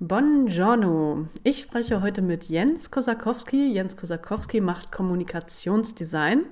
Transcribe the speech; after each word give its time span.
Buongiorno. 0.00 1.26
Ich 1.42 1.58
spreche 1.58 2.00
heute 2.00 2.22
mit 2.22 2.44
Jens 2.44 2.92
Kosakowski. 2.92 3.72
Jens 3.72 3.96
Kosakowski 3.96 4.60
macht 4.60 4.92
Kommunikationsdesign 4.92 6.44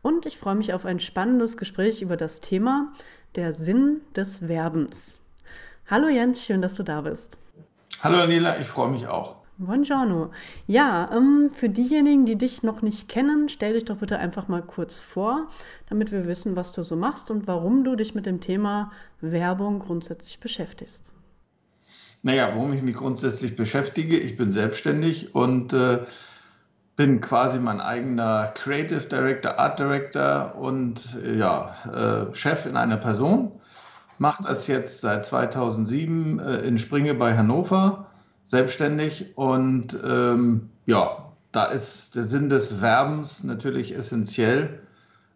und 0.00 0.24
ich 0.24 0.38
freue 0.38 0.54
mich 0.54 0.72
auf 0.72 0.86
ein 0.86 0.98
spannendes 0.98 1.58
Gespräch 1.58 2.00
über 2.00 2.16
das 2.16 2.40
Thema 2.40 2.94
der 3.34 3.52
Sinn 3.52 4.00
des 4.14 4.48
Werbens. 4.48 5.18
Hallo 5.90 6.08
Jens, 6.08 6.42
schön, 6.42 6.62
dass 6.62 6.74
du 6.76 6.84
da 6.84 7.02
bist. 7.02 7.36
Hallo 8.00 8.16
Anila, 8.16 8.58
ich 8.60 8.66
freue 8.66 8.88
mich 8.88 9.06
auch. 9.06 9.36
Buongiorno. 9.58 10.30
Ja, 10.66 11.10
ähm, 11.14 11.50
für 11.52 11.68
diejenigen, 11.68 12.24
die 12.24 12.36
dich 12.36 12.62
noch 12.62 12.80
nicht 12.80 13.10
kennen, 13.10 13.50
stell 13.50 13.74
dich 13.74 13.84
doch 13.84 13.98
bitte 13.98 14.18
einfach 14.18 14.48
mal 14.48 14.62
kurz 14.62 15.00
vor, 15.00 15.48
damit 15.90 16.12
wir 16.12 16.26
wissen, 16.26 16.56
was 16.56 16.72
du 16.72 16.82
so 16.82 16.96
machst 16.96 17.30
und 17.30 17.46
warum 17.46 17.84
du 17.84 17.94
dich 17.94 18.14
mit 18.14 18.24
dem 18.24 18.40
Thema 18.40 18.90
Werbung 19.20 19.80
grundsätzlich 19.80 20.40
beschäftigst. 20.40 21.02
Naja, 22.22 22.50
worum 22.54 22.72
ich 22.72 22.82
mich 22.82 22.96
grundsätzlich 22.96 23.56
beschäftige, 23.56 24.18
ich 24.18 24.36
bin 24.36 24.52
selbstständig 24.52 25.34
und 25.34 25.72
äh, 25.72 26.04
bin 26.96 27.20
quasi 27.20 27.58
mein 27.58 27.80
eigener 27.80 28.52
Creative 28.54 29.00
Director, 29.00 29.58
Art 29.58 29.78
Director 29.78 30.56
und 30.56 31.02
äh, 31.22 31.36
ja, 31.36 31.74
äh, 32.30 32.34
Chef 32.34 32.66
in 32.66 32.76
einer 32.76 32.96
Person. 32.96 33.52
Mache 34.18 34.42
das 34.44 34.66
jetzt 34.66 35.02
seit 35.02 35.24
2007 35.24 36.38
äh, 36.38 36.56
in 36.60 36.78
Springe 36.78 37.14
bei 37.14 37.36
Hannover, 37.36 38.06
selbstständig 38.44 39.36
und 39.36 39.96
ähm, 40.02 40.70
ja, 40.86 41.32
da 41.52 41.64
ist 41.66 42.16
der 42.16 42.22
Sinn 42.22 42.48
des 42.48 42.80
Werbens 42.80 43.44
natürlich 43.44 43.94
essentiell 43.94 44.85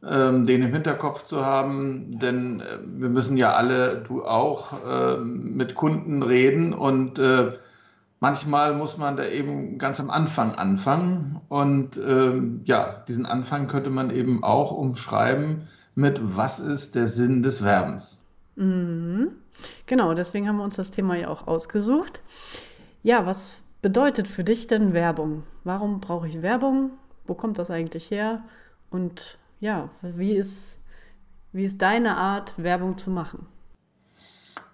ähm, 0.06 0.44
den 0.44 0.62
im 0.62 0.72
Hinterkopf 0.72 1.24
zu 1.24 1.44
haben, 1.44 2.18
denn 2.18 2.60
äh, 2.60 2.78
wir 2.86 3.08
müssen 3.08 3.36
ja 3.36 3.52
alle, 3.52 4.02
du 4.06 4.24
auch, 4.24 4.72
äh, 4.84 5.18
mit 5.18 5.74
Kunden 5.74 6.22
reden 6.22 6.72
und 6.72 7.18
äh, 7.18 7.52
manchmal 8.20 8.74
muss 8.74 8.96
man 8.96 9.16
da 9.16 9.26
eben 9.26 9.78
ganz 9.78 10.00
am 10.00 10.10
Anfang 10.10 10.54
anfangen 10.54 11.40
und 11.48 11.98
ähm, 11.98 12.62
ja, 12.64 13.04
diesen 13.08 13.26
Anfang 13.26 13.66
könnte 13.66 13.90
man 13.90 14.10
eben 14.10 14.42
auch 14.42 14.72
umschreiben 14.72 15.68
mit, 15.94 16.20
was 16.36 16.60
ist 16.60 16.94
der 16.94 17.06
Sinn 17.06 17.42
des 17.42 17.62
Werbens? 17.62 18.20
Mhm. 18.56 19.28
Genau, 19.86 20.14
deswegen 20.14 20.48
haben 20.48 20.56
wir 20.56 20.64
uns 20.64 20.76
das 20.76 20.90
Thema 20.90 21.16
ja 21.16 21.28
auch 21.28 21.46
ausgesucht. 21.46 22.22
Ja, 23.02 23.26
was 23.26 23.58
bedeutet 23.82 24.28
für 24.28 24.44
dich 24.44 24.66
denn 24.66 24.92
Werbung? 24.92 25.42
Warum 25.64 26.00
brauche 26.00 26.28
ich 26.28 26.42
Werbung? 26.42 26.90
Wo 27.26 27.34
kommt 27.34 27.58
das 27.58 27.70
eigentlich 27.70 28.10
her? 28.10 28.42
Und 28.90 29.38
ja, 29.60 29.90
wie 30.02 30.32
ist, 30.32 30.80
wie 31.52 31.64
ist 31.64 31.80
deine 31.80 32.16
Art, 32.16 32.54
Werbung 32.56 32.98
zu 32.98 33.10
machen? 33.10 33.46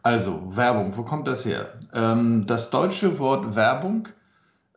Also, 0.02 0.56
Werbung, 0.56 0.96
wo 0.96 1.02
kommt 1.02 1.26
das 1.26 1.44
her? 1.44 1.78
Ähm, 1.92 2.44
das 2.46 2.70
deutsche 2.70 3.18
Wort 3.18 3.56
Werbung, 3.56 4.08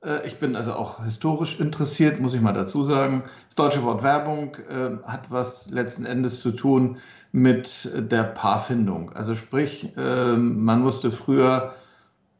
äh, 0.03 0.25
ich 0.25 0.39
bin 0.39 0.55
also 0.55 0.73
auch 0.73 1.03
historisch 1.03 1.59
interessiert, 1.59 2.19
muss 2.19 2.33
ich 2.33 2.41
mal 2.41 2.53
dazu 2.53 2.83
sagen. 2.83 3.23
Das 3.47 3.55
deutsche 3.55 3.83
Wort 3.83 4.01
Werbung 4.01 4.55
äh, 4.55 4.97
hat 5.03 5.29
was 5.29 5.69
letzten 5.69 6.05
Endes 6.05 6.41
zu 6.41 6.51
tun 6.51 6.97
mit 7.31 7.91
der 7.93 8.23
Paarfindung. 8.23 9.13
Also 9.13 9.35
sprich, 9.35 9.95
äh, 9.95 10.33
man 10.33 10.81
musste 10.81 11.11
früher 11.11 11.75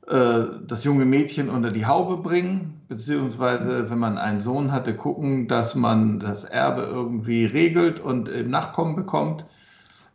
das 0.09 0.83
junge 0.83 1.05
Mädchen 1.05 1.49
unter 1.49 1.69
die 1.69 1.85
Haube 1.85 2.17
bringen, 2.17 2.81
beziehungsweise 2.87 3.91
wenn 3.91 3.99
man 3.99 4.17
einen 4.17 4.39
Sohn 4.39 4.71
hatte, 4.71 4.95
gucken, 4.95 5.47
dass 5.47 5.75
man 5.75 6.17
das 6.19 6.45
Erbe 6.45 6.81
irgendwie 6.81 7.45
regelt 7.45 7.99
und 7.99 8.27
im 8.27 8.49
Nachkommen 8.49 8.95
bekommt. 8.95 9.45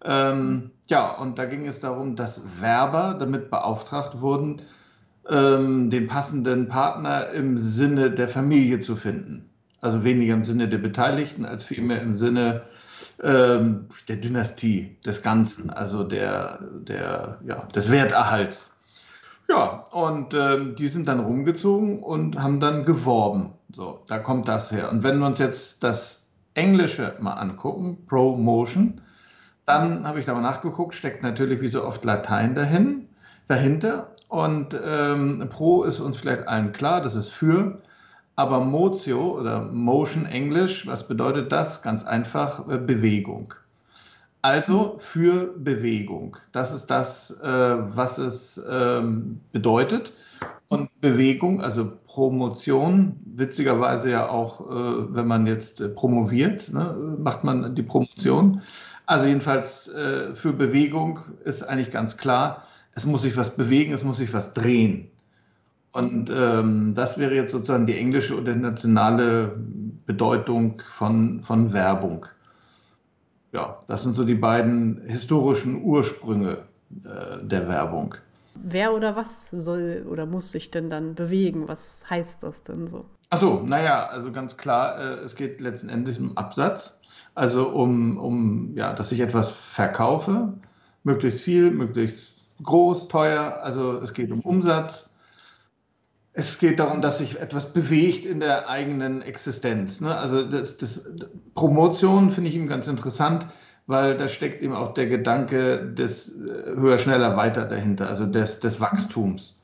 Ähm, 0.05 0.73
ja, 0.89 1.11
und 1.13 1.39
da 1.39 1.45
ging 1.45 1.67
es 1.67 1.81
darum, 1.81 2.17
dass 2.17 2.61
Werber 2.61 3.17
damit 3.19 3.51
beauftragt 3.51 4.21
wurden, 4.21 4.63
ähm, 5.31 5.91
den 5.91 6.09
passenden 6.09 6.69
Partner 6.69 7.31
im 7.31 7.57
Sinne 7.57 8.11
der 8.11 8.29
Familie 8.29 8.81
zu 8.81 8.97
finden. 8.97 9.49
Also 9.81 10.03
weniger 10.03 10.35
im 10.35 10.45
Sinne 10.45 10.69
der 10.69 10.79
Beteiligten 10.79 11.45
als 11.45 11.63
vielmehr 11.63 12.03
im 12.03 12.17
Sinne 12.17 12.63
ähm, 13.23 13.87
der 14.09 14.17
Dynastie 14.17 14.97
des 15.07 15.23
Ganzen, 15.23 15.71
also 15.71 16.05
der, 16.05 16.61
der, 16.81 17.39
ja, 17.47 17.67
des 17.67 17.91
Werterhalts. 17.91 18.74
Ja, 19.49 19.85
und 19.91 20.33
ähm, 20.35 20.75
die 20.75 20.89
sind 20.89 21.07
dann 21.07 21.21
rumgezogen 21.21 22.01
und 22.03 22.43
haben 22.43 22.61
dann 22.61 22.85
geworben. 22.85 23.53
So, 23.73 24.01
da 24.07 24.19
kommt 24.19 24.49
das 24.49 24.73
her. 24.73 24.91
Und 24.91 25.03
wenn 25.03 25.19
wir 25.19 25.27
uns 25.27 25.39
jetzt 25.39 25.83
das 25.85 26.29
Englische 26.55 27.17
mal 27.21 27.35
angucken, 27.35 28.07
Promotion, 28.07 29.01
dann 29.67 30.07
habe 30.07 30.21
ich 30.21 30.27
da 30.27 30.35
mal 30.35 30.41
nachgeguckt, 30.41 30.95
steckt 30.95 31.23
natürlich 31.23 31.61
wie 31.61 31.69
so 31.69 31.85
oft 31.85 32.05
Latein 32.05 32.55
dahin, 32.55 33.09
dahinter. 33.47 34.13
Und 34.29 34.79
ähm, 34.85 35.47
Pro 35.51 35.85
ist 35.85 36.01
uns 36.01 36.17
vielleicht 36.17 36.49
allen 36.49 36.73
klar, 36.73 37.01
das 37.01 37.15
ist 37.15 37.31
für. 37.31 37.83
Aber 38.37 38.61
Motio 38.61 39.39
oder 39.39 39.63
Motion 39.63 40.27
Englisch, 40.27 40.87
was 40.87 41.07
bedeutet 41.07 41.53
das? 41.53 41.83
Ganz 41.83 42.05
einfach 42.05 42.69
äh, 42.69 42.79
Bewegung. 42.79 43.53
Also 44.45 44.97
für 44.99 45.55
Bewegung. 45.57 46.37
Das 46.53 46.71
ist 46.71 46.89
das, 46.89 47.31
äh, 47.41 47.49
was 47.49 48.19
es 48.19 48.63
ähm, 48.69 49.41
bedeutet. 49.53 50.13
Und 50.69 50.91
Bewegung, 51.01 51.63
also 51.63 51.91
Promotion, 52.05 53.19
witzigerweise 53.25 54.11
ja 54.11 54.29
auch, 54.29 54.61
äh, 54.61 55.15
wenn 55.15 55.27
man 55.27 55.47
jetzt 55.47 55.81
äh, 55.81 55.89
promoviert, 55.89 56.71
ne, 56.75 57.17
macht 57.19 57.45
man 57.45 57.75
die 57.75 57.83
Promotion. 57.83 58.61
Also 59.07 59.25
jedenfalls 59.25 59.91
für 60.35 60.53
Bewegung 60.53 61.21
ist 61.45 61.63
eigentlich 61.63 61.91
ganz 61.91 62.19
klar, 62.19 62.65
es 62.93 63.07
muss 63.07 63.23
sich 63.23 63.39
was 63.39 63.57
bewegen, 63.57 63.95
es 63.95 64.05
muss 64.05 64.19
sich 64.19 64.35
was 64.35 64.53
drehen. 64.53 65.11
Und 65.93 66.31
ähm, 66.35 66.93
das 66.95 67.17
wäre 67.17 67.35
jetzt 67.35 67.53
sozusagen 67.53 67.87
die 67.87 67.97
englische 67.97 68.39
oder 68.39 68.55
nationale 68.55 69.57
Bedeutung 70.05 70.83
von, 70.87 71.43
von 71.43 71.73
Werbung 71.73 72.27
ja, 73.55 73.79
das 73.87 74.03
sind 74.03 74.17
so 74.17 74.25
die 74.25 74.35
beiden 74.35 75.03
historischen 75.07 75.83
Ursprünge 75.83 76.65
äh, 77.05 77.43
der 77.43 77.69
Werbung. 77.69 78.17
Wer 78.57 78.93
oder 78.93 79.17
was 79.17 79.49
soll 79.53 80.05
oder 80.11 80.27
muss 80.27 80.51
sich 80.51 80.71
denn 80.71 80.91
dann 80.91 81.15
bewegen? 81.15 81.69
Was 81.69 82.03
heißt 82.11 82.43
das 82.43 82.65
denn 82.65 82.89
so? 82.89 83.05
Achso, 83.31 83.63
naja, 83.65 84.07
also 84.07 84.33
ganz 84.33 84.57
klar, 84.57 84.99
äh, 84.99 85.15
es 85.21 85.37
geht 85.37 85.61
letzten 85.61 85.89
Endes 85.89 86.19
um 86.19 86.37
Absatz. 86.37 87.01
Also 87.37 87.69
um, 87.69 88.19
um, 88.19 88.77
ja, 88.77 88.93
dass 88.93 89.13
ich 89.13 89.21
etwas 89.21 89.51
verkaufe, 89.51 90.55
möglichst 91.05 91.41
viel, 91.41 91.71
möglichst 91.71 92.35
groß, 92.63 93.09
teuer. 93.09 93.61
Also 93.63 93.99
es 93.99 94.15
geht 94.15 94.33
um 94.33 94.41
Umsatz. 94.41 95.14
Es 96.37 96.59
geht 96.59 96.81
darum, 96.81 97.01
dass 97.01 97.19
sich 97.19 97.41
etwas 97.41 97.73
bewegt 97.73 98.25
in 98.27 98.41
der 98.41 98.69
eigenen 98.69 99.23
Existenz. 99.23 100.01
Ne? 100.01 100.17
Also 100.17 100.43
das, 100.43 100.77
das 100.79 101.09
Promotion 101.55 102.33
finde 102.33 102.51
ich 102.51 102.57
ihm 102.57 102.67
ganz 102.67 102.89
interessant, 102.89 103.47
weil 103.87 104.17
da 104.17 104.29
steckt 104.29 104.61
eben 104.61 104.75
auch 104.75 104.95
der 104.95 105.07
Gedanke 105.07 105.93
des 105.93 106.35
äh, 106.37 106.77
höher, 106.77 106.99
schneller, 106.99 107.37
weiter 107.37 107.67
dahinter, 107.67 108.09
also 108.09 108.27
des, 108.27 108.59
des 108.59 108.81
Wachstums. 108.81 109.61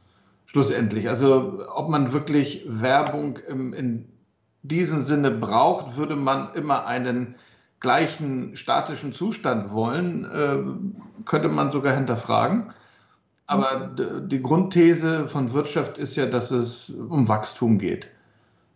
Schlussendlich. 0.47 1.09
Also 1.09 1.61
ob 1.75 1.91
man 1.91 2.13
wirklich 2.13 2.65
Werbung 2.69 3.39
im, 3.49 3.73
in 3.73 4.09
diesem 4.63 5.03
Sinne 5.03 5.33
braucht, 5.33 5.97
würde 5.97 6.17
man 6.17 6.55
immer 6.55 6.87
einen 6.87 7.35
gleichen 7.81 8.55
statischen 8.55 9.13
Zustand 9.13 9.73
wollen, 9.73 10.25
äh, 10.25 11.25
könnte 11.25 11.49
man 11.49 11.73
sogar 11.73 11.95
hinterfragen. 11.95 12.73
Aber 13.51 13.91
die 13.97 14.43
Grundthese 14.43 15.27
von 15.27 15.53
Wirtschaft 15.53 15.99
ist 15.99 16.15
ja, 16.15 16.27
dass 16.27 16.53
es 16.53 16.89
um 16.89 17.27
Wachstum 17.27 17.79
geht. 17.79 18.11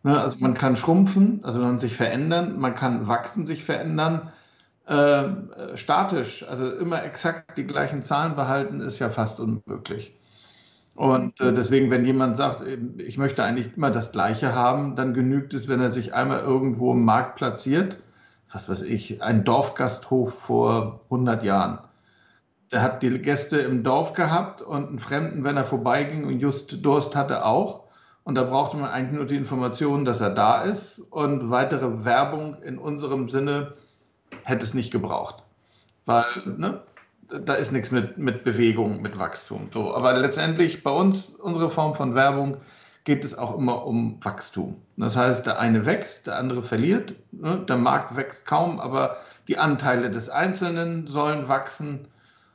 Ne, 0.03 0.21
also 0.21 0.39
man 0.41 0.55
kann 0.55 0.75
schrumpfen, 0.75 1.45
also 1.45 1.61
man 1.61 1.69
kann 1.69 1.79
sich 1.79 1.95
verändern, 1.95 2.59
man 2.59 2.75
kann 2.75 3.07
wachsen, 3.07 3.47
sich 3.47 3.62
verändern. 3.62 4.33
Äh, 4.87 5.77
statisch, 5.77 6.45
also 6.49 6.73
immer 6.73 7.05
exakt 7.05 7.57
die 7.57 7.69
gleichen 7.69 8.03
Zahlen 8.03 8.35
behalten, 8.35 8.81
ist 8.81 8.99
ja 8.99 9.11
fast 9.11 9.39
unmöglich. 9.39 10.19
Und 10.97 11.41
äh, 11.41 11.53
deswegen, 11.53 11.93
wenn 11.93 12.05
jemand 12.05 12.37
sagt, 12.37 12.65
ich 12.99 13.17
möchte 13.17 13.44
eigentlich 13.44 13.77
immer 13.77 13.93
das 13.93 14.11
Gleiche 14.11 14.56
haben, 14.56 14.97
dann 14.97 15.15
genügt 15.15 15.55
es, 15.55 15.69
wenn 15.69 15.81
er 15.81 15.93
sich 15.93 16.15
einmal 16.15 16.41
irgendwo 16.41 16.94
im 16.94 17.05
Markt 17.05 17.37
platziert, 17.37 17.99
was 18.53 18.69
weiß 18.69 18.82
ich, 18.82 19.23
ein 19.23 19.44
Dorfgasthof 19.44 20.35
vor 20.37 21.03
100 21.11 21.44
Jahren 21.44 21.79
der 22.75 22.82
hat 22.82 23.05
die 23.05 23.19
Gäste 23.21 23.59
im 23.59 23.85
Dorf 23.85 24.15
gehabt 24.15 24.61
und 24.61 24.88
einen 24.88 24.99
Fremden, 24.99 25.44
wenn 25.44 25.56
er 25.56 25.62
vorbeiging 25.62 26.26
und 26.26 26.41
just 26.41 26.85
Durst 26.85 27.15
hatte, 27.15 27.47
auch. 27.47 27.85
Und 28.25 28.35
da 28.35 28.43
brauchte 28.43 28.76
man 28.76 28.91
eigentlich 28.91 29.17
nur 29.17 29.26
die 29.26 29.37
Information, 29.37 30.05
dass 30.05 30.21
er 30.21 30.31
da 30.31 30.62
ist. 30.62 30.99
Und 31.11 31.50
weitere 31.50 32.05
Werbung 32.05 32.61
in 32.62 32.79
unserem 32.79 33.29
Sinne 33.29 33.75
hätte 34.43 34.65
es 34.65 34.75
nicht 34.75 34.91
gebraucht. 34.91 35.44
Weil, 36.05 36.25
ne, 36.44 36.81
da 37.44 37.55
ist 37.55 37.71
nichts 37.71 37.93
mit, 37.93 38.19
mit 38.19 38.43
Bewegung, 38.43 39.03
mit 39.03 39.20
Wachstum. 39.20 39.69
So, 39.73 39.94
aber 39.94 40.15
letztendlich 40.15 40.82
bei 40.82 40.91
uns, 40.91 41.27
unsere 41.27 41.70
Form 41.70 41.94
von 41.94 42.17
Werbung, 42.17 42.56
geht 43.05 43.23
es 43.23 43.38
auch 43.38 43.56
immer 43.56 43.87
um 43.87 44.19
Wachstum. 44.25 44.81
Das 44.97 45.15
heißt, 45.15 45.47
der 45.47 45.61
eine 45.61 45.87
wächst, 45.87 46.27
der 46.27 46.38
andere 46.38 46.65
verliert. 46.65 47.15
Ne? 47.31 47.65
Der 47.69 47.77
Markt 47.77 48.17
wächst 48.17 48.47
kaum, 48.47 48.81
aber 48.81 49.19
die 49.47 49.59
Anteile 49.59 50.11
des 50.11 50.29
Einzelnen 50.29 51.06
sollen 51.06 51.47
wachsen. 51.47 52.09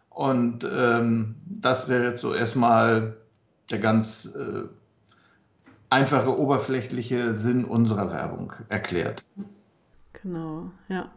Und 0.09 0.67
ähm, 0.69 1.35
das 1.45 1.87
wäre 1.87 2.03
jetzt 2.03 2.21
so 2.21 2.33
erstmal 2.33 3.17
der 3.69 3.79
ganz 3.79 4.25
äh, 4.35 4.63
einfache, 5.89 6.37
oberflächliche 6.37 7.33
Sinn 7.33 7.65
unserer 7.65 8.11
Werbung 8.11 8.53
erklärt. 8.67 9.23
Genau, 10.13 10.71
ja. 10.87 11.11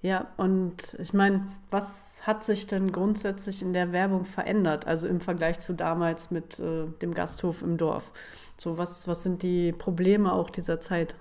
Ja, 0.00 0.28
und 0.36 0.96
ich 1.00 1.12
meine, 1.12 1.48
was 1.72 2.20
hat 2.24 2.44
sich 2.44 2.68
denn 2.68 2.92
grundsätzlich 2.92 3.62
in 3.62 3.72
der 3.72 3.90
Werbung 3.90 4.24
verändert, 4.24 4.86
also 4.86 5.08
im 5.08 5.20
Vergleich 5.20 5.58
zu 5.58 5.72
damals 5.72 6.30
mit 6.30 6.60
äh, 6.60 6.86
dem 7.02 7.14
Gasthof 7.14 7.62
im 7.62 7.78
Dorf? 7.78 8.12
So, 8.56 8.78
was, 8.78 9.08
was 9.08 9.24
sind 9.24 9.42
die 9.42 9.72
Probleme 9.72 10.32
auch 10.32 10.50
dieser 10.50 10.78
Zeit? 10.80 11.16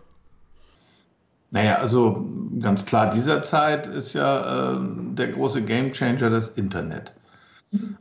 Naja, 1.51 1.75
also 1.75 2.25
ganz 2.59 2.85
klar, 2.85 3.09
dieser 3.09 3.41
Zeit 3.41 3.87
ist 3.87 4.13
ja 4.13 4.73
äh, 4.73 4.79
der 5.13 5.29
große 5.29 5.63
Gamechanger 5.63 6.29
das 6.29 6.49
Internet. 6.49 7.13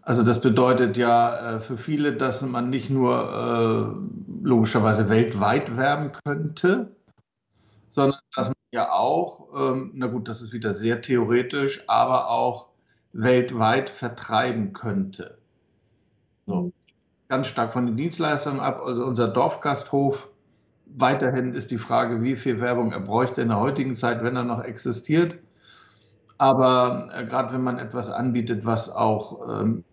Also 0.02 0.22
das 0.22 0.40
bedeutet 0.40 0.96
ja 0.96 1.56
äh, 1.56 1.60
für 1.60 1.76
viele, 1.76 2.12
dass 2.14 2.42
man 2.42 2.70
nicht 2.70 2.90
nur 2.90 3.32
äh, 3.32 4.44
logischerweise 4.46 5.08
weltweit 5.08 5.76
werben 5.76 6.12
könnte, 6.24 6.94
sondern 7.90 8.18
dass 8.34 8.48
man 8.48 8.56
ja 8.72 8.92
auch, 8.92 9.48
ähm, 9.56 9.90
na 9.94 10.06
gut, 10.06 10.28
das 10.28 10.40
ist 10.40 10.52
wieder 10.52 10.74
sehr 10.74 11.00
theoretisch, 11.00 11.84
aber 11.88 12.30
auch 12.30 12.68
weltweit 13.12 13.90
vertreiben 13.90 14.72
könnte. 14.72 15.38
So. 16.46 16.62
Mhm. 16.62 16.72
Ganz 17.28 17.48
stark 17.48 17.72
von 17.72 17.86
den 17.86 17.96
Dienstleistungen 17.96 18.60
ab. 18.60 18.80
Also 18.84 19.04
unser 19.04 19.26
Dorfgasthof, 19.26 20.30
weiterhin 20.86 21.54
ist 21.54 21.70
die 21.70 21.78
Frage, 21.78 22.22
wie 22.22 22.36
viel 22.36 22.60
Werbung 22.60 22.92
er 22.92 23.00
bräuchte 23.00 23.42
in 23.42 23.48
der 23.48 23.60
heutigen 23.60 23.94
Zeit, 23.94 24.22
wenn 24.22 24.36
er 24.36 24.44
noch 24.44 24.62
existiert. 24.62 25.38
Aber 26.38 27.10
äh, 27.14 27.24
gerade 27.24 27.52
wenn 27.54 27.62
man 27.62 27.78
etwas 27.78 28.10
anbietet, 28.10 28.64
was 28.64 28.90
auch 28.90 29.60
ähm, 29.60 29.84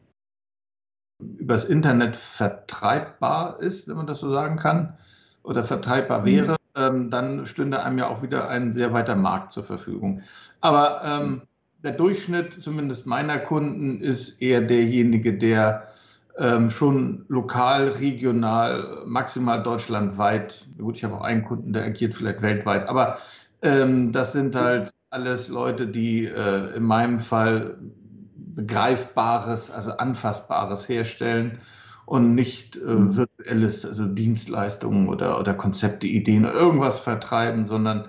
übers 1.20 1.66
Internet 1.66 2.16
vertreibbar 2.16 3.60
ist, 3.60 3.88
wenn 3.88 3.98
man 3.98 4.08
das 4.08 4.20
so 4.20 4.32
sagen 4.32 4.58
kann, 4.58 4.98
oder 5.44 5.64
vertreibbar 5.64 6.22
mhm. 6.22 6.26
wäre, 6.26 6.56
ähm, 6.76 7.10
dann 7.10 7.46
stünde 7.46 7.84
einem 7.84 7.98
ja 7.98 8.08
auch 8.08 8.22
wieder 8.22 8.50
ein 8.50 8.74
sehr 8.74 8.94
weiter 8.94 9.16
Markt 9.16 9.52
zur 9.52 9.64
Verfügung. 9.64 10.22
Aber 10.62 11.02
ähm, 11.04 11.42
der 11.84 11.92
Durchschnitt, 11.92 12.54
zumindest 12.54 13.06
meiner 13.06 13.38
Kunden, 13.40 14.00
ist 14.00 14.42
eher 14.42 14.62
derjenige, 14.62 15.38
der 15.38 15.88
ähm, 16.38 16.70
schon 16.70 17.26
lokal, 17.28 17.90
regional, 17.90 19.04
maximal 19.06 19.62
deutschlandweit, 19.62 20.68
gut, 20.78 20.98
ich 20.98 21.04
habe 21.04 21.16
auch 21.16 21.22
einen 21.22 21.44
Kunden, 21.44 21.74
der 21.74 21.84
agiert 21.84 22.16
vielleicht 22.16 22.42
weltweit, 22.42 22.88
aber 22.90 23.18
ähm, 23.62 24.12
das 24.12 24.34
sind 24.34 24.56
halt 24.56 24.92
alles 25.10 25.48
Leute, 25.48 25.88
die 25.88 26.26
äh, 26.26 26.76
in 26.76 26.84
meinem 26.84 27.20
Fall 27.20 27.78
begreifbares, 28.36 29.72
also 29.72 29.92
anfassbares 29.92 30.90
herstellen 30.90 31.60
und 32.06 32.36
nicht 32.36 32.76
äh, 32.78 32.80
mhm. 32.80 33.16
virtuelles, 33.16 33.86
also 33.86 34.06
Dienstleistungen 34.06 35.08
oder, 35.08 35.40
oder 35.40 35.54
Konzepte, 35.54 36.08
Ideen 36.08 36.46
oder 36.46 36.54
irgendwas 36.54 37.00
vertreiben, 37.00 37.68
sondern 37.68 38.08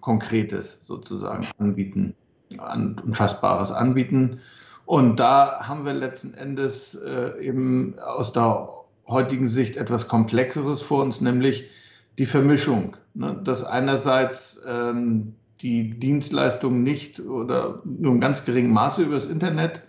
Konkretes 0.00 0.80
sozusagen 0.82 1.46
anbieten, 1.58 2.14
an, 2.58 3.00
Unfassbares 3.04 3.72
anbieten. 3.72 4.40
Und 4.86 5.18
da 5.18 5.66
haben 5.66 5.84
wir 5.84 5.94
letzten 5.94 6.34
Endes 6.34 6.94
äh, 6.94 7.38
eben 7.40 7.98
aus 7.98 8.32
der 8.32 8.68
heutigen 9.06 9.46
Sicht 9.46 9.76
etwas 9.76 10.08
Komplexeres 10.08 10.82
vor 10.82 11.02
uns, 11.02 11.20
nämlich 11.20 11.70
die 12.18 12.26
Vermischung. 12.26 12.96
Ne? 13.14 13.40
Dass 13.42 13.64
einerseits 13.64 14.62
ähm, 14.66 15.34
die 15.60 15.90
Dienstleistungen 15.90 16.82
nicht 16.82 17.20
oder 17.20 17.80
nur 17.84 18.12
im 18.12 18.20
ganz 18.20 18.44
geringen 18.44 18.72
Maße 18.72 19.02
über 19.02 19.14
das 19.14 19.26
Internet 19.26 19.82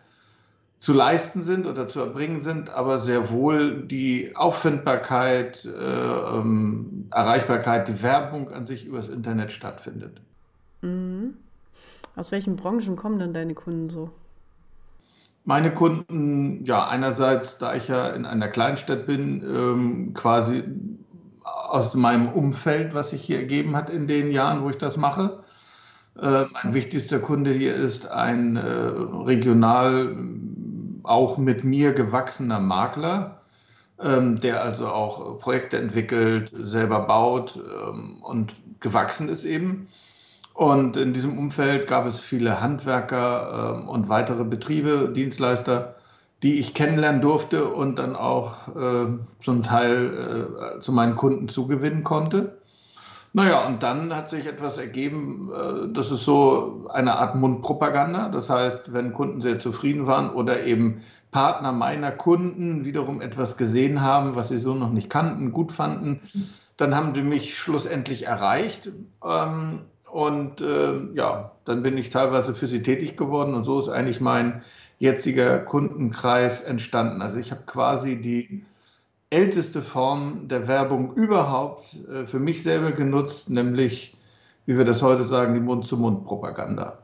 zu 0.77 0.93
leisten 0.93 1.41
sind 1.41 1.65
oder 1.65 1.87
zu 1.87 1.99
erbringen 1.99 2.41
sind, 2.41 2.69
aber 2.69 2.99
sehr 2.99 3.31
wohl 3.31 3.83
die 3.87 4.35
Auffindbarkeit, 4.35 5.65
äh, 5.65 5.69
ähm, 5.69 7.07
Erreichbarkeit, 7.11 7.87
die 7.87 8.03
Werbung 8.03 8.51
an 8.51 8.65
sich 8.65 8.85
übers 8.85 9.07
Internet 9.07 9.51
stattfindet. 9.51 10.21
Mhm. 10.81 11.35
Aus 12.15 12.31
welchen 12.31 12.55
Branchen 12.55 12.95
kommen 12.95 13.19
denn 13.19 13.33
deine 13.33 13.55
Kunden 13.55 13.89
so? 13.89 14.11
Meine 15.47 15.71
Kunden, 15.71 16.65
ja, 16.65 16.87
einerseits, 16.87 17.59
da 17.59 17.75
ich 17.75 17.87
ja 17.87 18.09
in 18.09 18.25
einer 18.25 18.47
Kleinstadt 18.47 19.05
bin, 19.05 19.43
ähm, 19.43 20.13
quasi 20.15 20.63
aus 21.43 21.93
meinem 21.93 22.29
Umfeld, 22.29 22.95
was 22.95 23.11
sich 23.11 23.21
hier 23.21 23.37
ergeben 23.37 23.75
hat 23.75 23.91
in 23.91 24.07
den 24.07 24.31
Jahren, 24.31 24.63
wo 24.63 24.71
ich 24.71 24.77
das 24.77 24.97
mache. 24.97 25.39
Äh, 26.19 26.45
mein 26.51 26.73
wichtigster 26.73 27.19
Kunde 27.19 27.51
hier 27.51 27.75
ist 27.75 28.09
ein 28.09 28.55
äh, 28.55 28.61
regional 28.61 30.17
auch 31.03 31.37
mit 31.37 31.63
mir 31.63 31.93
gewachsener 31.93 32.59
Makler, 32.59 33.41
ähm, 33.99 34.37
der 34.37 34.63
also 34.63 34.87
auch 34.87 35.37
Projekte 35.37 35.77
entwickelt, 35.77 36.49
selber 36.49 37.01
baut 37.01 37.57
ähm, 37.57 38.17
und 38.23 38.55
gewachsen 38.79 39.29
ist 39.29 39.45
eben. 39.45 39.89
Und 40.55 40.95
in 40.95 41.11
diesem 41.11 41.37
Umfeld 41.37 41.85
gab 41.85 42.05
es 42.05 42.21
viele 42.21 42.61
Handwerker 42.61 43.75
ähm, 43.77 43.89
und 43.89 44.07
weitere 44.07 44.45
Betriebe, 44.45 45.11
Dienstleister, 45.13 45.95
die 46.43 46.59
ich 46.59 46.73
kennenlernen 46.73 47.19
durfte 47.21 47.67
und 47.67 47.99
dann 47.99 48.15
auch 48.15 48.69
äh, 48.73 49.07
zum 49.43 49.63
Teil 49.63 50.77
äh, 50.77 50.79
zu 50.79 50.93
meinen 50.93 51.17
Kunden 51.17 51.49
zugewinnen 51.49 52.05
konnte. 52.05 52.57
Naja, 53.33 53.67
und 53.67 53.83
dann 53.83 54.15
hat 54.15 54.29
sich 54.29 54.45
etwas 54.45 54.77
ergeben, 54.77 55.51
äh, 55.53 55.91
das 55.91 56.09
ist 56.09 56.23
so 56.23 56.87
eine 56.89 57.17
Art 57.17 57.35
Mundpropaganda. 57.35 58.29
Das 58.29 58.49
heißt, 58.49 58.93
wenn 58.93 59.11
Kunden 59.11 59.41
sehr 59.41 59.57
zufrieden 59.57 60.07
waren 60.07 60.29
oder 60.29 60.63
eben 60.63 61.01
Partner 61.31 61.73
meiner 61.73 62.11
Kunden 62.11 62.85
wiederum 62.85 63.19
etwas 63.19 63.57
gesehen 63.57 64.01
haben, 64.01 64.37
was 64.37 64.47
sie 64.47 64.57
so 64.57 64.73
noch 64.73 64.93
nicht 64.93 65.09
kannten, 65.09 65.51
gut 65.51 65.73
fanden, 65.73 66.21
dann 66.77 66.95
haben 66.95 67.13
sie 67.13 67.23
mich 67.23 67.57
schlussendlich 67.57 68.25
erreicht. 68.25 68.89
Ähm, 69.21 69.81
und 70.11 70.61
äh, 70.61 71.13
ja, 71.13 71.51
dann 71.65 71.83
bin 71.83 71.97
ich 71.97 72.09
teilweise 72.09 72.55
für 72.55 72.67
sie 72.67 72.81
tätig 72.81 73.17
geworden 73.17 73.53
und 73.53 73.63
so 73.63 73.79
ist 73.79 73.89
eigentlich 73.89 74.21
mein 74.21 74.61
jetziger 74.99 75.59
Kundenkreis 75.59 76.61
entstanden. 76.61 77.21
Also 77.21 77.37
ich 77.37 77.51
habe 77.51 77.63
quasi 77.65 78.15
die 78.15 78.63
älteste 79.29 79.81
Form 79.81 80.47
der 80.47 80.67
Werbung 80.67 81.13
überhaupt 81.15 81.97
äh, 82.07 82.27
für 82.27 82.39
mich 82.39 82.63
selber 82.63 82.91
genutzt, 82.91 83.49
nämlich, 83.49 84.15
wie 84.65 84.77
wir 84.77 84.85
das 84.85 85.01
heute 85.01 85.23
sagen, 85.23 85.53
die 85.53 85.59
Mund-zu-Mund-Propaganda. 85.59 86.99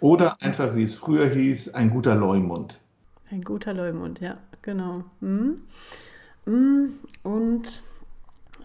Oder 0.00 0.36
einfach, 0.42 0.74
wie 0.74 0.82
es 0.82 0.94
früher 0.94 1.28
hieß, 1.28 1.74
ein 1.74 1.90
guter 1.90 2.14
Leumund. 2.14 2.80
Ein 3.30 3.42
guter 3.42 3.72
Leumund, 3.72 4.20
ja, 4.20 4.34
genau. 4.62 5.04
Mhm. 5.20 5.62
Mhm. 6.44 6.94
Und 7.22 7.82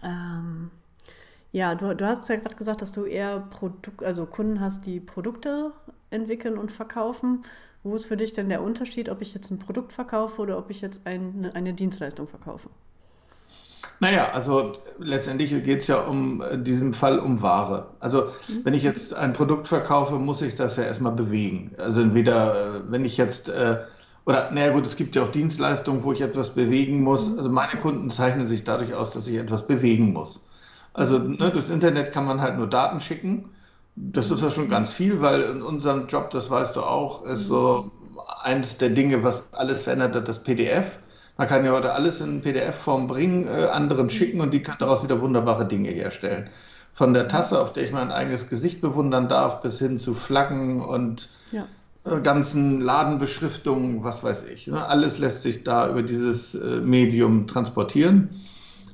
ähm, 0.02 0.70
ja, 1.52 1.74
du, 1.74 1.94
du 1.94 2.06
hast 2.06 2.28
ja 2.28 2.36
gerade 2.36 2.56
gesagt, 2.56 2.82
dass 2.82 2.92
du 2.92 3.04
eher 3.04 3.40
Produk 3.40 4.02
also 4.02 4.26
Kunden 4.26 4.60
hast, 4.60 4.86
die 4.86 5.00
Produkte 5.00 5.72
entwickeln 6.10 6.58
und 6.58 6.72
verkaufen. 6.72 7.44
Wo 7.82 7.94
ist 7.94 8.06
für 8.06 8.16
dich 8.16 8.32
denn 8.32 8.48
der 8.48 8.62
Unterschied, 8.62 9.08
ob 9.08 9.20
ich 9.20 9.34
jetzt 9.34 9.50
ein 9.50 9.58
Produkt 9.58 9.92
verkaufe 9.92 10.40
oder 10.40 10.56
ob 10.56 10.70
ich 10.70 10.80
jetzt 10.80 11.06
eine, 11.06 11.54
eine 11.54 11.74
Dienstleistung 11.74 12.28
verkaufe? 12.28 12.68
Naja, 14.00 14.30
also 14.30 14.72
letztendlich 14.98 15.50
geht 15.62 15.80
es 15.80 15.88
ja 15.88 16.00
um 16.00 16.40
in 16.40 16.64
diesem 16.64 16.94
Fall 16.94 17.18
um 17.18 17.42
Ware. 17.42 17.88
Also 18.00 18.22
mhm. 18.22 18.64
wenn 18.64 18.74
ich 18.74 18.82
jetzt 18.82 19.14
ein 19.14 19.32
Produkt 19.32 19.68
verkaufe, 19.68 20.16
muss 20.16 20.42
ich 20.42 20.54
das 20.54 20.76
ja 20.76 20.84
erstmal 20.84 21.12
bewegen. 21.12 21.72
Also 21.76 22.00
entweder, 22.00 22.76
äh, 22.76 22.80
wenn 22.90 23.04
ich 23.04 23.16
jetzt, 23.16 23.48
äh, 23.48 23.78
oder 24.24 24.50
naja 24.52 24.72
gut, 24.72 24.86
es 24.86 24.96
gibt 24.96 25.16
ja 25.16 25.24
auch 25.24 25.28
Dienstleistungen, 25.28 26.04
wo 26.04 26.12
ich 26.12 26.20
etwas 26.20 26.50
bewegen 26.50 27.02
muss. 27.02 27.28
Mhm. 27.28 27.38
Also 27.38 27.50
meine 27.50 27.80
Kunden 27.80 28.10
zeichnen 28.10 28.46
sich 28.46 28.64
dadurch 28.64 28.94
aus, 28.94 29.12
dass 29.12 29.26
ich 29.26 29.38
etwas 29.38 29.66
bewegen 29.66 30.12
muss. 30.12 30.40
Also 30.94 31.18
ne, 31.18 31.50
durchs 31.50 31.70
Internet 31.70 32.12
kann 32.12 32.26
man 32.26 32.40
halt 32.40 32.56
nur 32.56 32.68
Daten 32.68 33.00
schicken. 33.00 33.50
Das 33.94 34.30
ist 34.30 34.42
ja 34.42 34.50
schon 34.50 34.68
ganz 34.68 34.92
viel, 34.92 35.20
weil 35.20 35.42
in 35.42 35.62
unserem 35.62 36.06
Job, 36.06 36.30
das 36.30 36.50
weißt 36.50 36.76
du 36.76 36.82
auch, 36.82 37.24
ist 37.24 37.46
so 37.46 37.90
eines 38.42 38.78
der 38.78 38.90
Dinge, 38.90 39.22
was 39.22 39.52
alles 39.52 39.82
verändert 39.82 40.14
hat, 40.14 40.28
das 40.28 40.42
PDF. 40.42 40.98
Man 41.36 41.48
kann 41.48 41.64
ja 41.64 41.72
heute 41.72 41.92
alles 41.92 42.20
in 42.20 42.40
PDF-Form 42.40 43.06
bringen, 43.06 43.46
äh, 43.46 43.66
anderen 43.66 44.10
schicken 44.10 44.40
und 44.40 44.52
die 44.52 44.62
können 44.62 44.78
daraus 44.78 45.02
wieder 45.02 45.20
wunderbare 45.20 45.66
Dinge 45.66 45.90
herstellen. 45.90 46.48
Von 46.92 47.14
der 47.14 47.26
Tasse, 47.28 47.58
auf 47.58 47.72
der 47.72 47.84
ich 47.84 47.92
mein 47.92 48.12
eigenes 48.12 48.48
Gesicht 48.48 48.82
bewundern 48.82 49.28
darf, 49.28 49.60
bis 49.60 49.78
hin 49.78 49.98
zu 49.98 50.14
Flaggen 50.14 50.82
und 50.82 51.30
ja. 51.50 51.64
äh, 52.04 52.20
ganzen 52.20 52.80
Ladenbeschriftungen, 52.80 54.04
was 54.04 54.22
weiß 54.22 54.44
ich. 54.44 54.66
Ne? 54.66 54.86
Alles 54.86 55.18
lässt 55.18 55.42
sich 55.42 55.64
da 55.64 55.88
über 55.88 56.02
dieses 56.02 56.54
äh, 56.54 56.80
Medium 56.80 57.46
transportieren. 57.46 58.30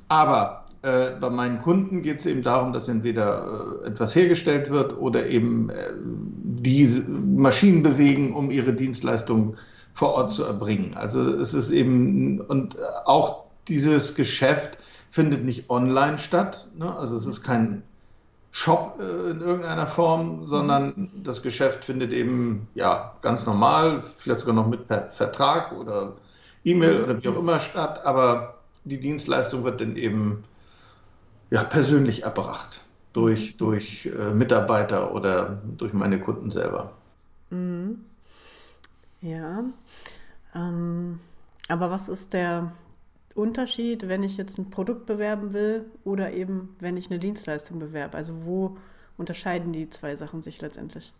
Aber 0.07 0.58
äh, 0.81 1.11
bei 1.19 1.29
meinen 1.29 1.59
Kunden 1.59 2.01
geht 2.01 2.19
es 2.19 2.25
eben 2.25 2.41
darum, 2.41 2.71
dass 2.71 2.87
entweder 2.87 3.81
äh, 3.83 3.87
etwas 3.87 4.15
hergestellt 4.15 4.69
wird 4.69 4.97
oder 4.97 5.27
eben 5.27 5.69
äh, 5.69 5.91
die 5.97 7.03
Maschinen 7.07 7.83
bewegen, 7.83 8.33
um 8.33 8.49
ihre 8.49 8.73
Dienstleistung 8.73 9.57
vor 9.93 10.13
Ort 10.13 10.31
zu 10.31 10.43
erbringen. 10.43 10.93
Also 10.95 11.21
es 11.33 11.53
ist 11.53 11.71
eben, 11.71 12.39
und 12.39 12.77
auch 13.05 13.45
dieses 13.67 14.15
Geschäft 14.15 14.77
findet 15.11 15.43
nicht 15.43 15.69
online 15.69 16.17
statt. 16.17 16.67
Ne? 16.77 16.95
Also 16.95 17.17
es 17.17 17.25
ist 17.25 17.43
kein 17.43 17.83
Shop 18.51 18.99
äh, 18.99 19.31
in 19.31 19.41
irgendeiner 19.41 19.87
Form, 19.87 20.45
sondern 20.45 21.11
das 21.23 21.41
Geschäft 21.41 21.85
findet 21.85 22.13
eben 22.13 22.67
ja 22.73 23.13
ganz 23.21 23.45
normal, 23.45 24.03
vielleicht 24.15 24.41
sogar 24.41 24.55
noch 24.55 24.67
mit 24.67 24.81
Vertrag 25.09 25.73
oder 25.73 26.15
E-Mail 26.63 27.03
oder 27.03 27.21
wie 27.21 27.27
auch 27.27 27.37
immer 27.37 27.59
statt, 27.59 28.05
aber 28.05 28.55
die 28.85 28.99
Dienstleistung 28.99 29.63
wird 29.63 29.81
dann 29.81 29.95
eben 29.95 30.43
ja, 31.49 31.63
persönlich 31.63 32.23
erbracht 32.23 32.85
durch, 33.13 33.57
durch 33.57 34.05
äh, 34.05 34.31
Mitarbeiter 34.31 35.13
oder 35.13 35.61
durch 35.77 35.93
meine 35.93 36.19
Kunden 36.19 36.51
selber. 36.51 36.93
Mhm. 37.49 38.05
Ja. 39.21 39.63
Ähm, 40.55 41.19
aber 41.67 41.91
was 41.91 42.09
ist 42.09 42.33
der 42.33 42.71
Unterschied, 43.35 44.07
wenn 44.07 44.23
ich 44.23 44.37
jetzt 44.37 44.57
ein 44.57 44.69
Produkt 44.69 45.05
bewerben 45.05 45.53
will 45.53 45.85
oder 46.03 46.31
eben 46.33 46.75
wenn 46.79 46.97
ich 46.97 47.09
eine 47.09 47.19
Dienstleistung 47.19 47.79
bewerbe? 47.79 48.17
Also 48.17 48.45
wo 48.45 48.77
unterscheiden 49.17 49.73
die 49.73 49.89
zwei 49.89 50.15
Sachen 50.15 50.41
sich 50.41 50.61
letztendlich? 50.61 51.13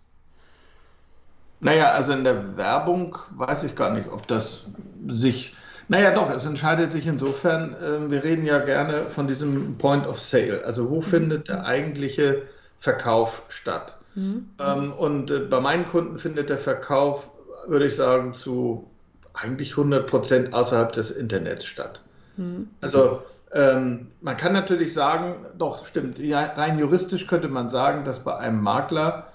Naja, 1.60 1.92
also 1.92 2.14
in 2.14 2.24
der 2.24 2.56
Werbung 2.56 3.18
weiß 3.32 3.66
ich 3.66 3.76
gar 3.76 3.94
nicht, 3.94 4.08
ob 4.10 4.26
das 4.28 4.68
sich. 5.08 5.56
Naja, 5.90 6.12
doch, 6.12 6.34
es 6.34 6.46
entscheidet 6.46 6.92
sich 6.92 7.08
insofern, 7.08 7.74
äh, 7.74 8.12
wir 8.12 8.24
reden 8.24 8.46
ja 8.46 8.60
gerne 8.60 8.94
von 8.94 9.28
diesem 9.28 9.78
Point 9.80 10.08
of 10.08 10.20
Sale. 10.20 10.64
Also, 10.64 10.90
wo 10.90 10.98
mhm. 10.98 11.02
findet 11.02 11.50
der 11.50 11.66
eigentliche 11.66 12.44
Verkauf 12.78 13.44
statt? 13.50 13.98
Mhm. 14.14 14.50
Ähm, 14.60 14.94
und 14.94 15.32
äh, 15.32 15.40
bei 15.40 15.60
meinen 15.60 15.88
Kunden 15.88 16.20
findet 16.20 16.50
der 16.50 16.60
Verkauf, 16.60 17.32
würde 17.68 17.88
ich 17.88 17.96
sagen, 17.96 18.34
zu 18.34 18.88
eigentlich 19.34 19.72
100 19.72 20.08
Prozent 20.08 20.54
außerhalb 20.54 20.92
des 20.92 21.10
Internets 21.10 21.66
statt. 21.66 22.02
Mhm. 22.38 22.70
Also, 22.82 23.24
ähm, 23.52 24.10
man 24.22 24.38
kann 24.38 24.54
natürlich 24.54 24.94
sagen, 24.94 25.38
doch, 25.58 25.88
stimmt, 25.88 26.20
ja, 26.20 26.54
rein 26.56 26.78
juristisch 26.78 27.26
könnte 27.26 27.48
man 27.48 27.70
sagen, 27.70 28.04
dass 28.04 28.20
bei 28.20 28.38
einem 28.38 28.62
Makler 28.62 29.28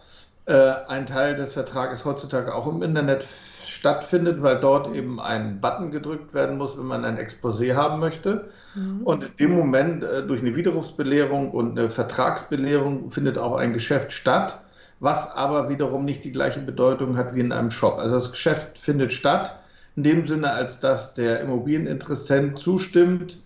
äh, 0.47 0.73
ein 0.87 1.07
Teil 1.07 1.35
des 1.35 1.55
Vertrages 1.55 2.05
heutzutage 2.05 2.55
auch 2.55 2.69
im 2.69 2.83
Internet 2.83 3.25
stattfindet, 3.75 4.43
weil 4.43 4.59
dort 4.61 4.95
eben 4.95 5.21
ein 5.21 5.61
Button 5.61 5.91
gedrückt 5.91 6.35
werden 6.35 6.59
muss, 6.59 6.79
wenn 6.79 6.87
man 6.87 7.05
ein 7.05 7.19
Exposé 7.19 7.75
haben 7.75 8.01
möchte. 8.01 8.49
Mhm. 8.75 9.03
Und 9.03 9.25
in 9.25 9.37
dem 9.39 9.53
Moment 9.53 10.05
äh, 10.05 10.27
durch 10.27 10.41
eine 10.41 10.57
Widerrufsbelehrung 10.57 11.51
und 11.51 11.79
eine 11.79 11.91
Vertragsbelehrung 11.91 13.11
findet 13.11 13.39
auch 13.39 13.57
ein 13.57 13.73
Geschäft 13.73 14.13
statt, 14.13 14.61
was 15.01 15.35
aber 15.35 15.69
wiederum 15.69 16.05
nicht 16.05 16.25
die 16.25 16.33
gleiche 16.33 16.61
Bedeutung 16.61 17.17
hat 17.17 17.35
wie 17.35 17.41
in 17.41 17.53
einem 17.53 17.71
Shop. 17.71 17.99
Also 17.99 18.15
das 18.15 18.31
Geschäft 18.31 18.79
findet 18.79 19.13
statt 19.13 19.59
in 19.97 20.03
dem 20.03 20.27
Sinne, 20.27 20.53
als 20.53 20.81
dass 20.81 21.15
der 21.15 21.41
Immobilieninteressent 21.41 22.59
zustimmt, 22.59 23.39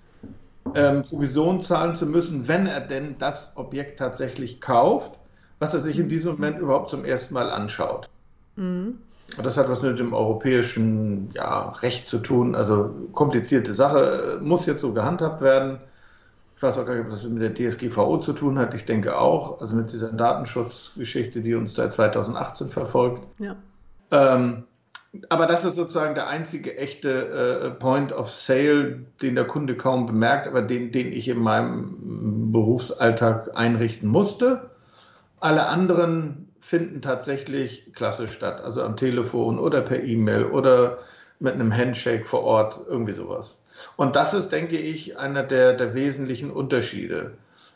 ähm, 0.74 1.02
Provision 1.02 1.60
zahlen 1.60 1.94
zu 1.94 2.06
müssen, 2.06 2.48
wenn 2.48 2.66
er 2.66 2.80
denn 2.80 3.16
das 3.18 3.52
Objekt 3.56 3.98
tatsächlich 3.98 4.60
kauft 4.60 5.18
was 5.58 5.74
er 5.74 5.80
sich 5.80 5.98
in 5.98 6.08
diesem 6.08 6.32
Moment 6.32 6.58
überhaupt 6.58 6.90
zum 6.90 7.04
ersten 7.04 7.34
Mal 7.34 7.50
anschaut. 7.50 8.08
Mhm. 8.56 8.98
Das 9.36 9.56
hat 9.56 9.68
was 9.68 9.82
mit 9.82 9.98
dem 9.98 10.14
europäischen 10.14 11.28
ja, 11.34 11.70
Recht 11.82 12.08
zu 12.08 12.18
tun. 12.18 12.54
Also 12.54 12.94
komplizierte 13.12 13.74
Sache, 13.74 14.40
muss 14.42 14.66
jetzt 14.66 14.80
so 14.80 14.92
gehandhabt 14.92 15.42
werden. 15.42 15.80
Ich 16.56 16.62
weiß 16.62 16.78
auch 16.78 16.86
gar 16.86 16.94
nicht, 16.94 17.04
ob 17.04 17.10
das 17.10 17.22
mit 17.24 17.42
der 17.42 17.54
DSGVO 17.54 18.18
zu 18.18 18.32
tun 18.32 18.58
hat. 18.58 18.74
Ich 18.74 18.84
denke 18.84 19.16
auch, 19.16 19.60
also 19.60 19.76
mit 19.76 19.92
dieser 19.92 20.12
Datenschutzgeschichte, 20.12 21.40
die 21.40 21.54
uns 21.54 21.74
seit 21.74 21.92
2018 21.92 22.70
verfolgt. 22.70 23.22
Ja. 23.38 23.54
Ähm, 24.10 24.64
aber 25.28 25.46
das 25.46 25.64
ist 25.64 25.76
sozusagen 25.76 26.14
der 26.14 26.26
einzige 26.26 26.76
echte 26.76 27.10
äh, 27.10 27.70
Point 27.70 28.12
of 28.12 28.30
Sale, 28.30 29.04
den 29.22 29.34
der 29.36 29.46
Kunde 29.46 29.76
kaum 29.76 30.06
bemerkt, 30.06 30.46
aber 30.48 30.62
den, 30.62 30.90
den 30.90 31.12
ich 31.12 31.28
in 31.28 31.38
meinem 31.38 32.50
Berufsalltag 32.52 33.56
einrichten 33.56 34.08
musste. 34.08 34.70
Alle 35.40 35.66
anderen 35.66 36.47
finden 36.68 37.00
tatsächlich 37.00 37.94
klassisch 37.94 38.32
statt, 38.32 38.60
also 38.62 38.82
am 38.82 38.94
Telefon 38.94 39.58
oder 39.58 39.80
per 39.80 40.04
E-Mail 40.04 40.44
oder 40.44 40.98
mit 41.38 41.54
einem 41.54 41.74
Handshake 41.74 42.26
vor 42.26 42.42
Ort, 42.42 42.78
irgendwie 42.86 43.14
sowas. 43.14 43.58
Und 43.96 44.16
das 44.16 44.34
ist, 44.34 44.50
denke 44.50 44.76
ich, 44.76 45.16
einer 45.16 45.44
der, 45.44 45.72
der 45.72 45.94
wesentlichen 45.94 46.50
Unterschiede. 46.50 47.32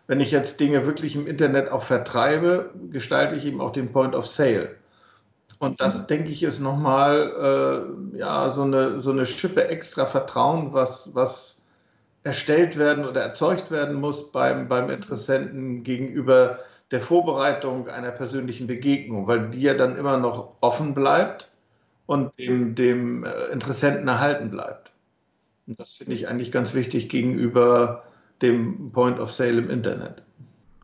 Wenn 0.06 0.20
ich 0.20 0.30
jetzt 0.30 0.60
Dinge 0.60 0.84
wirklich 0.84 1.16
im 1.16 1.26
Internet 1.26 1.70
auch 1.70 1.80
vertreibe, 1.80 2.68
gestalte 2.90 3.34
ich 3.34 3.46
eben 3.46 3.62
auch 3.62 3.70
den 3.70 3.92
Point 3.92 4.14
of 4.14 4.26
Sale. 4.26 4.74
Und 5.58 5.80
das, 5.80 6.06
denke 6.06 6.30
ich, 6.30 6.42
ist 6.42 6.60
nochmal 6.60 7.88
äh, 8.12 8.18
ja, 8.18 8.50
so, 8.50 8.60
eine, 8.60 9.00
so 9.00 9.10
eine 9.10 9.24
Schippe 9.24 9.68
extra 9.68 10.04
Vertrauen, 10.04 10.74
was, 10.74 11.14
was 11.14 11.62
erstellt 12.24 12.76
werden 12.76 13.06
oder 13.06 13.22
erzeugt 13.22 13.70
werden 13.70 13.98
muss 13.98 14.32
beim, 14.32 14.68
beim 14.68 14.90
Interessenten 14.90 15.82
gegenüber 15.82 16.58
der 16.92 17.00
Vorbereitung 17.00 17.88
einer 17.88 18.10
persönlichen 18.10 18.66
Begegnung, 18.66 19.26
weil 19.26 19.50
die 19.50 19.62
ja 19.62 19.74
dann 19.74 19.96
immer 19.96 20.18
noch 20.18 20.56
offen 20.60 20.94
bleibt 20.94 21.50
und 22.06 22.38
dem, 22.38 22.74
dem 22.74 23.24
äh, 23.24 23.46
Interessenten 23.46 24.06
erhalten 24.06 24.50
bleibt. 24.50 24.92
Und 25.66 25.80
das 25.80 25.94
finde 25.94 26.14
ich 26.14 26.28
eigentlich 26.28 26.52
ganz 26.52 26.74
wichtig 26.74 27.08
gegenüber 27.08 28.04
dem 28.42 28.92
Point 28.92 29.18
of 29.18 29.32
Sale 29.32 29.58
im 29.58 29.70
Internet. 29.70 30.22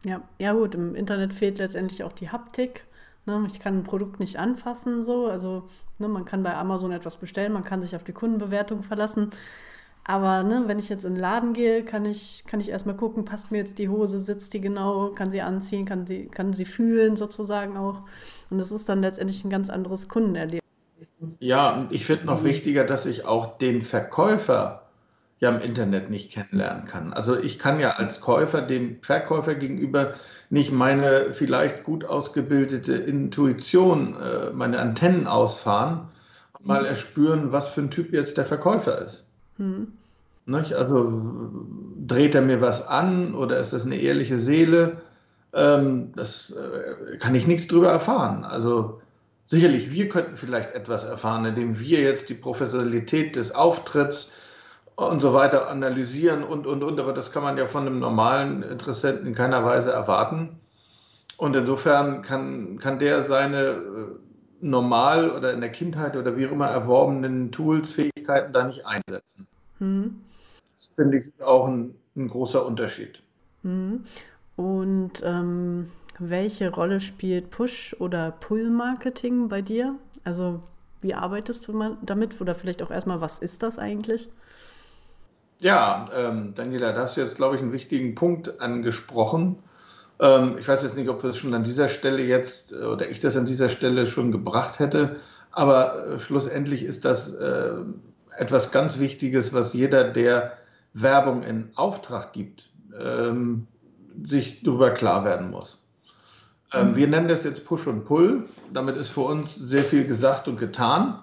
Ja, 0.04 0.22
ja 0.38 0.52
gut, 0.52 0.74
im 0.74 0.94
Internet 0.94 1.34
fehlt 1.34 1.58
letztendlich 1.58 2.04
auch 2.04 2.12
die 2.12 2.30
Haptik. 2.30 2.84
Ne? 3.26 3.44
Ich 3.48 3.60
kann 3.60 3.78
ein 3.78 3.82
Produkt 3.82 4.20
nicht 4.20 4.38
anfassen, 4.38 5.02
so. 5.02 5.26
Also 5.26 5.68
ne, 5.98 6.08
man 6.08 6.24
kann 6.24 6.42
bei 6.42 6.54
Amazon 6.54 6.92
etwas 6.92 7.16
bestellen, 7.16 7.52
man 7.52 7.64
kann 7.64 7.82
sich 7.82 7.94
auf 7.96 8.04
die 8.04 8.12
Kundenbewertung 8.12 8.82
verlassen. 8.82 9.30
Aber 10.08 10.42
ne, 10.42 10.64
wenn 10.66 10.78
ich 10.78 10.88
jetzt 10.88 11.04
in 11.04 11.16
den 11.16 11.20
Laden 11.20 11.52
gehe, 11.52 11.84
kann 11.84 12.06
ich, 12.06 12.42
kann 12.46 12.60
ich 12.60 12.70
erstmal 12.70 12.96
gucken, 12.96 13.26
passt 13.26 13.50
mir 13.50 13.58
jetzt 13.58 13.78
die 13.78 13.90
Hose, 13.90 14.18
sitzt 14.18 14.54
die 14.54 14.60
genau, 14.62 15.10
kann 15.10 15.30
sie 15.30 15.42
anziehen, 15.42 15.84
kann 15.84 16.06
sie, 16.06 16.28
kann 16.28 16.54
sie 16.54 16.64
fühlen 16.64 17.14
sozusagen 17.14 17.76
auch. 17.76 18.00
Und 18.48 18.56
das 18.56 18.72
ist 18.72 18.88
dann 18.88 19.02
letztendlich 19.02 19.44
ein 19.44 19.50
ganz 19.50 19.68
anderes 19.68 20.08
Kundenerlebnis. 20.08 20.62
Ja, 21.40 21.76
und 21.76 21.92
ich 21.92 22.06
finde 22.06 22.24
noch 22.24 22.42
wichtiger, 22.42 22.84
dass 22.84 23.04
ich 23.04 23.26
auch 23.26 23.58
den 23.58 23.82
Verkäufer 23.82 24.88
ja 25.40 25.50
im 25.50 25.60
Internet 25.60 26.08
nicht 26.08 26.32
kennenlernen 26.32 26.86
kann. 26.86 27.12
Also 27.12 27.38
ich 27.38 27.58
kann 27.58 27.78
ja 27.78 27.90
als 27.90 28.22
Käufer 28.22 28.62
dem 28.62 29.02
Verkäufer 29.02 29.56
gegenüber 29.56 30.14
nicht 30.48 30.72
meine 30.72 31.34
vielleicht 31.34 31.84
gut 31.84 32.06
ausgebildete 32.06 32.94
Intuition, 32.94 34.16
äh, 34.18 34.52
meine 34.52 34.78
Antennen 34.78 35.26
ausfahren 35.26 36.08
und 36.58 36.66
mal 36.66 36.86
erspüren, 36.86 37.52
was 37.52 37.68
für 37.68 37.82
ein 37.82 37.90
Typ 37.90 38.14
jetzt 38.14 38.38
der 38.38 38.46
Verkäufer 38.46 39.02
ist. 39.02 39.26
Hm. 39.58 39.97
Also 40.52 41.52
dreht 42.06 42.34
er 42.34 42.42
mir 42.42 42.60
was 42.60 42.86
an 42.86 43.34
oder 43.34 43.58
ist 43.58 43.72
das 43.72 43.84
eine 43.84 43.96
ehrliche 43.96 44.38
Seele? 44.38 44.98
Ähm, 45.52 46.12
das 46.16 46.50
äh, 46.50 47.16
kann 47.18 47.34
ich 47.34 47.46
nichts 47.46 47.68
drüber 47.68 47.90
erfahren. 47.90 48.44
Also 48.44 49.00
sicherlich, 49.44 49.92
wir 49.92 50.08
könnten 50.08 50.36
vielleicht 50.36 50.74
etwas 50.74 51.04
erfahren, 51.04 51.44
indem 51.44 51.78
wir 51.78 52.00
jetzt 52.00 52.28
die 52.28 52.34
Professionalität 52.34 53.36
des 53.36 53.54
Auftritts 53.54 54.30
und 54.96 55.20
so 55.20 55.32
weiter 55.32 55.68
analysieren 55.68 56.42
und, 56.44 56.66
und, 56.66 56.82
und. 56.82 56.98
Aber 56.98 57.12
das 57.12 57.32
kann 57.32 57.42
man 57.42 57.56
ja 57.56 57.66
von 57.66 57.86
einem 57.86 57.98
normalen 57.98 58.62
Interessenten 58.62 59.26
in 59.26 59.34
keiner 59.34 59.64
Weise 59.64 59.92
erwarten. 59.92 60.58
Und 61.36 61.54
insofern 61.54 62.22
kann, 62.22 62.78
kann 62.78 62.98
der 62.98 63.22
seine 63.22 63.58
äh, 63.58 63.76
normal 64.60 65.30
oder 65.30 65.52
in 65.52 65.60
der 65.60 65.70
Kindheit 65.70 66.16
oder 66.16 66.36
wie 66.36 66.46
auch 66.46 66.52
immer 66.52 66.66
erworbenen 66.66 67.52
Tools, 67.52 67.92
Fähigkeiten 67.92 68.52
da 68.52 68.64
nicht 68.64 68.84
einsetzen. 68.86 69.46
Hm. 69.78 70.20
Das 70.78 70.94
finde 70.94 71.18
ich 71.18 71.42
auch 71.42 71.66
ein, 71.66 71.97
ein 72.16 72.28
großer 72.28 72.64
Unterschied. 72.64 73.20
Hm. 73.62 74.04
Und 74.54 75.12
ähm, 75.25 75.90
welche 76.20 76.70
Rolle 76.70 77.00
spielt 77.00 77.50
Push- 77.50 77.97
oder 77.99 78.30
Pull-Marketing 78.30 79.49
bei 79.49 79.61
dir? 79.61 79.97
Also 80.23 80.62
wie 81.00 81.14
arbeitest 81.14 81.66
du 81.66 81.97
damit? 82.02 82.40
Oder 82.40 82.54
vielleicht 82.54 82.80
auch 82.82 82.92
erstmal, 82.92 83.20
was 83.20 83.40
ist 83.40 83.64
das 83.64 83.76
eigentlich? 83.80 84.28
Ja, 85.61 86.06
ähm, 86.16 86.52
Daniela, 86.54 86.92
da 86.92 87.02
hast 87.02 87.16
du 87.16 87.23
jetzt, 87.23 87.35
glaube 87.35 87.56
ich, 87.56 87.62
einen 87.62 87.73
wichtigen 87.73 88.14
Punkt 88.14 88.61
angesprochen. 88.61 89.58
Ähm, 90.20 90.58
ich 90.61 90.68
weiß 90.68 90.85
jetzt 90.85 90.97
nicht, 90.97 91.08
ob 91.08 91.25
wir 91.25 91.30
es 91.30 91.38
schon 91.38 91.54
an 91.54 91.64
dieser 91.64 91.88
Stelle 91.88 92.23
jetzt 92.23 92.73
äh, 92.73 92.85
oder 92.85 93.11
ich 93.11 93.18
das 93.18 93.37
an 93.37 93.47
dieser 93.47 93.68
Stelle 93.68 94.06
schon 94.06 94.30
gebracht 94.30 94.78
hätte, 94.78 95.16
aber 95.50 96.06
äh, 96.06 96.18
schlussendlich 96.20 96.85
ist 96.85 97.04
das 97.04 97.32
äh, 97.32 97.82
etwas 98.37 98.70
ganz 98.70 99.00
Wichtiges, 99.00 99.52
was 99.52 99.73
jeder, 99.73 100.04
der 100.04 100.52
Werbung 101.02 101.42
in 101.42 101.70
Auftrag 101.74 102.32
gibt, 102.32 102.70
ähm, 102.98 103.66
sich 104.22 104.62
darüber 104.62 104.90
klar 104.90 105.24
werden 105.24 105.50
muss. 105.50 105.78
Ähm, 106.72 106.96
wir 106.96 107.08
nennen 107.08 107.28
das 107.28 107.44
jetzt 107.44 107.64
Push 107.64 107.86
und 107.86 108.04
Pull. 108.04 108.44
Damit 108.72 108.96
ist 108.96 109.08
für 109.08 109.22
uns 109.22 109.54
sehr 109.54 109.82
viel 109.82 110.06
gesagt 110.06 110.48
und 110.48 110.58
getan. 110.58 111.22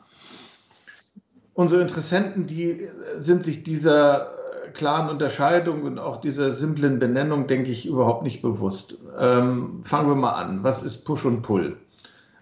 Unsere 1.53 1.81
Interessenten, 1.81 2.47
die 2.47 2.89
sind 3.17 3.43
sich 3.43 3.63
dieser 3.63 4.27
klaren 4.73 5.09
Unterscheidung 5.09 5.83
und 5.83 5.99
auch 5.99 6.17
dieser 6.17 6.51
simplen 6.51 6.99
Benennung, 6.99 7.47
denke 7.47 7.71
ich, 7.71 7.85
überhaupt 7.85 8.23
nicht 8.23 8.41
bewusst. 8.41 8.97
Ähm, 9.17 9.81
fangen 9.83 10.09
wir 10.09 10.15
mal 10.15 10.33
an. 10.33 10.63
Was 10.63 10.83
ist 10.83 11.05
Push 11.05 11.25
und 11.25 11.41
Pull? 11.41 11.77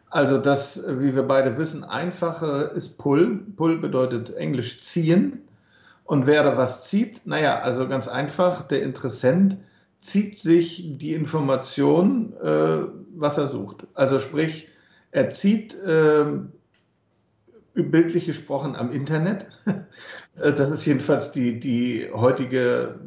Also 0.09 0.37
das, 0.37 0.81
wie 0.87 1.15
wir 1.15 1.23
beide 1.23 1.57
wissen, 1.57 1.83
einfache 1.83 2.71
ist 2.75 2.97
Pull. 2.97 3.39
Pull 3.55 3.79
bedeutet 3.79 4.35
englisch 4.35 4.83
ziehen. 4.83 5.41
Und 6.05 6.27
wer 6.27 6.43
da 6.43 6.57
was 6.57 6.89
zieht, 6.89 7.25
naja, 7.25 7.59
also 7.59 7.87
ganz 7.87 8.07
einfach, 8.07 8.61
der 8.67 8.83
Interessent 8.83 9.57
zieht 9.99 10.37
sich 10.37 10.97
die 10.97 11.13
Information, 11.13 12.33
äh, 12.41 12.83
was 13.15 13.37
er 13.37 13.47
sucht. 13.47 13.87
Also 13.93 14.19
sprich, 14.19 14.67
er 15.11 15.29
zieht 15.29 15.75
äh, 15.75 16.25
bildlich 17.73 18.25
gesprochen 18.25 18.75
am 18.75 18.91
Internet. 18.91 19.47
Das 20.35 20.71
ist 20.71 20.83
jedenfalls 20.85 21.31
die, 21.31 21.59
die 21.59 22.09
heutige 22.11 22.99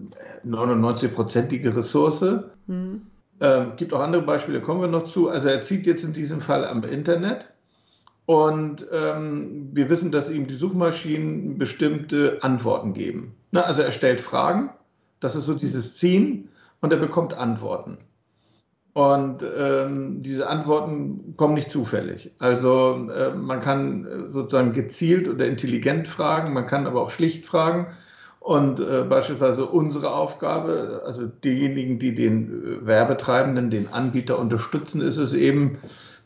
99-prozentige 0.47 1.77
Ressource. 1.77 2.25
Mhm. 2.69 3.03
Ähm, 3.41 3.73
gibt 3.75 3.93
auch 3.93 3.99
andere 3.99 4.23
Beispiele, 4.23 4.63
kommen 4.63 4.81
wir 4.81 4.87
noch 4.87 5.03
zu. 5.03 5.29
Also 5.29 5.49
er 5.49 5.61
zieht 5.61 5.87
jetzt 5.87 6.05
in 6.05 6.13
diesem 6.13 6.41
Fall 6.41 6.65
am 6.65 6.85
Internet 6.85 7.47
und 8.27 8.85
ähm, 8.93 9.71
wir 9.73 9.89
wissen, 9.89 10.11
dass 10.11 10.31
ihm 10.31 10.49
die 10.49 10.55
Suchmaschinen 10.55 11.59
bestimmte 11.59 12.39
Antworten 12.43 12.93
geben. 12.93 13.35
Na, 13.53 13.63
also 13.63 13.83
er 13.83 13.93
stellt 13.93 14.21
Fragen, 14.21 14.71
das 15.21 15.37
ist 15.37 15.47
so 15.47 15.55
dieses 15.55 15.97
Ziehen 15.97 16.49
und 16.81 16.93
er 16.93 16.99
bekommt 16.99 17.35
Antworten. 17.35 17.99
Und 18.93 19.45
ähm, 19.57 20.23
diese 20.23 20.49
Antworten 20.49 21.35
kommen 21.37 21.55
nicht 21.55 21.71
zufällig. 21.71 22.33
Also 22.39 23.09
äh, 23.11 23.35
man 23.35 23.61
kann 23.61 24.25
sozusagen 24.29 24.73
gezielt 24.73 25.29
oder 25.29 25.47
intelligent 25.47 26.09
fragen, 26.09 26.55
man 26.55 26.67
kann 26.67 26.87
aber 26.87 27.03
auch 27.03 27.11
schlicht 27.11 27.47
fragen. 27.47 27.89
Und 28.41 28.81
äh, 28.81 29.03
beispielsweise 29.03 29.67
unsere 29.67 30.15
Aufgabe, 30.15 31.03
also 31.05 31.27
diejenigen, 31.27 31.99
die 31.99 32.15
den 32.15 32.81
äh, 32.83 32.87
Werbetreibenden, 32.87 33.71
den 33.71 33.93
Anbieter 33.93 34.39
unterstützen, 34.39 35.03
ist 35.03 35.19
es 35.19 35.35
eben, 35.35 35.79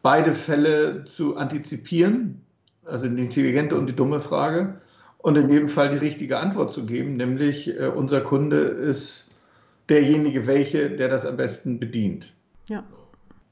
beide 0.02 0.32
Fälle 0.32 1.04
zu 1.04 1.36
antizipieren, 1.36 2.42
also 2.84 3.08
die 3.08 3.22
intelligente 3.22 3.76
und 3.76 3.88
die 3.88 3.96
dumme 3.96 4.20
Frage, 4.20 4.80
und 5.18 5.36
in 5.36 5.50
jedem 5.50 5.68
Fall 5.68 5.90
die 5.90 5.98
richtige 5.98 6.38
Antwort 6.38 6.72
zu 6.72 6.86
geben, 6.86 7.14
nämlich 7.14 7.78
äh, 7.78 7.88
unser 7.88 8.22
Kunde 8.22 8.56
ist 8.56 9.26
derjenige, 9.88 10.46
welche, 10.46 10.90
der 10.90 11.08
das 11.08 11.26
am 11.26 11.36
besten 11.36 11.78
bedient. 11.78 12.32
Ja. 12.68 12.84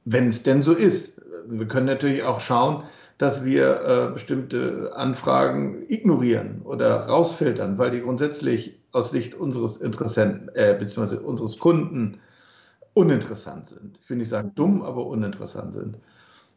Wenn 0.05 0.29
es 0.29 0.43
denn 0.43 0.63
so 0.63 0.73
ist. 0.73 1.21
Wir 1.47 1.67
können 1.67 1.87
natürlich 1.87 2.23
auch 2.23 2.41
schauen, 2.41 2.85
dass 3.19 3.45
wir 3.45 3.81
äh, 3.83 4.13
bestimmte 4.13 4.93
Anfragen 4.95 5.85
ignorieren 5.89 6.63
oder 6.65 7.01
rausfiltern, 7.03 7.77
weil 7.77 7.91
die 7.91 8.01
grundsätzlich 8.01 8.79
aus 8.93 9.11
Sicht 9.11 9.35
unseres 9.35 9.77
Interessenten 9.77 10.49
äh, 10.55 10.77
bzw. 10.79 11.17
unseres 11.17 11.59
Kunden 11.59 12.21
uninteressant 12.95 13.69
sind. 13.69 13.99
Ich 14.03 14.09
will 14.09 14.19
nicht 14.19 14.29
sagen 14.29 14.53
dumm, 14.55 14.83
aber 14.83 15.07
uninteressant 15.07 15.75
sind. 15.75 15.99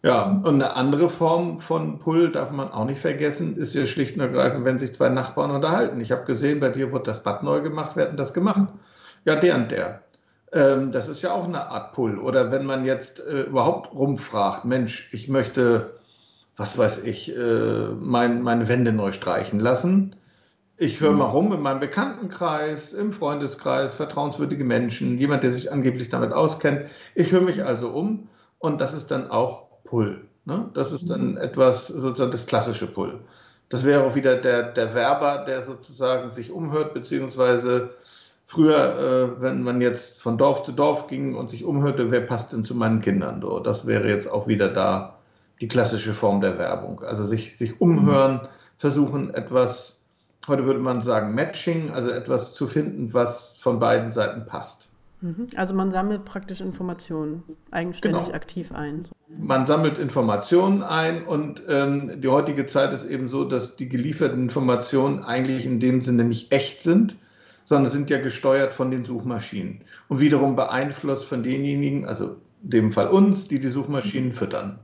Ja, 0.03 0.31
und 0.31 0.55
eine 0.55 0.75
andere 0.75 1.09
Form 1.09 1.59
von 1.59 1.99
Pull 1.99 2.31
darf 2.31 2.51
man 2.51 2.71
auch 2.71 2.85
nicht 2.85 2.99
vergessen, 2.99 3.55
ist 3.57 3.75
ja 3.75 3.85
schlicht 3.85 4.15
und 4.15 4.21
ergreifend, 4.21 4.65
wenn 4.65 4.79
sich 4.79 4.93
zwei 4.95 5.09
Nachbarn 5.09 5.51
unterhalten. 5.51 6.01
Ich 6.01 6.11
habe 6.11 6.25
gesehen, 6.25 6.59
bei 6.59 6.69
dir 6.69 6.91
wurde 6.91 7.03
das 7.03 7.21
Bad 7.21 7.43
neu 7.43 7.61
gemacht, 7.61 7.91
wer 7.93 8.09
hat 8.09 8.19
das 8.19 8.33
gemacht? 8.33 8.67
Ja, 9.25 9.35
der 9.35 9.55
und 9.55 9.69
der. 9.69 10.01
Ähm, 10.51 10.91
das 10.91 11.07
ist 11.07 11.21
ja 11.21 11.33
auch 11.33 11.45
eine 11.45 11.67
Art 11.67 11.93
Pull. 11.93 12.17
Oder 12.17 12.51
wenn 12.51 12.65
man 12.65 12.83
jetzt 12.83 13.19
äh, 13.19 13.43
überhaupt 13.43 13.93
rumfragt, 13.93 14.65
Mensch, 14.65 15.09
ich 15.13 15.29
möchte, 15.29 15.95
was 16.55 16.79
weiß 16.79 17.03
ich, 17.03 17.37
äh, 17.37 17.87
mein, 17.99 18.41
meine 18.41 18.67
Wände 18.67 18.93
neu 18.93 19.11
streichen 19.11 19.59
lassen. 19.59 20.15
Ich 20.77 20.99
höre 20.99 21.11
mal 21.11 21.25
rum 21.25 21.53
in 21.53 21.61
meinem 21.61 21.79
Bekanntenkreis, 21.79 22.93
im 22.93 23.13
Freundeskreis, 23.13 23.93
vertrauenswürdige 23.93 24.63
Menschen, 24.65 25.19
jemand, 25.19 25.43
der 25.43 25.51
sich 25.51 25.71
angeblich 25.71 26.09
damit 26.09 26.33
auskennt. 26.33 26.87
Ich 27.13 27.31
höre 27.31 27.41
mich 27.41 27.63
also 27.63 27.91
um 27.91 28.29
und 28.57 28.81
das 28.81 28.95
ist 28.95 29.11
dann 29.11 29.29
auch 29.29 29.70
Pull. 29.91 30.21
Ne? 30.45 30.71
Das 30.73 30.91
ist 30.91 31.11
dann 31.11 31.37
etwas, 31.37 31.85
sozusagen 31.85 32.31
das 32.31 32.47
klassische 32.47 32.87
Pull. 32.87 33.19
Das 33.69 33.85
wäre 33.85 34.03
auch 34.03 34.15
wieder 34.15 34.35
der, 34.35 34.71
der 34.71 34.95
Werber, 34.95 35.43
der 35.45 35.61
sozusagen 35.61 36.31
sich 36.31 36.51
umhört, 36.51 36.95
beziehungsweise 36.95 37.91
Früher, 38.51 39.37
äh, 39.37 39.41
wenn 39.41 39.63
man 39.63 39.79
jetzt 39.79 40.21
von 40.21 40.37
Dorf 40.37 40.63
zu 40.63 40.73
Dorf 40.73 41.07
ging 41.07 41.35
und 41.35 41.49
sich 41.49 41.63
umhörte, 41.63 42.11
wer 42.11 42.19
passt 42.19 42.51
denn 42.51 42.65
zu 42.65 42.75
meinen 42.75 42.99
Kindern? 42.99 43.41
So, 43.41 43.61
das 43.61 43.87
wäre 43.87 44.09
jetzt 44.09 44.29
auch 44.29 44.45
wieder 44.45 44.67
da 44.67 45.19
die 45.61 45.69
klassische 45.69 46.13
Form 46.13 46.41
der 46.41 46.57
Werbung. 46.57 47.01
Also 47.01 47.23
sich, 47.23 47.57
sich 47.57 47.79
umhören, 47.79 48.49
versuchen 48.77 49.33
etwas, 49.33 49.95
heute 50.49 50.65
würde 50.65 50.81
man 50.81 51.01
sagen 51.01 51.33
Matching, 51.33 51.91
also 51.91 52.09
etwas 52.09 52.53
zu 52.53 52.67
finden, 52.67 53.13
was 53.13 53.55
von 53.57 53.79
beiden 53.79 54.11
Seiten 54.11 54.45
passt. 54.45 54.89
Mhm. 55.21 55.47
Also 55.55 55.73
man 55.73 55.91
sammelt 55.91 56.25
praktisch 56.25 56.61
Informationen 56.61 57.43
eigenständig 57.69 58.23
genau. 58.23 58.35
aktiv 58.35 58.71
ein. 58.71 59.07
Man 59.27 59.65
sammelt 59.65 59.99
Informationen 59.99 60.83
ein 60.83 61.23
und 61.25 61.61
ähm, 61.67 62.19
die 62.21 62.27
heutige 62.27 62.65
Zeit 62.65 62.91
ist 62.91 63.05
eben 63.05 63.27
so, 63.27 63.45
dass 63.45 63.75
die 63.75 63.87
gelieferten 63.87 64.41
Informationen 64.41 65.19
eigentlich 65.23 65.65
in 65.65 65.79
dem 65.79 66.01
Sinne 66.01 66.23
nicht 66.23 66.51
echt 66.51 66.81
sind, 66.81 67.17
sondern 67.63 67.91
sind 67.91 68.09
ja 68.09 68.19
gesteuert 68.19 68.73
von 68.73 68.89
den 68.89 69.03
Suchmaschinen 69.03 69.81
und 70.07 70.19
wiederum 70.19 70.55
beeinflusst 70.55 71.25
von 71.25 71.43
denjenigen, 71.43 72.05
also 72.05 72.37
in 72.63 72.69
dem 72.69 72.91
Fall 72.91 73.07
uns, 73.07 73.47
die 73.47 73.59
die 73.59 73.67
Suchmaschinen 73.67 74.33
füttern. 74.33 74.79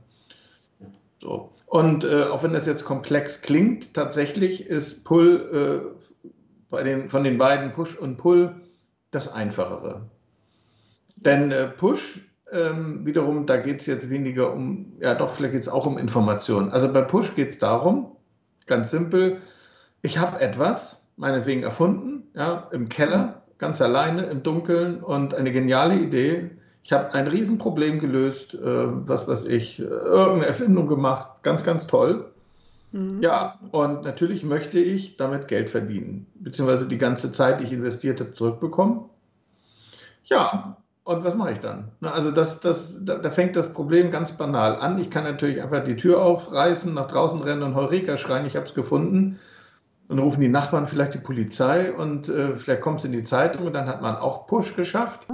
So. 1.20 1.50
Und 1.66 2.04
äh, 2.04 2.24
auch 2.24 2.44
wenn 2.44 2.52
das 2.52 2.66
jetzt 2.66 2.84
komplex 2.84 3.42
klingt, 3.42 3.92
tatsächlich 3.92 4.66
ist 4.66 5.04
Pull 5.04 5.92
äh, 5.92 6.30
bei 6.70 6.84
den, 6.84 7.10
von 7.10 7.24
den 7.24 7.38
beiden 7.38 7.72
Push 7.72 7.96
und 7.96 8.16
Pull 8.16 8.54
das 9.10 9.32
Einfachere. 9.32 10.08
Denn 11.20 11.50
äh, 11.50 11.66
Push 11.66 12.20
ähm, 12.52 13.04
wiederum, 13.04 13.46
da 13.46 13.56
geht 13.56 13.80
es 13.80 13.86
jetzt 13.86 14.10
weniger 14.10 14.52
um, 14.52 14.92
ja 15.00 15.14
doch, 15.14 15.30
vielleicht 15.30 15.52
geht 15.52 15.62
es 15.62 15.68
auch 15.68 15.86
um 15.86 15.98
Informationen. 15.98 16.70
Also 16.70 16.92
bei 16.92 17.02
Push 17.02 17.34
geht 17.34 17.50
es 17.50 17.58
darum, 17.58 18.16
ganz 18.66 18.90
simpel, 18.90 19.38
ich 20.02 20.18
habe 20.18 20.40
etwas, 20.40 21.08
meinetwegen 21.16 21.62
erfunden, 21.62 22.28
ja, 22.34 22.68
im 22.72 22.88
Keller, 22.88 23.42
ganz 23.58 23.82
alleine, 23.82 24.22
im 24.22 24.42
Dunkeln 24.42 25.02
und 25.02 25.34
eine 25.34 25.52
geniale 25.52 25.96
Idee. 25.96 26.50
Ich 26.84 26.92
habe 26.92 27.12
ein 27.12 27.26
Riesenproblem 27.26 27.98
gelöst, 27.98 28.54
äh, 28.54 28.60
was 28.62 29.28
weiß 29.28 29.46
ich, 29.46 29.80
irgendeine 29.80 30.46
Erfindung 30.46 30.86
gemacht, 30.86 31.42
ganz, 31.42 31.64
ganz 31.64 31.86
toll. 31.86 32.32
Mhm. 32.92 33.20
Ja, 33.20 33.58
und 33.72 34.04
natürlich 34.04 34.44
möchte 34.44 34.78
ich 34.78 35.16
damit 35.18 35.48
Geld 35.48 35.68
verdienen, 35.68 36.26
beziehungsweise 36.36 36.88
die 36.88 36.96
ganze 36.96 37.32
Zeit, 37.32 37.60
die 37.60 37.64
ich 37.64 37.72
investiert 37.72 38.20
habe, 38.20 38.32
zurückbekommen. 38.32 39.10
Ja, 40.24 40.78
und 41.08 41.24
was 41.24 41.34
mache 41.34 41.52
ich 41.52 41.60
dann? 41.60 41.90
Also 42.02 42.30
das, 42.30 42.60
das, 42.60 42.98
da, 43.02 43.14
da, 43.14 43.30
fängt 43.30 43.56
das 43.56 43.72
Problem 43.72 44.10
ganz 44.10 44.32
banal 44.32 44.76
an. 44.76 44.98
Ich 44.98 45.10
kann 45.10 45.24
natürlich 45.24 45.62
einfach 45.62 45.82
die 45.82 45.96
Tür 45.96 46.20
aufreißen, 46.20 46.92
nach 46.92 47.06
draußen 47.06 47.40
rennen 47.40 47.62
und 47.62 47.74
Heureka 47.74 48.18
schreien, 48.18 48.44
ich 48.44 48.56
habe 48.56 48.66
es 48.66 48.74
gefunden. 48.74 49.38
Dann 50.08 50.18
rufen 50.18 50.42
die 50.42 50.48
Nachbarn 50.48 50.86
vielleicht 50.86 51.14
die 51.14 51.18
Polizei 51.18 51.94
und 51.94 52.28
äh, 52.28 52.56
vielleicht 52.56 52.82
kommt 52.82 52.98
es 52.98 53.06
in 53.06 53.12
die 53.12 53.22
Zeitung 53.22 53.66
und 53.66 53.72
dann 53.72 53.88
hat 53.88 54.02
man 54.02 54.16
auch 54.16 54.46
Push 54.46 54.76
geschafft. 54.76 55.26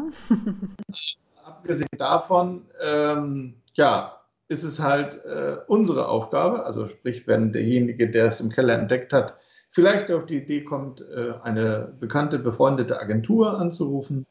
Abgesehen 1.44 1.88
davon, 1.98 2.66
ähm, 2.80 3.56
ja, 3.72 4.12
ist 4.46 4.62
es 4.62 4.78
halt 4.78 5.24
äh, 5.24 5.56
unsere 5.66 6.06
Aufgabe, 6.06 6.64
also 6.64 6.86
sprich, 6.86 7.26
wenn 7.26 7.52
derjenige, 7.52 8.08
der 8.08 8.26
es 8.26 8.40
im 8.40 8.50
Keller 8.50 8.78
entdeckt 8.78 9.12
hat, 9.12 9.34
vielleicht 9.70 10.12
auf 10.12 10.24
die 10.24 10.36
Idee 10.36 10.62
kommt, 10.62 11.00
äh, 11.00 11.32
eine 11.42 11.96
bekannte, 11.98 12.38
befreundete 12.38 13.00
Agentur 13.00 13.58
anzurufen, 13.58 14.24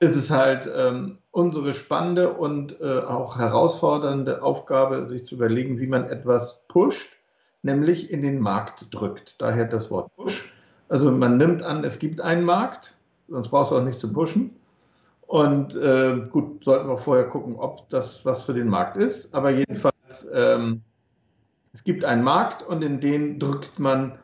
ist 0.00 0.16
es 0.16 0.30
halt 0.30 0.70
ähm, 0.74 1.18
unsere 1.30 1.72
spannende 1.72 2.32
und 2.32 2.80
äh, 2.80 3.00
auch 3.00 3.38
herausfordernde 3.38 4.42
Aufgabe, 4.42 5.08
sich 5.08 5.24
zu 5.24 5.36
überlegen, 5.36 5.78
wie 5.78 5.86
man 5.86 6.04
etwas 6.04 6.64
pusht, 6.68 7.10
nämlich 7.62 8.10
in 8.10 8.20
den 8.20 8.40
Markt 8.40 8.86
drückt. 8.90 9.40
Daher 9.40 9.64
das 9.64 9.90
Wort 9.90 10.14
Push. 10.16 10.52
Also 10.88 11.10
man 11.10 11.38
nimmt 11.38 11.62
an, 11.62 11.84
es 11.84 11.98
gibt 11.98 12.20
einen 12.20 12.44
Markt, 12.44 12.94
sonst 13.28 13.48
brauchst 13.48 13.72
du 13.72 13.76
auch 13.76 13.84
nicht 13.84 13.98
zu 13.98 14.12
pushen. 14.12 14.56
Und 15.26 15.74
äh, 15.74 16.20
gut, 16.30 16.64
sollten 16.64 16.88
wir 16.88 16.94
auch 16.94 16.98
vorher 16.98 17.28
gucken, 17.28 17.56
ob 17.56 17.88
das 17.88 18.26
was 18.26 18.42
für 18.42 18.54
den 18.54 18.68
Markt 18.68 18.96
ist. 18.96 19.34
Aber 19.34 19.50
jedenfalls, 19.50 20.28
ähm, 20.32 20.82
es 21.72 21.82
gibt 21.82 22.04
einen 22.04 22.22
Markt 22.22 22.62
und 22.62 22.84
in 22.84 23.00
den 23.00 23.38
drückt 23.38 23.78
man 23.78 24.18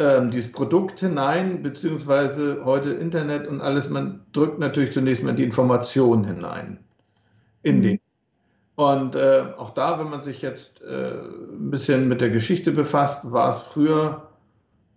ähm, 0.00 0.30
dieses 0.30 0.50
Produkt 0.50 1.00
hinein, 1.00 1.62
beziehungsweise 1.62 2.64
heute 2.64 2.90
Internet 2.90 3.46
und 3.46 3.60
alles. 3.60 3.88
Man 3.90 4.22
drückt 4.32 4.58
natürlich 4.58 4.92
zunächst 4.92 5.22
mal 5.22 5.34
die 5.34 5.44
Information 5.44 6.24
hinein 6.24 6.80
in 7.62 7.76
mhm. 7.76 7.82
den 7.82 8.00
und 8.80 9.14
äh, 9.14 9.44
auch 9.58 9.74
da, 9.74 10.00
wenn 10.00 10.08
man 10.08 10.22
sich 10.22 10.40
jetzt 10.40 10.80
äh, 10.80 11.12
ein 11.12 11.70
bisschen 11.70 12.08
mit 12.08 12.22
der 12.22 12.30
Geschichte 12.30 12.72
befasst, 12.72 13.30
war 13.30 13.50
es 13.50 13.60
früher 13.60 14.28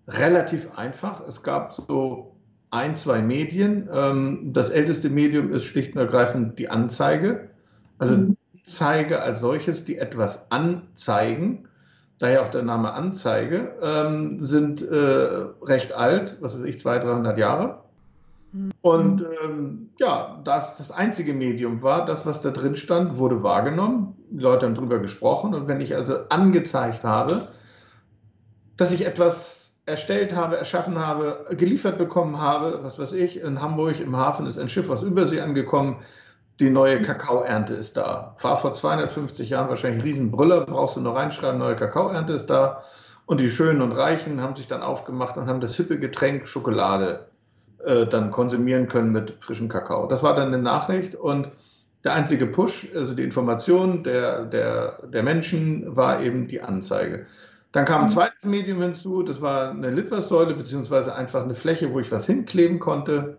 relativ 0.08 0.78
einfach. 0.78 1.22
Es 1.28 1.44
gab 1.44 1.74
so 1.74 2.34
ein, 2.72 2.96
zwei 2.96 3.22
Medien. 3.22 3.90
Ähm, 3.92 4.54
das 4.54 4.70
älteste 4.70 5.10
Medium 5.10 5.52
ist 5.52 5.66
schlicht 5.66 5.96
und 5.96 6.00
ergreifend 6.00 6.60
die 6.60 6.70
Anzeige. 6.70 7.50
Also 7.98 8.16
mhm. 8.16 8.38
Anzeige 8.58 9.22
als 9.22 9.42
solches, 9.42 9.84
die 9.84 9.98
etwas 9.98 10.50
anzeigen, 10.50 11.68
daher 12.20 12.42
auch 12.42 12.50
der 12.50 12.64
Name 12.64 12.94
Anzeige, 12.94 13.76
ähm, 13.82 14.40
sind 14.40 14.82
äh, 14.82 15.46
recht 15.62 15.94
alt, 15.94 16.38
was 16.42 16.58
weiß 16.58 16.66
ich, 16.66 16.80
200, 16.80 17.08
300 17.08 17.38
Jahre. 17.38 17.84
Und 18.82 19.26
ähm, 19.44 19.90
ja, 20.00 20.40
das 20.44 20.78
das 20.78 20.92
einzige 20.92 21.34
Medium 21.34 21.82
war, 21.82 22.06
das, 22.06 22.26
was 22.28 22.42
da 22.42 22.52
drin 22.52 22.76
stand, 22.76 23.18
wurde 23.18 23.42
wahrgenommen. 23.42 24.16
Die 24.30 24.44
Leute 24.44 24.68
haben 24.68 24.76
drüber 24.76 25.00
gesprochen. 25.00 25.56
Und 25.56 25.68
wenn 25.68 25.82
ich 25.82 25.96
also 25.96 26.18
angezeigt 26.30 27.04
habe, 27.04 27.48
dass 28.78 28.94
ich 28.94 29.08
etwas 29.08 29.72
erstellt 29.86 30.36
habe, 30.36 30.58
erschaffen 30.58 31.00
habe, 31.00 31.46
geliefert 31.58 31.98
bekommen 31.98 32.40
habe, 32.40 32.80
was 32.84 33.00
weiß 33.00 33.14
ich, 33.14 33.42
in 33.42 33.62
Hamburg 33.62 34.00
im 34.00 34.16
Hafen 34.16 34.46
ist 34.46 34.60
ein 34.60 34.70
Schiff 34.70 34.90
aus 34.90 35.02
Übersee 35.02 35.42
angekommen, 35.42 35.98
die 36.60 36.70
neue 36.70 37.02
Kakaoernte 37.02 37.74
ist 37.74 37.98
da. 37.98 38.36
War 38.42 38.58
vor 38.58 38.74
250 38.74 39.50
Jahren 39.50 39.70
wahrscheinlich 39.70 40.02
ein 40.02 40.08
Riesenbrüller, 40.08 40.66
brauchst 40.66 40.96
du 40.96 41.02
nur 41.02 41.16
reinschreiben, 41.16 41.60
neue 41.60 41.76
Kakaoernte 41.76 42.34
ist 42.34 42.50
da. 42.50 42.84
Und 43.26 43.40
die 43.40 43.50
Schönen 43.50 43.82
und 43.82 43.94
Reichen 43.94 44.42
haben 44.42 44.56
sich 44.56 44.68
dann 44.68 44.82
aufgemacht 44.82 45.38
und 45.38 45.48
haben 45.48 45.62
das 45.62 45.76
hippe 45.76 45.98
Getränk 45.98 46.48
Schokolade 46.48 47.28
äh, 47.84 48.06
dann 48.06 48.32
konsumieren 48.32 48.88
können 48.88 49.12
mit 49.12 49.38
frischem 49.40 49.70
Kakao. 49.70 50.08
Das 50.08 50.24
war 50.24 50.36
dann 50.36 50.50
eine 50.50 50.62
Nachricht 50.62 51.16
und 51.16 51.50
der 52.04 52.14
einzige 52.14 52.48
Push, 52.48 52.90
also 52.96 53.14
die 53.14 53.24
Information 53.24 54.04
der, 54.04 54.46
der, 54.46 55.00
der 55.08 55.24
Menschen, 55.24 55.96
war 55.96 56.22
eben 56.22 56.48
die 56.48 56.62
Anzeige. 56.62 57.26
Dann 57.72 57.86
kam 57.86 58.02
ein 58.02 58.08
mhm. 58.08 58.12
zweites 58.12 58.46
Medium 58.46 58.82
hinzu, 58.82 59.24
das 59.24 59.42
war 59.42 59.72
eine 59.72 59.90
Litfaßsäule, 59.90 60.54
beziehungsweise 60.54 61.16
einfach 61.16 61.44
eine 61.44 61.56
Fläche, 61.56 61.92
wo 61.94 62.00
ich 62.00 62.12
was 62.12 62.26
hinkleben 62.26 62.80
konnte. 62.80 63.38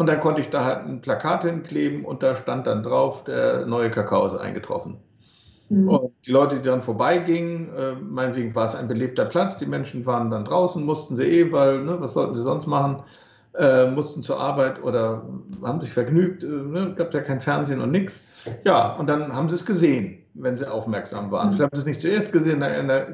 Und 0.00 0.06
dann 0.06 0.18
konnte 0.18 0.40
ich 0.40 0.48
da 0.48 0.64
halt 0.64 0.86
ein 0.86 1.02
Plakat 1.02 1.44
hinkleben 1.44 2.06
und 2.06 2.22
da 2.22 2.34
stand 2.34 2.66
dann 2.66 2.82
drauf, 2.82 3.22
der 3.22 3.66
neue 3.66 3.90
Kakao 3.90 4.24
ist 4.24 4.34
eingetroffen. 4.34 4.96
Mhm. 5.68 5.88
Und 5.90 6.26
die 6.26 6.30
Leute, 6.30 6.56
die 6.56 6.62
dann 6.62 6.80
vorbeigingen, 6.80 7.68
äh, 7.76 7.96
meinetwegen 8.00 8.54
war 8.54 8.64
es 8.64 8.74
ein 8.74 8.88
belebter 8.88 9.26
Platz, 9.26 9.58
die 9.58 9.66
Menschen 9.66 10.06
waren 10.06 10.30
dann 10.30 10.46
draußen, 10.46 10.82
mussten 10.82 11.16
sie 11.16 11.24
eh, 11.24 11.52
weil, 11.52 11.80
ne, 11.84 11.98
was 12.00 12.14
sollten 12.14 12.34
sie 12.34 12.42
sonst 12.42 12.66
machen, 12.66 13.02
äh, 13.58 13.90
mussten 13.90 14.22
zur 14.22 14.40
Arbeit 14.40 14.82
oder 14.82 15.22
haben 15.62 15.82
sich 15.82 15.92
vergnügt, 15.92 16.44
äh, 16.44 16.46
ne, 16.46 16.94
gab 16.96 17.12
ja 17.12 17.20
kein 17.20 17.42
Fernsehen 17.42 17.82
und 17.82 17.90
nichts. 17.90 18.48
Ja, 18.64 18.94
und 18.94 19.06
dann 19.06 19.36
haben 19.36 19.50
sie 19.50 19.56
es 19.56 19.66
gesehen, 19.66 20.24
wenn 20.32 20.56
sie 20.56 20.66
aufmerksam 20.66 21.30
waren. 21.30 21.48
Mhm. 21.48 21.52
Vielleicht 21.52 21.72
haben 21.72 21.76
sie 21.76 21.82
es 21.82 21.86
nicht 21.86 22.00
zuerst 22.00 22.32
gesehen, 22.32 22.64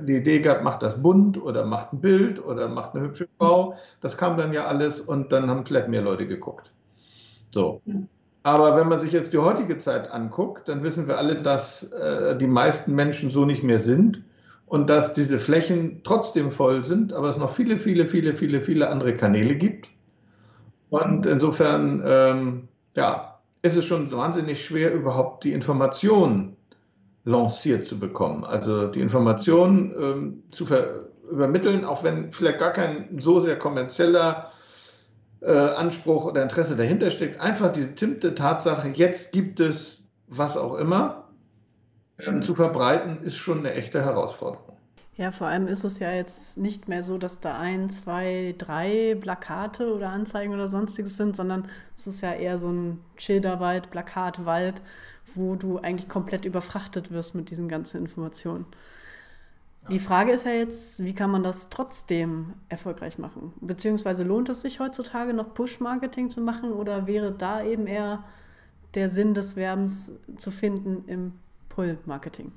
die 0.07 0.19
Idee 0.19 0.39
gehabt, 0.39 0.63
macht 0.63 0.85
das 0.85 1.03
bunt 1.03 1.43
oder 1.43 1.67
macht 1.67 1.93
ein 1.93 2.01
Bild 2.01 2.45
oder 2.45 2.69
macht 2.69 2.95
eine 2.95 3.07
hübsche 3.07 3.27
Frau. 3.41 3.75
Das 4.01 4.17
kam 4.17 4.37
dann 4.37 4.53
ja 4.53 4.67
alles 4.67 5.01
und 5.01 5.33
dann 5.33 5.51
haben 5.51 5.67
vielleicht 5.67 5.89
mehr 5.89 6.03
Leute 6.03 6.29
geguckt. 6.29 6.71
So. 7.51 7.83
Aber 8.43 8.77
wenn 8.77 8.89
man 8.89 9.01
sich 9.01 9.13
jetzt 9.13 9.33
die 9.33 9.39
heutige 9.39 9.79
Zeit 9.79 10.11
anguckt, 10.11 10.69
dann 10.69 10.83
wissen 10.83 11.09
wir 11.09 11.19
alle, 11.19 11.43
dass 11.43 11.91
äh, 11.93 12.37
die 12.39 12.47
meisten 12.47 12.95
Menschen 12.95 13.31
so 13.31 13.45
nicht 13.45 13.65
mehr 13.65 13.81
sind 13.81 14.23
und 14.67 14.89
dass 14.89 15.15
diese 15.15 15.39
Flächen 15.39 16.03
trotzdem 16.05 16.53
voll 16.53 16.85
sind, 16.85 17.13
aber 17.13 17.29
es 17.29 17.39
noch 17.39 17.51
viele, 17.51 17.79
viele, 17.79 18.07
viele, 18.07 18.35
viele, 18.35 18.63
viele 18.63 18.89
andere 18.89 19.17
Kanäle 19.17 19.57
gibt. 19.57 19.91
Und 20.91 21.27
insofern, 21.27 22.03
ähm, 22.07 22.69
ja, 22.95 23.41
ist 23.63 23.77
es 23.77 23.85
schon 23.85 24.11
wahnsinnig 24.13 24.65
schwer, 24.65 24.95
überhaupt 24.95 25.45
die 25.45 25.53
Informationen 25.53 26.57
lanciert 27.25 27.85
zu 27.87 27.99
bekommen. 27.99 28.45
Also 28.45 28.87
die 28.87 29.01
Informationen 29.01 29.93
ähm, 30.01 30.43
zu 30.53 30.67
übermitteln, 31.31 31.85
auch 31.85 32.05
wenn 32.05 32.33
vielleicht 32.33 32.61
gar 32.61 32.73
kein 32.73 33.19
so 33.19 33.41
sehr 33.41 33.59
kommerzieller 33.59 34.51
äh, 35.41 35.53
Anspruch 35.53 36.25
oder 36.25 36.43
Interesse 36.43 36.77
dahinter 36.77 37.11
steckt. 37.11 37.41
Einfach 37.41 37.73
die 37.73 37.83
bestimmte 37.83 38.35
Tatsache, 38.35 38.89
jetzt 38.89 39.33
gibt 39.33 39.61
es 39.61 40.05
was 40.29 40.57
auch 40.57 40.75
immer, 40.75 41.25
ähm, 42.19 42.43
zu 42.43 42.55
verbreiten, 42.55 43.23
ist 43.23 43.37
schon 43.37 43.59
eine 43.59 43.75
echte 43.75 44.05
Herausforderung. 44.05 44.77
Ja, 45.17 45.33
vor 45.33 45.47
allem 45.47 45.67
ist 45.67 45.85
es 45.85 45.99
ja 45.99 46.13
jetzt 46.13 46.59
nicht 46.59 46.89
mehr 46.89 47.03
so, 47.03 47.17
dass 47.17 47.41
da 47.41 47.59
ein, 47.59 47.89
zwei, 47.89 48.55
drei 48.59 49.17
Plakate 49.19 49.95
oder 49.95 50.11
Anzeigen 50.11 50.53
oder 50.53 50.69
sonstiges 50.69 51.17
sind, 51.17 51.35
sondern 51.35 51.69
es 51.97 52.07
ist 52.07 52.21
ja 52.21 52.35
eher 52.35 52.59
so 52.59 52.69
ein 52.71 53.01
Schilderwald, 53.17 53.91
Plakatwald, 53.91 54.83
wo 55.35 55.55
du 55.55 55.79
eigentlich 55.79 56.11
komplett 56.11 56.45
überfrachtet 56.45 57.11
wirst 57.13 57.35
mit 57.35 57.51
diesen 57.51 57.69
ganzen 57.69 57.99
Informationen. 57.99 58.67
Die 59.89 60.01
Frage 60.01 60.33
ist 60.33 60.45
ja 60.45 60.51
jetzt, 60.51 61.05
wie 61.05 61.15
kann 61.15 61.31
man 61.31 61.45
das 61.45 61.69
trotzdem 61.69 62.55
erfolgreich 62.69 63.19
machen? 63.19 63.53
Beziehungsweise 63.61 64.25
lohnt 64.25 64.49
es 64.49 64.63
sich 64.63 64.81
heutzutage 64.81 65.33
noch 65.33 65.55
Push-Marketing 65.55 66.29
zu 66.29 66.41
machen 66.41 66.73
oder 66.73 67.07
wäre 67.07 67.31
da 67.31 67.63
eben 67.63 67.87
eher 67.87 68.25
der 68.95 69.11
Sinn 69.11 69.35
des 69.35 69.55
Werbens 69.55 70.13
zu 70.37 70.51
finden 70.51 71.05
im 71.07 71.33
Pull-Marketing? 71.69 72.51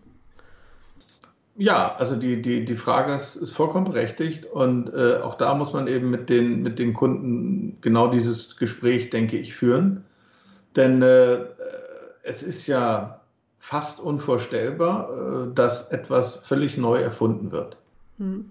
Ja, 1.56 1.94
also 1.96 2.16
die, 2.16 2.42
die, 2.42 2.66
die 2.66 2.78
Frage 2.78 3.14
ist, 3.14 3.36
ist 3.36 3.52
vollkommen 3.52 3.86
berechtigt 3.86 4.46
und 4.46 4.92
äh, 4.94 5.18
auch 5.18 5.36
da 5.36 5.54
muss 5.54 5.74
man 5.74 5.88
eben 5.88 6.10
mit 6.10 6.30
den, 6.30 6.64
mit 6.64 6.80
den 6.80 6.94
Kunden 6.94 7.78
genau 7.82 8.08
dieses 8.08 8.58
Gespräch, 8.58 9.10
denke 9.10 9.38
ich, 9.38 9.54
führen. 9.54 10.06
Denn 10.76 11.02
äh, 11.02 11.40
es 12.24 12.44
ist 12.44 12.66
ja 12.66 13.19
fast 13.60 14.00
unvorstellbar, 14.00 15.10
äh, 15.12 15.54
dass 15.54 15.90
etwas 15.90 16.38
völlig 16.38 16.78
neu 16.78 16.98
erfunden 17.00 17.52
wird. 17.52 17.78
Hm. 18.18 18.50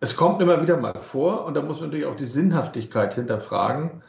Es 0.00 0.16
kommt 0.16 0.40
immer 0.40 0.62
wieder 0.62 0.76
mal 0.76 1.00
vor 1.00 1.44
und 1.44 1.56
da 1.56 1.62
muss 1.62 1.80
man 1.80 1.90
natürlich 1.90 2.06
auch 2.06 2.16
die 2.16 2.24
Sinnhaftigkeit 2.24 3.14
hinterfragen. 3.14 4.02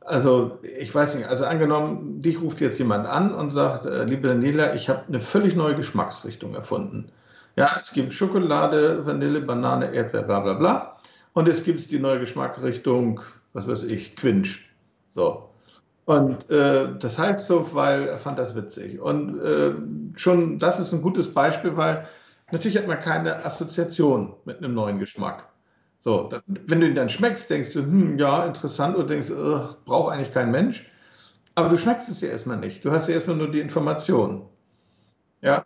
Also 0.00 0.58
ich 0.62 0.92
weiß 0.92 1.14
nicht, 1.14 1.28
also 1.28 1.44
angenommen, 1.44 2.20
dich 2.20 2.40
ruft 2.40 2.60
jetzt 2.60 2.78
jemand 2.78 3.06
an 3.06 3.32
und 3.32 3.50
sagt, 3.50 3.86
äh, 3.86 4.04
liebe 4.04 4.28
Daniela, 4.28 4.74
ich 4.74 4.88
habe 4.88 5.02
eine 5.08 5.20
völlig 5.20 5.54
neue 5.54 5.76
Geschmacksrichtung 5.76 6.54
erfunden. 6.54 7.10
Ja, 7.54 7.76
es 7.80 7.92
gibt 7.92 8.12
Schokolade, 8.12 9.06
Vanille, 9.06 9.40
Banane, 9.40 9.92
Erdbeer, 9.94 10.24
bla 10.24 10.40
bla 10.40 10.54
bla. 10.54 10.96
Und 11.32 11.48
es 11.48 11.64
gibt 11.64 11.90
die 11.90 11.98
neue 11.98 12.20
Geschmacksrichtung, 12.20 13.20
was 13.52 13.66
weiß 13.66 13.84
ich, 13.84 14.16
Quinch. 14.16 14.68
So. 15.12 15.48
Und 16.06 16.48
äh, 16.50 16.96
das 16.98 17.18
heißt 17.18 17.48
so, 17.48 17.74
weil 17.74 18.06
er 18.06 18.18
fand 18.18 18.38
das 18.38 18.54
witzig. 18.54 19.00
Und 19.00 19.40
äh, 19.40 19.74
schon 20.16 20.58
das 20.58 20.78
ist 20.78 20.92
ein 20.92 21.02
gutes 21.02 21.34
Beispiel, 21.34 21.76
weil 21.76 22.06
natürlich 22.52 22.78
hat 22.78 22.86
man 22.86 23.00
keine 23.00 23.44
Assoziation 23.44 24.34
mit 24.44 24.58
einem 24.58 24.72
neuen 24.72 25.00
Geschmack. 25.00 25.48
So, 25.98 26.28
da, 26.28 26.40
wenn 26.46 26.80
du 26.80 26.86
ihn 26.86 26.94
dann 26.94 27.10
schmeckst, 27.10 27.50
denkst 27.50 27.72
du, 27.72 27.80
hm, 27.80 28.18
ja, 28.18 28.46
interessant, 28.46 28.96
oder 28.96 29.08
denkst, 29.08 29.32
braucht 29.84 30.12
eigentlich 30.12 30.32
kein 30.32 30.52
Mensch. 30.52 30.88
Aber 31.56 31.68
du 31.68 31.76
schmeckst 31.76 32.08
es 32.08 32.20
ja 32.20 32.28
erstmal 32.28 32.58
nicht. 32.58 32.84
Du 32.84 32.92
hast 32.92 33.08
ja 33.08 33.14
erstmal 33.14 33.36
nur 33.36 33.50
die 33.50 33.60
Information. 33.60 34.48
Ja, 35.42 35.64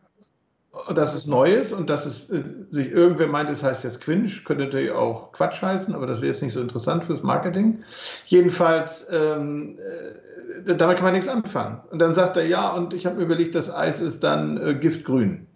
dass 0.95 1.15
es 1.15 1.27
neu 1.27 1.53
ist 1.53 1.73
und 1.73 1.91
dass 1.91 2.07
es 2.07 2.31
äh, 2.31 2.45
sich 2.71 2.91
irgendwer 2.91 3.27
meint, 3.27 3.51
es 3.51 3.63
heißt 3.63 3.85
jetzt 3.85 4.01
Quinch, 4.01 4.45
könnte 4.45 4.65
natürlich 4.65 4.93
auch 4.93 5.33
Quatsch 5.33 5.61
heißen, 5.63 5.95
aber 5.95 6.07
das 6.07 6.21
wäre 6.21 6.29
jetzt 6.29 6.43
nicht 6.43 6.53
so 6.53 6.61
interessant 6.61 7.05
fürs 7.05 7.23
Marketing. 7.23 7.83
Jedenfalls, 8.27 9.07
ähm, 9.11 9.79
äh, 9.79 10.30
damit 10.65 10.97
kann 10.97 11.05
man 11.05 11.15
nichts 11.15 11.29
anfangen. 11.29 11.81
Und 11.91 12.01
dann 12.01 12.15
sagt 12.15 12.37
er, 12.37 12.47
ja, 12.47 12.71
und 12.71 12.95
ich 12.95 13.07
habe 13.07 13.17
mir 13.17 13.23
überlegt, 13.23 13.55
das 13.55 13.73
Eis 13.73 14.01
ist 14.01 14.23
dann 14.23 14.57
äh, 14.57 14.75
Giftgrün. 14.75 15.47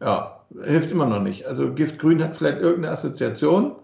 Ja, 0.00 0.40
hilft 0.62 0.90
immer 0.90 1.06
noch 1.06 1.20
nicht. 1.20 1.46
Also 1.46 1.72
Giftgrün 1.72 2.22
hat 2.22 2.36
vielleicht 2.36 2.58
irgendeine 2.58 2.94
Assoziation. 2.94 3.76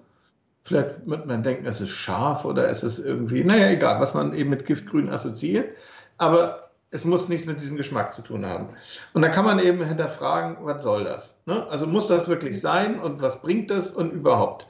Vielleicht 0.64 1.06
wird 1.08 1.26
man 1.26 1.42
denken, 1.42 1.66
es 1.66 1.80
ist 1.80 1.90
scharf 1.90 2.44
oder 2.44 2.68
es 2.68 2.82
ist 2.82 2.98
irgendwie, 2.98 3.44
naja, 3.44 3.68
egal, 3.68 4.00
was 4.00 4.14
man 4.14 4.34
eben 4.34 4.50
mit 4.50 4.66
Giftgrün 4.66 5.08
assoziiert. 5.08 5.76
Aber 6.18 6.70
es 6.90 7.04
muss 7.04 7.28
nichts 7.28 7.46
mit 7.46 7.60
diesem 7.60 7.76
Geschmack 7.76 8.12
zu 8.12 8.22
tun 8.22 8.46
haben. 8.46 8.68
Und 9.12 9.22
dann 9.22 9.30
kann 9.30 9.44
man 9.44 9.58
eben 9.58 9.82
hinterfragen, 9.84 10.56
was 10.60 10.82
soll 10.82 11.04
das? 11.04 11.34
Ne? 11.46 11.66
Also 11.68 11.86
muss 11.86 12.06
das 12.06 12.28
wirklich 12.28 12.60
sein 12.60 12.98
und 12.98 13.22
was 13.22 13.42
bringt 13.42 13.70
das 13.70 13.90
und 13.90 14.12
überhaupt? 14.12 14.66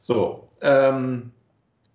So, 0.00 0.48
ähm, 0.60 1.30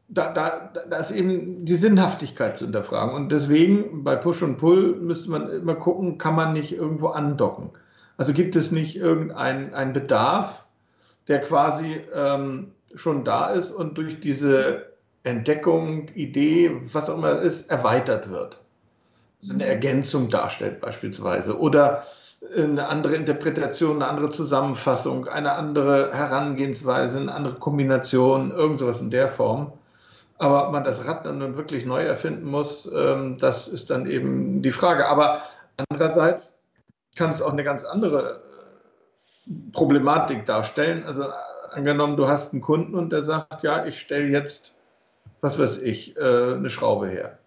da, 0.08 0.32
da, 0.32 0.72
da 0.90 0.98
ist 0.98 1.12
eben 1.12 1.66
die 1.66 1.76
Sinnhaftigkeit 1.76 2.58
zu 2.58 2.66
hinterfragen. 2.66 3.16
Und 3.16 3.32
deswegen 3.32 4.04
bei 4.04 4.16
Push 4.16 4.44
und 4.44 4.58
Pull 4.58 4.96
müsste 4.96 5.32
man 5.32 5.50
immer 5.50 5.76
gucken, 5.76 6.18
kann 6.18 6.36
man 6.36 6.54
nicht 6.54 6.74
irgendwo 6.74 7.08
andocken? 7.08 7.72
Also 8.18 8.34
gibt 8.34 8.56
es 8.56 8.72
nicht 8.72 8.96
irgendeinen 8.96 9.94
Bedarf, 9.94 10.66
der 11.28 11.42
quasi 11.42 12.02
ähm, 12.14 12.72
schon 12.94 13.24
da 13.24 13.48
ist 13.48 13.72
und 13.72 13.98
durch 13.98 14.20
diese 14.20 14.94
Entdeckung, 15.24 16.10
Idee, 16.14 16.80
was 16.94 17.10
auch 17.10 17.18
immer 17.18 17.42
ist, 17.42 17.70
erweitert 17.70 18.30
wird 18.30 18.60
eine 19.54 19.66
Ergänzung 19.66 20.30
darstellt 20.30 20.82
beispielsweise 20.82 21.60
oder 21.60 22.04
eine 22.56 22.88
andere 22.88 23.16
Interpretation, 23.16 23.96
eine 23.96 24.08
andere 24.08 24.30
Zusammenfassung, 24.30 25.28
eine 25.28 25.54
andere 25.54 26.14
Herangehensweise, 26.14 27.20
eine 27.20 27.34
andere 27.34 27.56
Kombination, 27.56 28.52
irgend 28.52 28.80
sowas 28.80 29.02
in 29.02 29.10
der 29.10 29.30
Form. 29.30 29.74
Aber 30.38 30.68
ob 30.68 30.74
man 30.74 30.84
das 30.84 31.08
Rad 31.08 31.26
dann 31.26 31.38
nun 31.38 31.56
wirklich 31.56 31.86
neu 31.86 32.02
erfinden 32.04 32.50
muss, 32.50 32.90
ähm, 32.94 33.38
das 33.40 33.68
ist 33.68 33.90
dann 33.90 34.06
eben 34.10 34.62
die 34.62 34.72
Frage. 34.72 35.08
Aber 35.08 35.42
andererseits 35.90 36.58
kann 37.16 37.32
es 37.32 37.42
auch 37.42 37.54
eine 37.54 37.64
ganz 37.64 37.86
andere 37.86 38.42
äh, 39.48 39.72
Problematik 39.72 40.46
darstellen. 40.46 41.04
Also 41.06 41.26
angenommen, 41.72 42.18
du 42.18 42.28
hast 42.28 42.54
einen 42.54 42.62
Kunden 42.62 42.96
und 42.96 43.12
der 43.12 43.24
sagt, 43.24 43.64
ja, 43.64 43.86
ich 43.86 44.00
stelle 44.00 44.28
jetzt, 44.28 44.76
was 45.42 45.58
weiß 45.58 45.82
ich, 45.82 46.18
äh, 46.18 46.54
eine 46.54 46.70
Schraube 46.70 47.08
her. 47.08 47.40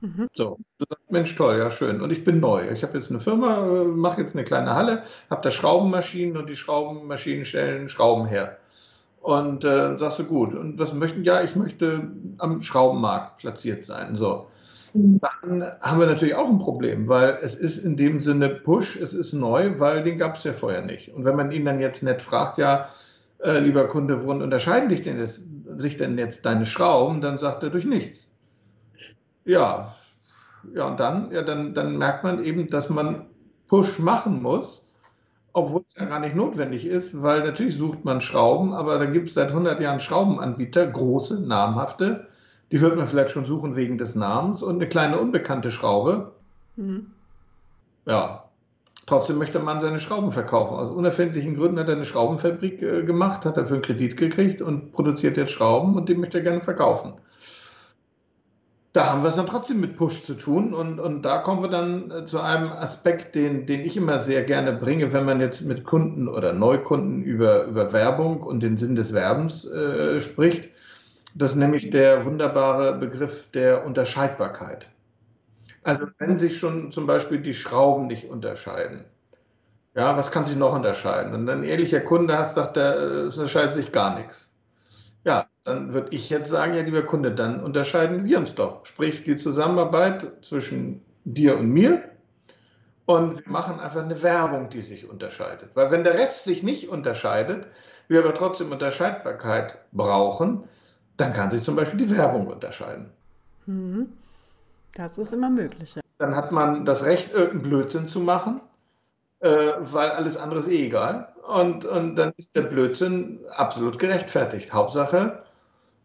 Mhm. 0.00 0.28
So, 0.34 0.58
du 0.78 0.84
sagst, 0.84 1.10
Mensch, 1.10 1.34
toll, 1.34 1.58
ja, 1.58 1.70
schön. 1.70 2.00
Und 2.00 2.10
ich 2.10 2.22
bin 2.22 2.38
neu. 2.38 2.70
Ich 2.70 2.82
habe 2.82 2.96
jetzt 2.98 3.10
eine 3.10 3.20
Firma, 3.20 3.66
äh, 3.66 3.84
mache 3.84 4.20
jetzt 4.20 4.34
eine 4.34 4.44
kleine 4.44 4.74
Halle, 4.74 5.02
habe 5.30 5.42
da 5.42 5.50
Schraubenmaschinen 5.50 6.36
und 6.36 6.48
die 6.48 6.56
Schraubenmaschinen 6.56 7.44
stellen 7.44 7.88
Schrauben 7.88 8.26
her. 8.26 8.58
Und 9.26 9.64
äh, 9.64 9.96
sagst 9.96 10.20
du, 10.20 10.24
gut, 10.24 10.54
und 10.54 10.78
was 10.78 10.94
möchten? 10.94 11.24
Ja, 11.24 11.42
ich 11.42 11.56
möchte 11.56 12.12
am 12.38 12.62
Schraubenmarkt 12.62 13.38
platziert 13.38 13.84
sein. 13.84 14.14
So. 14.14 14.46
Mhm. 14.94 15.18
Dann 15.42 15.64
haben 15.80 15.98
wir 15.98 16.06
natürlich 16.06 16.36
auch 16.36 16.48
ein 16.48 16.60
Problem, 16.60 17.08
weil 17.08 17.36
es 17.42 17.56
ist 17.56 17.78
in 17.78 17.96
dem 17.96 18.20
Sinne 18.20 18.48
Push, 18.50 18.94
es 18.94 19.14
ist 19.14 19.32
neu, 19.32 19.80
weil 19.80 20.04
den 20.04 20.16
gab 20.16 20.36
es 20.36 20.44
ja 20.44 20.52
vorher 20.52 20.82
nicht. 20.82 21.12
Und 21.12 21.24
wenn 21.24 21.34
man 21.34 21.50
ihn 21.50 21.64
dann 21.64 21.80
jetzt 21.80 22.04
nett 22.04 22.22
fragt, 22.22 22.58
ja, 22.58 22.88
äh, 23.42 23.58
lieber 23.58 23.88
Kunde, 23.88 24.22
worin 24.22 24.42
unterscheiden 24.42 24.90
dich 24.90 25.02
denn 25.02 25.18
jetzt, 25.18 25.42
sich 25.74 25.96
denn 25.96 26.16
jetzt 26.18 26.46
deine 26.46 26.64
Schrauben? 26.64 27.20
Dann 27.20 27.36
sagt 27.36 27.64
er 27.64 27.70
durch 27.70 27.84
nichts 27.84 28.30
ja, 29.44 29.92
Ja, 30.72 30.86
und 30.86 31.00
dann, 31.00 31.32
ja, 31.32 31.42
dann, 31.42 31.74
dann 31.74 31.98
merkt 31.98 32.22
man 32.22 32.44
eben, 32.44 32.68
dass 32.68 32.90
man 32.90 33.26
Push 33.66 33.98
machen 33.98 34.40
muss, 34.40 34.85
obwohl 35.56 35.80
es 35.86 35.96
ja 35.96 36.04
gar 36.04 36.20
nicht 36.20 36.36
notwendig 36.36 36.86
ist, 36.86 37.22
weil 37.22 37.42
natürlich 37.42 37.78
sucht 37.78 38.04
man 38.04 38.20
Schrauben, 38.20 38.74
aber 38.74 38.98
da 38.98 39.06
gibt 39.06 39.28
es 39.28 39.34
seit 39.34 39.48
100 39.48 39.80
Jahren 39.80 40.00
Schraubenanbieter, 40.00 40.86
große, 40.86 41.40
namhafte, 41.40 42.26
die 42.70 42.82
wird 42.82 42.94
man 42.94 43.06
vielleicht 43.06 43.30
schon 43.30 43.46
suchen 43.46 43.74
wegen 43.74 43.96
des 43.96 44.14
Namens 44.14 44.62
und 44.62 44.74
eine 44.74 44.86
kleine 44.86 45.18
unbekannte 45.18 45.70
Schraube. 45.70 46.32
Mhm. 46.76 47.06
Ja, 48.04 48.50
trotzdem 49.06 49.38
möchte 49.38 49.58
man 49.58 49.80
seine 49.80 49.98
Schrauben 49.98 50.30
verkaufen. 50.30 50.76
Aus 50.76 50.90
unerfindlichen 50.90 51.56
Gründen 51.56 51.78
hat 51.78 51.88
er 51.88 51.96
eine 51.96 52.04
Schraubenfabrik 52.04 52.82
äh, 52.82 53.02
gemacht, 53.04 53.46
hat 53.46 53.56
dafür 53.56 53.76
einen 53.76 53.82
Kredit 53.82 54.18
gekriegt 54.18 54.60
und 54.60 54.92
produziert 54.92 55.38
jetzt 55.38 55.52
Schrauben 55.52 55.96
und 55.96 56.10
die 56.10 56.16
möchte 56.16 56.36
er 56.36 56.44
gerne 56.44 56.60
verkaufen 56.60 57.14
da 58.96 59.12
haben 59.12 59.22
wir 59.22 59.28
es 59.28 59.36
dann 59.36 59.46
trotzdem 59.46 59.80
mit 59.80 59.96
Push 59.96 60.24
zu 60.24 60.34
tun. 60.34 60.72
Und, 60.72 60.98
und 60.98 61.22
da 61.22 61.38
kommen 61.38 61.62
wir 61.62 61.68
dann 61.68 62.10
äh, 62.10 62.24
zu 62.24 62.40
einem 62.40 62.72
Aspekt, 62.72 63.34
den, 63.34 63.66
den 63.66 63.82
ich 63.82 63.98
immer 63.98 64.20
sehr 64.20 64.42
gerne 64.42 64.72
bringe, 64.72 65.12
wenn 65.12 65.26
man 65.26 65.38
jetzt 65.38 65.62
mit 65.62 65.84
Kunden 65.84 66.28
oder 66.28 66.54
Neukunden 66.54 67.22
über, 67.22 67.64
über 67.64 67.92
Werbung 67.92 68.42
und 68.42 68.62
den 68.62 68.78
Sinn 68.78 68.94
des 68.94 69.12
Werbens 69.12 69.66
äh, 69.66 70.18
spricht. 70.20 70.70
Das 71.34 71.50
ist 71.50 71.56
nämlich 71.56 71.90
der 71.90 72.24
wunderbare 72.24 72.96
Begriff 72.96 73.50
der 73.50 73.84
Unterscheidbarkeit. 73.84 74.88
Also 75.82 76.06
wenn 76.18 76.38
sich 76.38 76.58
schon 76.58 76.90
zum 76.90 77.06
Beispiel 77.06 77.40
die 77.40 77.52
Schrauben 77.52 78.06
nicht 78.06 78.30
unterscheiden, 78.30 79.04
ja, 79.94 80.16
was 80.16 80.30
kann 80.30 80.46
sich 80.46 80.56
noch 80.56 80.74
unterscheiden? 80.74 81.34
Und 81.34 81.48
ein 81.48 81.64
ehrlicher 81.64 82.00
Kunde 82.00 82.38
hast, 82.38 82.54
sagt 82.54 82.78
er, 82.78 82.96
es 83.26 83.36
unterscheidet 83.36 83.74
sich 83.74 83.92
gar 83.92 84.18
nichts. 84.18 84.50
Ja, 85.24 85.46
dann 85.66 85.92
würde 85.92 86.14
ich 86.14 86.30
jetzt 86.30 86.48
sagen, 86.48 86.74
ja, 86.74 86.82
lieber 86.82 87.02
Kunde, 87.02 87.32
dann 87.32 87.60
unterscheiden 87.60 88.24
wir 88.24 88.38
uns 88.38 88.54
doch. 88.54 88.86
Sprich, 88.86 89.24
die 89.24 89.36
Zusammenarbeit 89.36 90.44
zwischen 90.44 91.02
dir 91.24 91.58
und 91.58 91.70
mir. 91.70 92.04
Und 93.04 93.44
wir 93.44 93.52
machen 93.52 93.80
einfach 93.80 94.02
eine 94.02 94.22
Werbung, 94.22 94.70
die 94.70 94.80
sich 94.80 95.10
unterscheidet. 95.10 95.70
Weil 95.74 95.90
wenn 95.90 96.04
der 96.04 96.14
Rest 96.14 96.44
sich 96.44 96.62
nicht 96.62 96.88
unterscheidet, 96.88 97.66
wir 98.06 98.20
aber 98.20 98.32
trotzdem 98.34 98.70
Unterscheidbarkeit 98.70 99.78
brauchen, 99.90 100.64
dann 101.16 101.32
kann 101.32 101.50
sich 101.50 101.62
zum 101.62 101.74
Beispiel 101.74 102.06
die 102.06 102.16
Werbung 102.16 102.46
unterscheiden. 102.46 103.10
Mhm. 103.66 104.12
Das 104.94 105.18
ist 105.18 105.32
immer 105.32 105.50
möglich. 105.50 105.96
Ja. 105.96 106.02
Dann 106.18 106.36
hat 106.36 106.52
man 106.52 106.84
das 106.84 107.04
Recht, 107.04 107.32
irgendeinen 107.32 107.62
Blödsinn 107.62 108.06
zu 108.06 108.20
machen, 108.20 108.60
äh, 109.40 109.72
weil 109.80 110.10
alles 110.10 110.36
andere 110.36 110.60
ist 110.60 110.68
eh 110.68 110.86
egal. 110.86 111.32
Und, 111.46 111.84
und 111.84 112.14
dann 112.14 112.32
ist 112.36 112.54
der 112.54 112.62
Blödsinn 112.62 113.40
absolut 113.50 113.98
gerechtfertigt. 113.98 114.72
Hauptsache, 114.72 115.42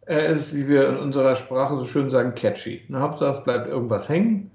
er 0.05 0.27
ist, 0.27 0.55
wie 0.55 0.67
wir 0.67 0.89
in 0.89 0.97
unserer 0.97 1.35
Sprache 1.35 1.77
so 1.77 1.85
schön 1.85 2.09
sagen, 2.09 2.35
catchy. 2.35 2.81
Ne, 2.87 2.99
Hauptsache, 2.99 3.37
es 3.37 3.43
bleibt 3.43 3.67
irgendwas 3.67 4.09
hängen. 4.09 4.51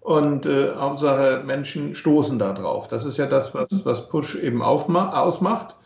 Und 0.00 0.46
äh, 0.46 0.74
Hauptsache, 0.74 1.44
Menschen 1.46 1.94
stoßen 1.94 2.38
da 2.38 2.52
drauf. 2.52 2.88
Das 2.88 3.04
ist 3.04 3.18
ja 3.18 3.26
das, 3.26 3.54
was, 3.54 3.84
was 3.84 4.08
Push 4.08 4.34
eben 4.34 4.60
ausmacht. 4.60 5.76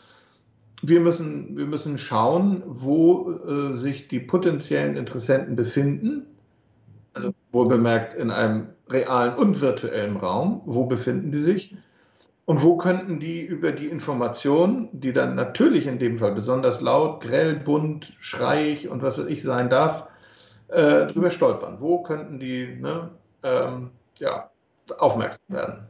Wir 0.83 1.01
müssen, 1.01 1.57
wir 1.57 1.67
müssen 1.67 1.99
schauen, 1.99 2.63
wo 2.67 3.33
äh, 3.33 3.75
sich 3.75 4.09
die 4.09 4.21
potenziellen 4.21 4.97
Interessenten 4.97 5.55
befinden. 5.55 6.27
Also 7.13 7.33
wohl 7.53 7.69
bemerkt 7.69 8.15
in 8.15 8.31
einem 8.31 8.69
realen 8.89 9.35
und 9.35 9.61
virtuellen 9.61 10.17
Raum. 10.17 10.63
Wo 10.65 10.87
befinden 10.87 11.31
die 11.31 11.41
sich? 11.41 11.77
Und 12.47 12.63
wo 12.63 12.77
könnten 12.77 13.19
die 13.19 13.45
über 13.45 13.73
die 13.73 13.89
Information, 13.89 14.89
die 14.93 15.13
dann 15.13 15.35
natürlich 15.35 15.89
in 15.89 15.99
dem 15.99 16.17
Fall 16.19 16.31
besonders 16.31 16.81
laut, 16.81 17.21
grell, 17.21 17.57
bunt, 17.57 18.13
schreiig 18.21 18.89
und 18.89 19.03
was 19.03 19.19
weiß 19.19 19.27
ich 19.27 19.43
sein 19.43 19.69
darf, 19.69 20.07
äh, 20.69 21.07
drüber 21.07 21.33
stolpern? 21.33 21.81
Wo 21.81 22.03
könnten 22.03 22.39
die 22.39 22.79
ne, 22.81 23.11
ähm, 23.43 23.91
ja, 24.19 24.49
aufmerksam 24.97 25.43
werden? 25.49 25.89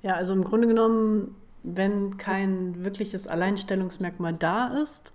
Ja, 0.00 0.14
also 0.14 0.32
im 0.32 0.42
Grunde 0.42 0.68
genommen, 0.68 1.36
wenn 1.64 2.16
kein 2.16 2.82
wirkliches 2.82 3.26
Alleinstellungsmerkmal 3.26 4.32
da 4.32 4.68
ist, 4.82 5.12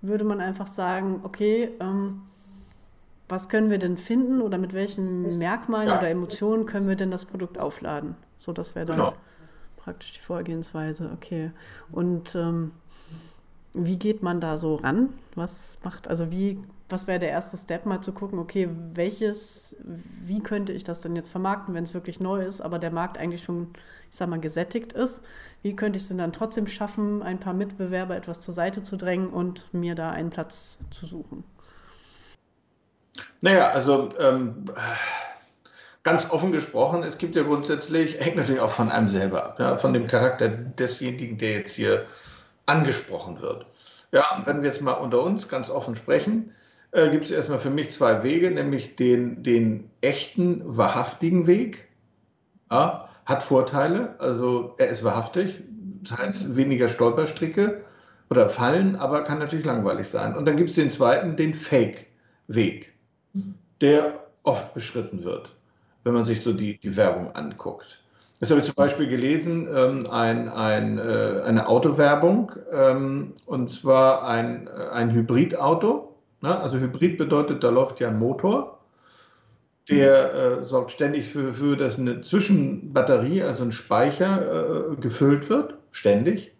würde 0.00 0.24
man 0.24 0.40
einfach 0.40 0.68
sagen, 0.68 1.22
okay, 1.24 1.70
ähm, 1.80 2.22
was 3.28 3.48
können 3.48 3.68
wir 3.68 3.78
denn 3.78 3.98
finden 3.98 4.42
oder 4.42 4.58
mit 4.58 4.74
welchen 4.74 5.38
Merkmalen 5.38 5.88
ja. 5.88 5.98
oder 5.98 6.08
Emotionen 6.08 6.66
können 6.66 6.86
wir 6.86 6.96
denn 6.96 7.10
das 7.10 7.24
Produkt 7.24 7.58
aufladen? 7.58 8.14
So, 8.38 8.52
das 8.52 8.76
wäre 8.76 8.86
dann. 8.86 8.96
Genau 8.98 9.14
praktisch 9.90 10.12
die 10.12 10.20
Vorgehensweise, 10.20 11.10
okay. 11.12 11.50
Und 11.90 12.36
ähm, 12.36 12.70
wie 13.74 13.98
geht 13.98 14.22
man 14.22 14.40
da 14.40 14.56
so 14.56 14.76
ran? 14.76 15.08
Was 15.34 15.78
macht, 15.82 16.06
also 16.06 16.30
wie, 16.30 16.62
was 16.88 17.08
wäre 17.08 17.18
der 17.18 17.30
erste 17.30 17.56
Step, 17.56 17.86
mal 17.86 18.00
zu 18.00 18.12
gucken, 18.12 18.38
okay, 18.38 18.68
welches, 18.94 19.74
wie 20.24 20.40
könnte 20.40 20.72
ich 20.72 20.84
das 20.84 21.00
denn 21.00 21.16
jetzt 21.16 21.28
vermarkten, 21.28 21.74
wenn 21.74 21.82
es 21.82 21.92
wirklich 21.92 22.20
neu 22.20 22.40
ist, 22.40 22.60
aber 22.60 22.78
der 22.78 22.92
Markt 22.92 23.18
eigentlich 23.18 23.42
schon, 23.42 23.72
ich 24.12 24.16
sag 24.16 24.28
mal, 24.28 24.38
gesättigt 24.38 24.92
ist? 24.92 25.24
Wie 25.62 25.74
könnte 25.74 25.96
ich 25.96 26.04
es 26.04 26.08
denn 26.08 26.18
dann 26.18 26.32
trotzdem 26.32 26.68
schaffen, 26.68 27.20
ein 27.24 27.40
paar 27.40 27.54
Mitbewerber 27.54 28.16
etwas 28.16 28.40
zur 28.40 28.54
Seite 28.54 28.84
zu 28.84 28.96
drängen 28.96 29.30
und 29.30 29.74
mir 29.74 29.96
da 29.96 30.10
einen 30.10 30.30
Platz 30.30 30.78
zu 30.92 31.06
suchen? 31.06 31.42
Naja, 33.40 33.70
also 33.70 34.08
ähm, 34.20 34.66
ganz 36.02 36.30
offen 36.30 36.52
gesprochen, 36.52 37.02
es 37.02 37.18
gibt 37.18 37.36
ja 37.36 37.42
grundsätzlich, 37.42 38.18
hängt 38.20 38.36
natürlich 38.36 38.60
auch 38.60 38.70
von 38.70 38.90
einem 38.90 39.08
selber 39.08 39.44
ab, 39.44 39.58
ja, 39.58 39.76
von 39.76 39.92
dem 39.92 40.06
Charakter 40.06 40.48
desjenigen, 40.48 41.38
der 41.38 41.52
jetzt 41.52 41.74
hier 41.74 42.06
angesprochen 42.66 43.40
wird. 43.40 43.66
Ja, 44.12 44.24
und 44.36 44.46
wenn 44.46 44.62
wir 44.62 44.68
jetzt 44.68 44.80
mal 44.80 44.92
unter 44.92 45.22
uns 45.22 45.48
ganz 45.48 45.70
offen 45.70 45.94
sprechen, 45.94 46.52
äh, 46.92 47.10
gibt 47.10 47.24
es 47.24 47.30
erstmal 47.30 47.58
für 47.58 47.70
mich 47.70 47.92
zwei 47.92 48.22
Wege, 48.22 48.50
nämlich 48.50 48.96
den, 48.96 49.42
den 49.42 49.90
echten, 50.00 50.62
wahrhaftigen 50.64 51.46
Weg. 51.46 51.88
Ja, 52.70 53.08
hat 53.26 53.42
Vorteile, 53.42 54.16
also 54.18 54.74
er 54.78 54.88
ist 54.88 55.04
wahrhaftig, 55.04 55.62
das 56.02 56.18
heißt 56.18 56.56
weniger 56.56 56.88
Stolperstricke 56.88 57.84
oder 58.30 58.48
Fallen, 58.48 58.96
aber 58.96 59.22
kann 59.22 59.38
natürlich 59.38 59.66
langweilig 59.66 60.08
sein. 60.08 60.34
Und 60.34 60.46
dann 60.46 60.56
gibt 60.56 60.70
es 60.70 60.76
den 60.76 60.90
zweiten, 60.90 61.36
den 61.36 61.52
Fake-Weg, 61.52 62.92
der 63.80 64.24
oft 64.42 64.72
beschritten 64.74 65.24
wird 65.24 65.54
wenn 66.04 66.14
man 66.14 66.24
sich 66.24 66.42
so 66.42 66.52
die, 66.52 66.78
die 66.78 66.96
Werbung 66.96 67.34
anguckt. 67.34 68.00
Das 68.40 68.50
habe 68.50 68.60
ich 68.60 68.66
zum 68.66 68.74
Beispiel 68.74 69.06
gelesen, 69.06 69.68
ähm, 69.74 70.06
ein, 70.10 70.48
ein, 70.48 70.98
äh, 70.98 71.42
eine 71.44 71.68
Autowerbung, 71.68 72.52
ähm, 72.72 73.34
und 73.44 73.68
zwar 73.68 74.26
ein, 74.26 74.66
ein 74.68 75.12
Hybridauto. 75.12 76.16
Ne? 76.40 76.58
Also 76.58 76.78
Hybrid 76.78 77.18
bedeutet, 77.18 77.62
da 77.62 77.68
läuft 77.68 78.00
ja 78.00 78.08
ein 78.08 78.18
Motor, 78.18 78.78
der 79.90 80.34
äh, 80.34 80.64
sorgt 80.64 80.90
ständig 80.90 81.26
für, 81.26 81.52
für, 81.52 81.76
dass 81.76 81.98
eine 81.98 82.22
Zwischenbatterie, 82.22 83.42
also 83.42 83.64
ein 83.64 83.72
Speicher, 83.72 84.92
äh, 84.92 84.96
gefüllt 84.96 85.50
wird, 85.50 85.74
ständig. 85.90 86.54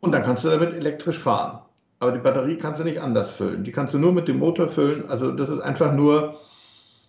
Und 0.00 0.12
dann 0.12 0.22
kannst 0.22 0.44
du 0.44 0.48
damit 0.48 0.74
elektrisch 0.74 1.18
fahren. 1.18 1.60
Aber 1.98 2.12
die 2.12 2.18
Batterie 2.18 2.58
kannst 2.58 2.80
du 2.80 2.84
nicht 2.84 3.00
anders 3.00 3.30
füllen. 3.30 3.64
Die 3.64 3.72
kannst 3.72 3.94
du 3.94 3.98
nur 3.98 4.12
mit 4.12 4.28
dem 4.28 4.38
Motor 4.38 4.68
füllen. 4.68 5.08
Also 5.08 5.32
das 5.32 5.48
ist 5.48 5.60
einfach 5.60 5.92
nur, 5.92 6.38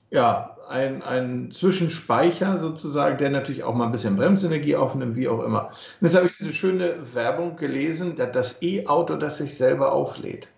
ja, 0.10 0.56
ein, 0.67 1.01
ein 1.03 1.51
Zwischenspeicher 1.51 2.60
sozusagen, 2.60 3.17
der 3.17 3.30
natürlich 3.30 3.63
auch 3.63 3.73
mal 3.73 3.86
ein 3.86 3.91
bisschen 3.91 4.15
Bremsenergie 4.15 4.75
aufnimmt, 4.75 5.15
wie 5.15 5.27
auch 5.27 5.43
immer. 5.43 5.67
Und 5.67 6.08
jetzt 6.08 6.15
habe 6.15 6.27
ich 6.27 6.38
diese 6.38 6.53
schöne 6.53 6.95
Werbung 7.13 7.56
gelesen, 7.56 8.15
das 8.15 8.62
E-Auto, 8.62 9.15
das 9.15 9.38
sich 9.38 9.56
selber 9.56 9.91
auflädt. 9.91 10.49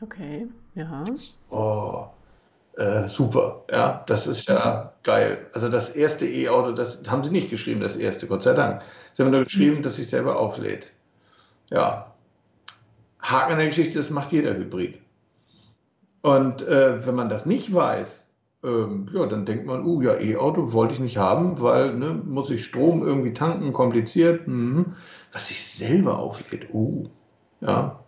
Okay, 0.00 0.46
ja. 0.74 1.04
Oh, 1.50 2.06
äh, 2.76 3.06
super, 3.08 3.62
ja, 3.70 4.02
das 4.06 4.26
ist 4.26 4.48
ja 4.48 4.92
geil. 5.02 5.46
Also 5.52 5.68
das 5.68 5.90
erste 5.90 6.26
E-Auto, 6.26 6.72
das 6.72 7.02
haben 7.08 7.22
sie 7.24 7.30
nicht 7.30 7.50
geschrieben, 7.50 7.80
das 7.80 7.96
erste, 7.96 8.26
Gott 8.26 8.42
sei 8.42 8.54
Dank. 8.54 8.82
Sie 9.12 9.22
haben 9.22 9.30
nur 9.30 9.44
geschrieben, 9.44 9.82
dass 9.82 9.96
sich 9.96 10.08
selber 10.08 10.38
auflädt. 10.38 10.92
Ja, 11.70 12.12
Haken 13.20 13.52
an 13.52 13.58
der 13.58 13.68
Geschichte, 13.68 13.98
das 13.98 14.10
macht 14.10 14.32
jeder 14.32 14.54
Hybrid. 14.54 14.98
Und 16.20 16.62
äh, 16.62 17.06
wenn 17.06 17.14
man 17.14 17.28
das 17.28 17.46
nicht 17.46 17.72
weiß, 17.72 18.33
ähm, 18.64 19.06
ja, 19.12 19.26
dann 19.26 19.44
denkt 19.44 19.66
man, 19.66 19.84
uh, 19.84 20.00
ja, 20.00 20.18
E-Auto 20.18 20.72
wollte 20.72 20.94
ich 20.94 21.00
nicht 21.00 21.18
haben, 21.18 21.60
weil 21.60 21.94
ne, 21.94 22.20
muss 22.24 22.50
ich 22.50 22.64
Strom 22.64 23.02
irgendwie 23.02 23.32
tanken, 23.32 23.72
kompliziert. 23.72 24.48
Mhm. 24.48 24.86
Was 25.32 25.48
sich 25.48 25.64
selber 25.66 26.18
auflädt, 26.18 26.72
uh, 26.72 27.08
ja. 27.60 28.00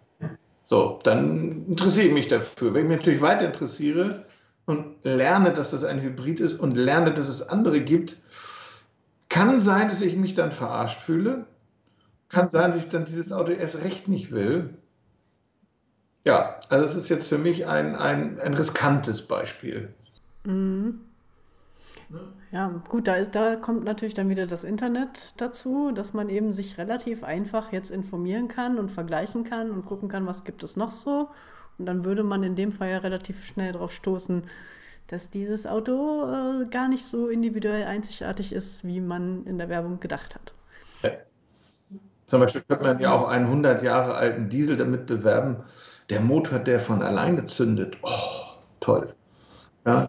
So, 0.63 0.99
dann 1.05 1.67
interessiere 1.69 2.09
ich 2.09 2.15
mich 2.15 2.29
dafür. 2.29 2.75
Wenn 2.75 2.83
ich 2.83 2.89
mich 2.89 2.99
natürlich 2.99 3.21
weiter 3.21 3.47
interessiere 3.47 4.25
und 4.65 4.97
lerne, 5.05 5.53
dass 5.53 5.71
das 5.71 5.85
ein 5.85 6.01
Hybrid 6.01 6.41
ist 6.41 6.59
und 6.59 6.77
lerne, 6.77 7.13
dass 7.13 7.29
es 7.29 7.49
andere 7.49 7.81
gibt, 7.81 8.17
kann 9.29 9.61
sein, 9.61 9.89
dass 9.89 10.01
ich 10.01 10.17
mich 10.17 10.35
dann 10.35 10.51
verarscht 10.51 11.01
fühle. 11.01 11.47
Kann 12.29 12.49
sein, 12.49 12.73
dass 12.73 12.81
ich 12.81 12.89
dann 12.89 13.05
dieses 13.05 13.33
Auto 13.33 13.53
erst 13.53 13.85
recht 13.85 14.09
nicht 14.09 14.33
will. 14.33 14.75
Ja, 16.25 16.59
also 16.69 16.85
es 16.85 16.97
ist 16.97 17.09
jetzt 17.09 17.29
für 17.29 17.39
mich 17.39 17.69
ein, 17.69 17.95
ein, 17.95 18.41
ein 18.41 18.55
riskantes 18.55 19.23
Beispiel. 19.23 19.95
Mhm. 20.47 21.01
Ja, 22.53 22.69
gut, 22.89 23.09
da 23.09 23.17
ist, 23.17 23.35
da 23.35 23.57
kommt 23.57 23.85
natürlich 23.85 24.15
dann 24.15 24.29
wieder 24.29 24.47
das 24.47 24.65
Internet 24.65 25.35
dazu, 25.39 25.91
dass 25.93 26.15
man 26.15 26.29
eben 26.29 26.53
sich 26.53 26.79
relativ 26.79 27.25
einfach 27.25 27.73
jetzt 27.73 27.91
informieren 27.91 28.49
kann 28.49 28.79
und 28.79 28.91
vergleichen 28.91 29.45
kann 29.45 29.71
und 29.71 29.85
gucken 29.85 30.09
kann, 30.09 30.27
was 30.27 30.45
gibt 30.45 30.63
es 30.63 30.77
noch 30.77 30.91
so. 30.91 31.29
Und 31.79 31.87
dann 31.87 32.05
würde 32.05 32.23
man 32.23 32.43
in 32.43 32.55
dem 32.55 32.73
Fall 32.73 32.91
ja 32.91 32.99
relativ 32.99 33.45
schnell 33.45 33.73
darauf 33.73 33.93
stoßen, 33.93 34.45
dass 35.09 35.31
dieses 35.31 35.67
Auto 35.67 36.63
äh, 36.63 36.67
gar 36.67 36.89
nicht 36.89 37.05
so 37.05 37.29
individuell 37.29 37.85
einzigartig 37.85 38.53
ist, 38.53 38.85
wie 38.85 39.01
man 39.01 39.45
in 39.45 39.59
der 39.59 39.69
Werbung 39.69 40.01
gedacht 40.01 40.35
hat. 40.35 40.55
Zum 42.27 42.41
Beispiel 42.41 42.63
könnte 42.63 42.85
man 42.85 42.99
ja 42.99 43.13
auch 43.13 43.29
einen 43.29 43.47
100 43.47 43.83
Jahre 43.83 44.15
alten 44.15 44.49
Diesel 44.49 44.77
damit 44.77 45.07
bewerben, 45.07 45.63
der 46.11 46.21
Motor, 46.21 46.59
der 46.59 46.81
von 46.81 47.03
alleine 47.03 47.45
zündet. 47.45 47.99
Oh, 48.03 48.11
toll. 48.81 49.15
Ja. 49.87 50.09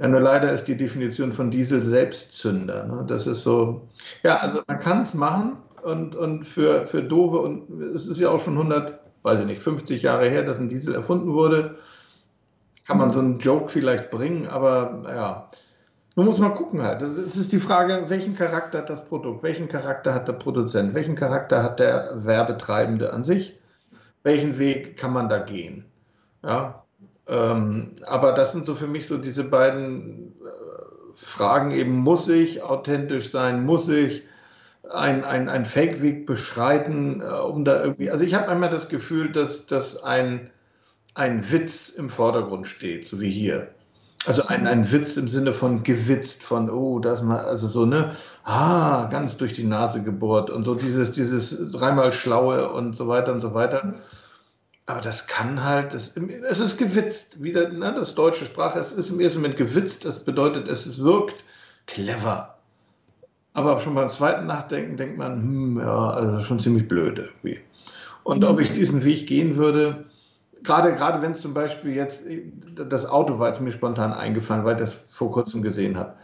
Ja, 0.00 0.08
nur 0.08 0.20
leider 0.20 0.50
ist 0.50 0.64
die 0.64 0.78
Definition 0.78 1.32
von 1.32 1.50
Diesel 1.50 1.82
Selbstzünder. 1.82 2.86
Ne? 2.86 3.04
Das 3.06 3.26
ist 3.26 3.42
so, 3.42 3.82
ja, 4.22 4.38
also 4.38 4.62
man 4.66 4.78
kann 4.78 5.02
es 5.02 5.12
machen 5.12 5.58
und, 5.82 6.16
und 6.16 6.44
für, 6.44 6.86
für 6.86 7.02
Dove, 7.02 7.40
und 7.40 7.70
es 7.94 8.06
ist 8.06 8.18
ja 8.18 8.30
auch 8.30 8.40
schon 8.40 8.56
100, 8.56 8.98
weiß 9.22 9.40
ich 9.40 9.46
nicht, 9.46 9.62
50 9.62 10.02
Jahre 10.02 10.26
her, 10.30 10.42
dass 10.42 10.58
ein 10.58 10.70
Diesel 10.70 10.94
erfunden 10.94 11.34
wurde, 11.34 11.76
kann 12.86 12.96
man 12.96 13.12
so 13.12 13.20
einen 13.20 13.40
Joke 13.40 13.68
vielleicht 13.68 14.10
bringen, 14.10 14.48
aber 14.48 15.04
ja, 15.06 15.50
nun 16.16 16.24
muss 16.24 16.38
man 16.38 16.54
gucken 16.54 16.82
halt. 16.82 17.02
Es 17.02 17.36
ist 17.36 17.52
die 17.52 17.60
Frage, 17.60 18.06
welchen 18.08 18.34
Charakter 18.34 18.78
hat 18.78 18.88
das 18.88 19.04
Produkt, 19.04 19.42
welchen 19.42 19.68
Charakter 19.68 20.14
hat 20.14 20.28
der 20.28 20.32
Produzent, 20.32 20.94
welchen 20.94 21.14
Charakter 21.14 21.62
hat 21.62 21.78
der 21.78 22.24
Werbetreibende 22.24 23.12
an 23.12 23.22
sich, 23.22 23.60
welchen 24.22 24.58
Weg 24.58 24.96
kann 24.96 25.12
man 25.12 25.28
da 25.28 25.40
gehen. 25.40 25.84
Ja, 26.42 26.79
ähm, 27.30 27.92
aber 28.06 28.32
das 28.32 28.50
sind 28.50 28.66
so 28.66 28.74
für 28.74 28.88
mich 28.88 29.06
so 29.06 29.16
diese 29.16 29.44
beiden 29.44 30.34
äh, 30.44 31.12
Fragen 31.14 31.70
eben, 31.70 31.92
muss 31.92 32.26
ich 32.26 32.64
authentisch 32.64 33.30
sein, 33.30 33.64
muss 33.64 33.88
ich 33.88 34.24
ein, 34.90 35.22
ein, 35.22 35.48
ein 35.48 35.64
Fake-Weg 35.64 36.26
beschreiten, 36.26 37.20
äh, 37.20 37.24
um 37.24 37.64
da 37.64 37.84
irgendwie, 37.84 38.10
also 38.10 38.24
ich 38.24 38.34
habe 38.34 38.48
einmal 38.48 38.68
das 38.68 38.88
Gefühl, 38.88 39.30
dass, 39.30 39.66
dass 39.66 40.02
ein, 40.02 40.50
ein 41.14 41.52
Witz 41.52 41.90
im 41.90 42.10
Vordergrund 42.10 42.66
steht, 42.66 43.06
so 43.06 43.20
wie 43.20 43.30
hier. 43.30 43.68
Also 44.26 44.46
ein, 44.48 44.66
ein 44.66 44.90
Witz 44.90 45.16
im 45.16 45.28
Sinne 45.28 45.52
von 45.52 45.84
gewitzt, 45.84 46.42
von, 46.42 46.68
oh, 46.68 46.98
das 46.98 47.22
mal, 47.22 47.44
also 47.44 47.68
so, 47.68 47.86
ne, 47.86 48.10
ah, 48.42 49.06
ganz 49.06 49.36
durch 49.36 49.52
die 49.52 49.64
Nase 49.64 50.02
gebohrt 50.02 50.50
und 50.50 50.64
so 50.64 50.74
dieses, 50.74 51.12
dieses 51.12 51.70
dreimal 51.70 52.10
Schlaue 52.10 52.70
und 52.72 52.96
so 52.96 53.06
weiter 53.06 53.32
und 53.32 53.40
so 53.40 53.54
weiter. 53.54 53.94
Aber 54.86 55.00
das 55.00 55.26
kann 55.26 55.62
halt, 55.64 55.94
das, 55.94 56.16
es 56.16 56.60
ist 56.60 56.78
gewitzt, 56.78 57.42
wieder, 57.42 57.68
ne, 57.68 57.92
das 57.94 58.14
deutsche 58.14 58.44
Sprache, 58.44 58.78
es 58.78 58.92
ist 58.92 59.10
im 59.10 59.20
ersten 59.20 59.38
Moment 59.40 59.56
gewitzt, 59.56 60.04
das 60.04 60.24
bedeutet, 60.24 60.68
es 60.68 60.98
wirkt 60.98 61.44
clever. 61.86 62.56
Aber 63.52 63.80
schon 63.80 63.94
beim 63.94 64.10
zweiten 64.10 64.46
Nachdenken 64.46 64.96
denkt 64.96 65.18
man, 65.18 65.42
hm, 65.42 65.80
ja, 65.80 66.10
also 66.10 66.42
schon 66.42 66.58
ziemlich 66.58 66.88
blöd 66.88 67.18
irgendwie. 67.18 67.60
Und 68.22 68.44
ob 68.44 68.60
ich 68.60 68.72
diesen 68.72 69.04
Weg 69.04 69.26
gehen 69.26 69.56
würde, 69.56 70.06
gerade, 70.62 70.94
gerade 70.94 71.22
wenn 71.22 71.34
zum 71.34 71.54
Beispiel 71.54 71.94
jetzt, 71.94 72.24
das 72.74 73.06
Auto 73.06 73.38
war 73.38 73.48
jetzt 73.48 73.60
mir 73.60 73.72
spontan 73.72 74.12
eingefallen, 74.12 74.64
weil 74.64 74.74
ich 74.74 74.80
das 74.80 74.92
vor 74.92 75.32
kurzem 75.32 75.62
gesehen 75.62 75.96
habe. 75.96 76.14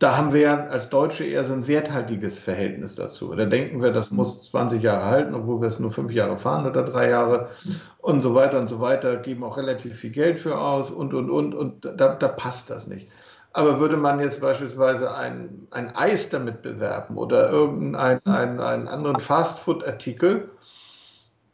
Da 0.00 0.16
haben 0.16 0.32
wir 0.32 0.70
als 0.70 0.88
Deutsche 0.88 1.24
eher 1.24 1.44
so 1.44 1.52
ein 1.52 1.68
werthaltiges 1.68 2.38
Verhältnis 2.38 2.94
dazu. 2.94 3.34
Da 3.34 3.44
denken 3.44 3.82
wir, 3.82 3.92
das 3.92 4.10
muss 4.10 4.50
20 4.50 4.82
Jahre 4.82 5.04
halten, 5.04 5.34
obwohl 5.34 5.60
wir 5.60 5.68
es 5.68 5.78
nur 5.78 5.92
fünf 5.92 6.10
Jahre 6.10 6.38
fahren 6.38 6.66
oder 6.66 6.82
drei 6.82 7.10
Jahre 7.10 7.50
und 7.98 8.22
so 8.22 8.34
weiter 8.34 8.58
und 8.58 8.68
so 8.68 8.80
weiter, 8.80 9.18
geben 9.18 9.44
auch 9.44 9.58
relativ 9.58 9.94
viel 9.94 10.08
Geld 10.08 10.38
für 10.38 10.58
aus 10.58 10.90
und, 10.90 11.12
und, 11.12 11.28
und, 11.28 11.54
und 11.54 11.84
da, 11.84 12.14
da 12.14 12.28
passt 12.28 12.70
das 12.70 12.86
nicht. 12.86 13.08
Aber 13.52 13.78
würde 13.78 13.98
man 13.98 14.20
jetzt 14.20 14.40
beispielsweise 14.40 15.14
ein, 15.14 15.66
ein 15.70 15.94
Eis 15.94 16.30
damit 16.30 16.62
bewerben 16.62 17.18
oder 17.18 17.50
irgendeinen 17.50 18.24
einen, 18.24 18.58
einen 18.60 18.88
anderen 18.88 19.20
Fastfood-Artikel, 19.20 20.50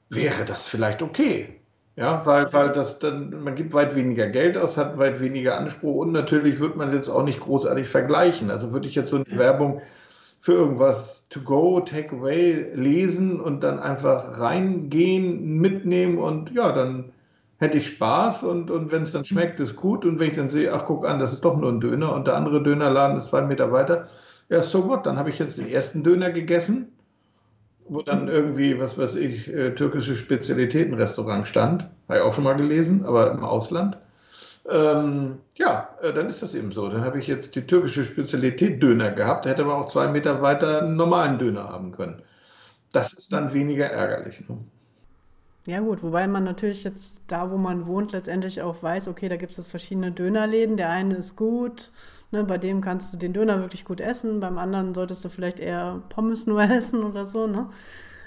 wäre 0.09 0.45
das 0.45 0.69
vielleicht 0.69 1.03
okay. 1.03 1.56
Ja, 1.97 2.27
weil, 2.27 2.53
weil 2.53 2.73
das 2.73 2.99
dann, 2.99 3.43
man 3.43 3.55
gibt 3.55 3.73
weit 3.73 3.95
weniger 3.97 4.27
Geld 4.27 4.59
aus, 4.59 4.77
hat 4.77 4.99
weit 4.99 5.21
weniger 5.21 5.57
Anspruch 5.59 5.97
und 5.97 6.13
natürlich 6.13 6.61
wird 6.61 6.77
man 6.77 6.93
jetzt 6.93 7.09
auch 7.09 7.23
nicht 7.25 7.41
großartig 7.41 7.89
vergleichen. 7.89 8.51
Also 8.51 8.73
würde 8.73 8.87
ich 8.87 8.95
jetzt 8.95 9.11
so 9.11 9.17
eine 9.17 9.39
Werbung 9.39 9.81
für 10.41 10.53
irgendwas 10.53 11.25
to 11.31 11.41
go, 11.41 11.81
take 11.81 12.15
away 12.15 12.71
lesen 12.75 13.41
und 13.41 13.63
dann 13.63 13.79
einfach 13.79 14.39
reingehen, 14.41 15.55
mitnehmen 15.55 16.19
und 16.19 16.53
ja, 16.53 16.71
dann 16.73 17.13
hätte 17.59 17.79
ich 17.79 17.87
Spaß 17.87 18.43
und, 18.43 18.71
und 18.71 18.93
wenn 18.93 19.05
es 19.05 19.13
dann 19.13 19.25
schmeckt, 19.25 19.59
ist 19.61 19.77
gut. 19.77 20.05
Und 20.05 20.19
wenn 20.19 20.31
ich 20.31 20.37
dann 20.37 20.51
sehe, 20.51 20.75
ach 20.75 20.85
guck 20.87 21.09
an, 21.09 21.19
das 21.19 21.33
ist 21.33 21.47
doch 21.47 21.57
nur 21.57 21.73
ein 21.73 21.81
Döner 21.81 22.15
und 22.15 22.27
der 22.27 22.37
andere 22.37 22.63
Dönerladen 22.63 23.17
ist 23.17 23.29
zwei 23.29 23.41
Meter 23.41 23.73
weiter, 23.73 24.07
ja, 24.51 24.63
so 24.63 24.87
what, 24.87 25.07
dann 25.07 25.19
habe 25.19 25.31
ich 25.31 25.39
jetzt 25.39 25.57
den 25.57 25.69
ersten 25.69 26.03
Döner 26.03 26.31
gegessen 26.31 26.93
wo 27.89 28.03
dann 28.03 28.29
irgendwie, 28.29 28.79
was 28.79 28.99
weiß 28.99 29.17
ich, 29.17 29.53
äh, 29.53 29.75
türkische 29.75 30.15
Spezialitätenrestaurant 30.15 31.47
stand. 31.47 31.89
Habe 32.09 32.19
ich 32.19 32.25
auch 32.25 32.33
schon 32.33 32.45
mal 32.45 32.55
gelesen, 32.55 33.05
aber 33.05 33.33
im 33.33 33.45
Ausland. 33.45 33.99
Ähm, 34.69 35.39
ja, 35.57 35.89
äh, 36.03 36.13
dann 36.13 36.29
ist 36.29 36.43
das 36.43 36.55
eben 36.55 36.73
so. 36.73 36.89
Dann 36.89 37.05
habe 37.05 37.19
ich 37.19 37.27
jetzt 37.27 37.55
die 37.55 37.67
türkische 37.67 38.05
Spezialität 38.05 38.83
Döner 38.83 39.13
gehabt, 39.13 39.47
hätte 39.47 39.63
aber 39.63 39.77
auch 39.77 39.87
zwei 39.87 40.09
Meter 40.09 40.43
weiter 40.43 40.83
einen 40.83 40.97
normalen 40.97 41.39
Döner 41.39 41.69
haben 41.69 41.93
können. 41.93 42.23
Das 42.93 43.13
ist 43.13 43.33
dann 43.33 43.53
weniger 43.53 43.87
ärgerlich. 43.87 44.49
Ne? 44.49 44.59
Ja 45.67 45.81
gut, 45.81 46.03
wobei 46.03 46.27
man 46.29 46.45
natürlich 46.45 46.85
jetzt 46.85 47.21
da, 47.27 47.51
wo 47.51 47.57
man 47.57 47.87
wohnt, 47.87 48.13
letztendlich 48.13 48.63
auch 48.63 48.83
weiß, 48.83 49.09
okay, 49.09 49.29
da 49.29 49.37
gibt 49.37 49.57
es 49.59 49.67
verschiedene 49.67 50.13
Dönerläden. 50.13 50.77
Der 50.77 50.91
eine 50.91 51.17
ist 51.17 51.37
gut, 51.37 51.91
Ne, 52.37 52.45
bei 52.45 52.59
dem 52.59 52.83
kannst 52.83 53.15
du 53.15 53.17
den 53.17 53.33
Döner 53.33 53.61
wirklich 53.61 53.87
gut 53.87 53.99
essen, 53.99 54.41
beim 54.41 54.59
anderen 54.59 54.93
solltest 54.93 55.25
du 55.25 55.31
vielleicht 55.31 55.59
eher 55.59 56.03
Pommes 56.11 56.47
nur 56.47 56.61
essen 56.71 57.03
oder 57.03 57.25
so. 57.25 57.47
Ne? 57.47 57.71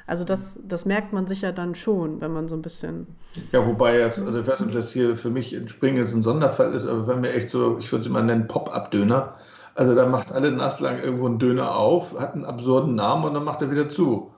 Also 0.07 0.23
das, 0.23 0.59
das 0.63 0.85
merkt 0.85 1.13
man 1.13 1.27
sich 1.27 1.41
ja 1.41 1.51
dann 1.51 1.75
schon, 1.75 2.19
wenn 2.19 2.33
man 2.33 2.47
so 2.47 2.55
ein 2.55 2.63
bisschen. 2.63 3.05
Ja, 3.51 3.67
wobei, 3.67 3.99
jetzt, 3.99 4.19
also 4.19 4.41
ich 4.41 4.47
weiß 4.47 4.61
nicht, 4.61 4.69
ob 4.69 4.75
das 4.75 4.91
hier 4.91 5.15
für 5.15 5.29
mich 5.29 5.53
in 5.53 5.67
Springen 5.67 5.97
jetzt 5.97 6.15
ein 6.15 6.23
Sonderfall 6.23 6.73
ist, 6.73 6.87
aber 6.87 7.07
wenn 7.07 7.21
wir 7.21 7.35
echt 7.35 7.51
so, 7.51 7.77
ich 7.77 7.91
würde 7.91 8.01
es 8.01 8.07
immer 8.07 8.23
nennen, 8.23 8.47
Pop-Up-Döner. 8.47 9.35
Also 9.75 9.93
da 9.93 10.07
macht 10.07 10.31
alle 10.31 10.51
nass 10.51 10.79
lang 10.79 10.99
irgendwo 11.03 11.27
einen 11.27 11.37
Döner 11.37 11.75
auf, 11.75 12.19
hat 12.19 12.33
einen 12.33 12.45
absurden 12.45 12.95
Namen 12.95 13.25
und 13.25 13.35
dann 13.35 13.43
macht 13.43 13.61
er 13.61 13.69
wieder 13.69 13.89
zu. 13.89 14.31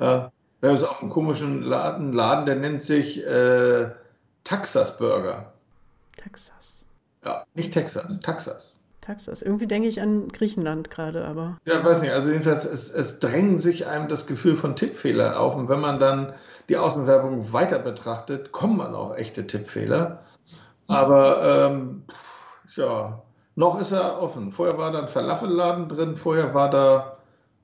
Ja, 0.00 0.32
wir 0.60 0.70
haben 0.70 0.84
auch 0.84 1.00
einen 1.00 1.10
komischen 1.10 1.62
Laden, 1.62 2.12
Laden, 2.12 2.46
der 2.46 2.56
nennt 2.56 2.82
sich 2.82 3.24
äh, 3.24 3.90
Taxas 4.42 4.96
Burger. 4.96 5.52
Texas. 6.16 6.79
Ja, 7.24 7.44
nicht 7.54 7.72
Texas, 7.72 8.20
Texas. 8.20 8.80
Texas. 9.00 9.42
Irgendwie 9.42 9.66
denke 9.66 9.88
ich 9.88 10.00
an 10.00 10.28
Griechenland 10.28 10.90
gerade, 10.90 11.24
aber. 11.24 11.58
Ja, 11.64 11.84
weiß 11.84 12.02
nicht. 12.02 12.12
Also 12.12 12.30
jedenfalls, 12.30 12.64
es, 12.64 12.90
es 12.90 13.18
drängt 13.18 13.60
sich 13.60 13.86
einem 13.86 14.08
das 14.08 14.26
Gefühl 14.26 14.56
von 14.56 14.76
Tippfehler 14.76 15.40
auf. 15.40 15.56
Und 15.56 15.68
wenn 15.68 15.80
man 15.80 15.98
dann 15.98 16.34
die 16.68 16.76
Außenwerbung 16.76 17.52
weiter 17.52 17.78
betrachtet, 17.78 18.52
kommen 18.52 18.76
man 18.76 18.94
auch 18.94 19.16
echte 19.16 19.46
Tippfehler. 19.46 20.22
Aber 20.86 21.70
ähm, 21.70 22.04
ja, 22.76 23.22
noch 23.54 23.80
ist 23.80 23.92
er 23.92 24.20
offen. 24.20 24.52
Vorher 24.52 24.78
war 24.78 24.92
da 24.92 25.00
ein 25.00 25.08
Falafelladen 25.08 25.88
drin, 25.88 26.16
vorher 26.16 26.54
war 26.54 26.70
da, 26.70 27.18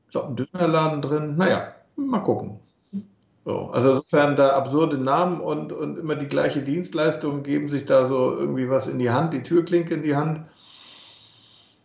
ich 0.06 0.12
glaube, 0.12 0.28
ein 0.28 0.36
Dönerladen 0.36 1.02
drin. 1.02 1.36
Naja, 1.36 1.74
mal 1.96 2.20
gucken. 2.20 2.60
So, 3.46 3.70
also 3.70 3.90
insofern 3.90 4.34
da 4.34 4.56
absurde 4.56 4.98
Namen 4.98 5.40
und, 5.40 5.72
und 5.72 5.98
immer 5.98 6.16
die 6.16 6.26
gleiche 6.26 6.62
Dienstleistung 6.62 7.44
geben 7.44 7.70
sich 7.70 7.84
da 7.84 8.06
so 8.06 8.36
irgendwie 8.36 8.68
was 8.68 8.88
in 8.88 8.98
die 8.98 9.10
Hand, 9.10 9.34
die 9.34 9.44
Türklinke 9.44 9.94
in 9.94 10.02
die 10.02 10.16
Hand. 10.16 10.40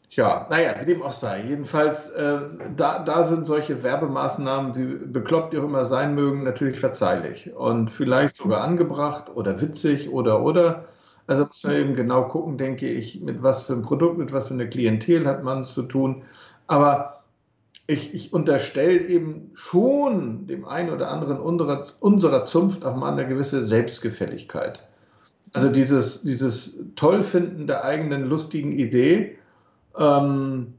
Ja, 0.09 0.47
naja, 0.49 0.73
wie 0.81 0.85
dem 0.85 1.03
auch 1.03 1.13
sei. 1.13 1.45
Jedenfalls, 1.47 2.09
äh, 2.09 2.39
da, 2.75 3.03
da 3.03 3.23
sind 3.23 3.45
solche 3.45 3.83
Werbemaßnahmen, 3.83 4.75
wie 4.75 5.05
bekloppt 5.05 5.53
die 5.53 5.59
auch 5.59 5.63
immer 5.65 5.85
sein 5.85 6.15
mögen, 6.15 6.43
natürlich 6.43 6.79
verzeihlich 6.79 7.55
und 7.55 7.91
vielleicht 7.91 8.37
sogar 8.37 8.61
angebracht 8.61 9.29
oder 9.35 9.61
witzig 9.61 10.09
oder 10.09 10.41
oder. 10.41 10.85
Also 11.27 11.45
muss 11.45 11.63
man 11.63 11.75
eben 11.75 11.95
genau 11.95 12.23
gucken, 12.23 12.57
denke 12.57 12.89
ich, 12.89 13.21
mit 13.21 13.43
was 13.43 13.61
für 13.61 13.73
einem 13.73 13.83
Produkt, 13.83 14.17
mit 14.17 14.33
was 14.33 14.47
für 14.47 14.55
einer 14.55 14.65
Klientel 14.65 15.27
hat 15.27 15.43
man 15.43 15.61
es 15.61 15.75
zu 15.75 15.83
tun. 15.83 16.23
Aber 16.65 17.20
ich, 17.87 18.13
ich 18.13 18.33
unterstelle 18.33 18.99
eben 18.99 19.51
schon 19.53 20.47
dem 20.47 20.65
einen 20.65 20.91
oder 20.91 21.09
anderen 21.09 21.39
unserer, 21.39 21.85
unserer 21.99 22.43
Zunft 22.45 22.85
auch 22.85 22.95
mal 22.95 23.11
eine 23.11 23.27
gewisse 23.27 23.65
Selbstgefälligkeit. 23.65 24.87
Also 25.53 25.69
dieses, 25.69 26.21
dieses 26.21 26.79
Tollfinden 26.95 27.67
der 27.67 27.83
eigenen 27.83 28.25
lustigen 28.25 28.71
Idee, 28.71 29.37
ähm, 29.97 30.73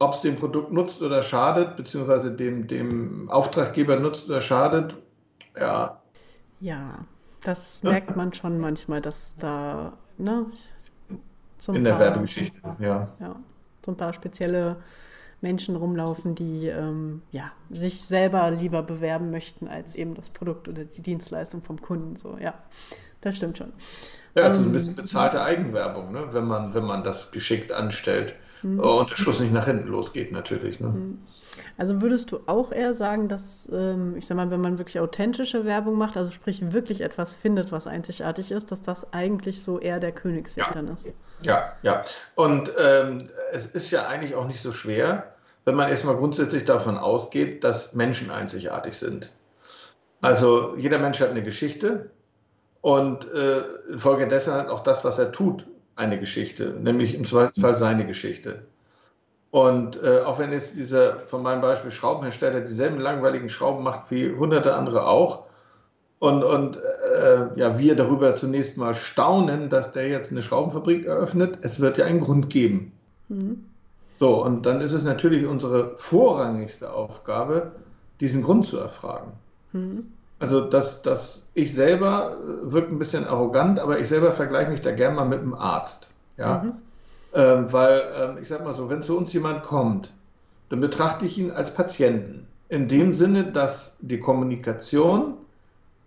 ob 0.00 0.14
es 0.14 0.22
dem 0.22 0.34
Produkt 0.36 0.72
nutzt 0.72 1.02
oder 1.02 1.22
schadet, 1.22 1.76
beziehungsweise 1.76 2.32
dem, 2.32 2.66
dem 2.66 3.30
Auftraggeber 3.30 3.96
nutzt 3.96 4.28
oder 4.28 4.40
schadet, 4.40 4.96
ja. 5.58 6.00
Ja, 6.60 7.04
das 7.44 7.82
merkt 7.82 8.16
man 8.16 8.32
schon 8.32 8.58
manchmal, 8.58 9.00
dass 9.00 9.34
da, 9.38 9.92
ne, 10.18 10.46
so 11.58 11.72
In 11.72 11.84
der 11.84 11.92
paar, 11.92 12.00
Werbegeschichte, 12.00 12.60
ja. 12.80 13.08
ja. 13.20 13.36
So 13.84 13.92
ein 13.92 13.96
paar 13.96 14.12
spezielle 14.12 14.76
Menschen 15.40 15.76
rumlaufen, 15.76 16.34
die 16.34 16.66
ähm, 16.66 17.22
ja, 17.32 17.52
sich 17.70 18.04
selber 18.04 18.50
lieber 18.50 18.82
bewerben 18.82 19.30
möchten 19.30 19.68
als 19.68 19.94
eben 19.94 20.14
das 20.14 20.30
Produkt 20.30 20.68
oder 20.68 20.84
die 20.84 21.02
Dienstleistung 21.02 21.62
vom 21.62 21.80
Kunden. 21.80 22.16
So, 22.16 22.36
ja, 22.38 22.54
Das 23.20 23.36
stimmt 23.36 23.58
schon. 23.58 23.72
Ja, 24.34 24.44
also 24.44 24.62
ein 24.62 24.72
bisschen 24.72 24.94
bezahlte 24.94 25.42
Eigenwerbung, 25.42 26.12
ne? 26.12 26.28
wenn, 26.32 26.46
man, 26.46 26.74
wenn 26.74 26.84
man 26.84 27.02
das 27.02 27.32
geschickt 27.32 27.72
anstellt 27.72 28.34
mhm. 28.62 28.78
und 28.80 29.10
der 29.10 29.16
Schuss 29.16 29.40
nicht 29.40 29.52
nach 29.52 29.66
hinten 29.66 29.88
losgeht, 29.88 30.32
natürlich. 30.32 30.78
Ne? 30.80 30.88
Mhm. 30.88 31.18
Also 31.76 32.00
würdest 32.00 32.30
du 32.30 32.40
auch 32.46 32.72
eher 32.72 32.94
sagen, 32.94 33.28
dass, 33.28 33.68
ähm, 33.72 34.14
ich 34.16 34.26
sag 34.26 34.36
mal, 34.36 34.50
wenn 34.50 34.60
man 34.60 34.78
wirklich 34.78 35.00
authentische 35.00 35.64
Werbung 35.64 35.96
macht, 35.96 36.16
also 36.16 36.30
sprich 36.30 36.72
wirklich 36.72 37.00
etwas 37.00 37.34
findet, 37.34 37.72
was 37.72 37.86
einzigartig 37.86 38.50
ist, 38.50 38.70
dass 38.70 38.82
das 38.82 39.12
eigentlich 39.12 39.62
so 39.62 39.80
eher 39.80 39.98
der 39.98 40.12
Königsweg 40.12 40.64
ja. 40.66 40.72
dann 40.72 40.88
ist? 40.88 41.08
Ja, 41.42 41.72
ja. 41.82 42.02
Und 42.34 42.70
ähm, 42.78 43.24
es 43.52 43.66
ist 43.66 43.90
ja 43.90 44.06
eigentlich 44.06 44.34
auch 44.34 44.46
nicht 44.46 44.60
so 44.60 44.72
schwer, 44.72 45.34
wenn 45.64 45.74
man 45.74 45.90
erstmal 45.90 46.16
grundsätzlich 46.16 46.64
davon 46.64 46.98
ausgeht, 46.98 47.64
dass 47.64 47.94
Menschen 47.94 48.30
einzigartig 48.30 48.96
sind. 48.96 49.32
Also 50.20 50.74
jeder 50.76 50.98
Mensch 50.98 51.20
hat 51.20 51.30
eine 51.30 51.42
Geschichte 51.42 52.10
und 52.80 53.30
äh, 53.32 53.62
infolgedessen 53.90 54.54
hat 54.54 54.68
auch 54.68 54.80
das, 54.80 55.04
was 55.04 55.18
er 55.18 55.32
tut, 55.32 55.66
eine 55.96 56.18
Geschichte, 56.18 56.74
nämlich 56.80 57.14
im 57.14 57.24
Zweifelsfall 57.24 57.76
seine 57.76 58.06
Geschichte. 58.06 58.62
Und 59.50 60.02
äh, 60.02 60.20
auch 60.20 60.38
wenn 60.38 60.52
jetzt 60.52 60.76
dieser 60.76 61.18
von 61.18 61.42
meinem 61.42 61.60
Beispiel 61.60 61.90
Schraubenhersteller 61.90 62.60
dieselben 62.60 63.00
langweiligen 63.00 63.48
Schrauben 63.48 63.82
macht 63.82 64.10
wie 64.10 64.32
hunderte 64.32 64.74
andere 64.74 65.06
auch, 65.06 65.46
und, 66.20 66.44
und 66.44 66.76
äh, 66.76 67.48
ja, 67.56 67.78
wir 67.78 67.96
darüber 67.96 68.34
zunächst 68.34 68.76
mal 68.76 68.94
staunen, 68.94 69.70
dass 69.70 69.90
der 69.92 70.08
jetzt 70.08 70.30
eine 70.30 70.42
Schraubenfabrik 70.42 71.06
eröffnet, 71.06 71.58
es 71.62 71.80
wird 71.80 71.96
ja 71.96 72.04
einen 72.04 72.20
Grund 72.20 72.50
geben. 72.50 72.92
Mhm. 73.28 73.64
So, 74.18 74.44
und 74.44 74.66
dann 74.66 74.82
ist 74.82 74.92
es 74.92 75.02
natürlich 75.02 75.46
unsere 75.46 75.96
vorrangigste 75.96 76.92
Aufgabe, 76.92 77.72
diesen 78.20 78.42
Grund 78.42 78.66
zu 78.66 78.78
erfragen. 78.78 79.32
Mhm. 79.72 80.12
Also 80.40 80.62
das, 80.62 81.02
das, 81.02 81.42
ich 81.54 81.72
selber 81.74 82.36
äh, 82.42 82.72
wirkt 82.72 82.90
ein 82.90 82.98
bisschen 82.98 83.26
arrogant, 83.26 83.78
aber 83.78 84.00
ich 84.00 84.08
selber 84.08 84.32
vergleiche 84.32 84.70
mich 84.70 84.80
da 84.80 84.90
gerne 84.90 85.14
mal 85.14 85.26
mit 85.26 85.40
einem 85.40 85.54
Arzt. 85.54 86.08
Ja? 86.38 86.62
Mhm. 86.62 86.72
Ähm, 87.32 87.72
weil, 87.72 88.02
ähm, 88.18 88.38
ich 88.42 88.48
sag 88.48 88.64
mal 88.64 88.74
so, 88.74 88.90
wenn 88.90 89.02
zu 89.02 89.16
uns 89.16 89.32
jemand 89.32 89.62
kommt, 89.62 90.12
dann 90.70 90.80
betrachte 90.80 91.26
ich 91.26 91.38
ihn 91.38 91.50
als 91.50 91.72
Patienten. 91.74 92.46
In 92.70 92.88
dem 92.88 93.12
Sinne, 93.12 93.52
dass 93.52 93.98
die 94.00 94.18
Kommunikation 94.18 95.34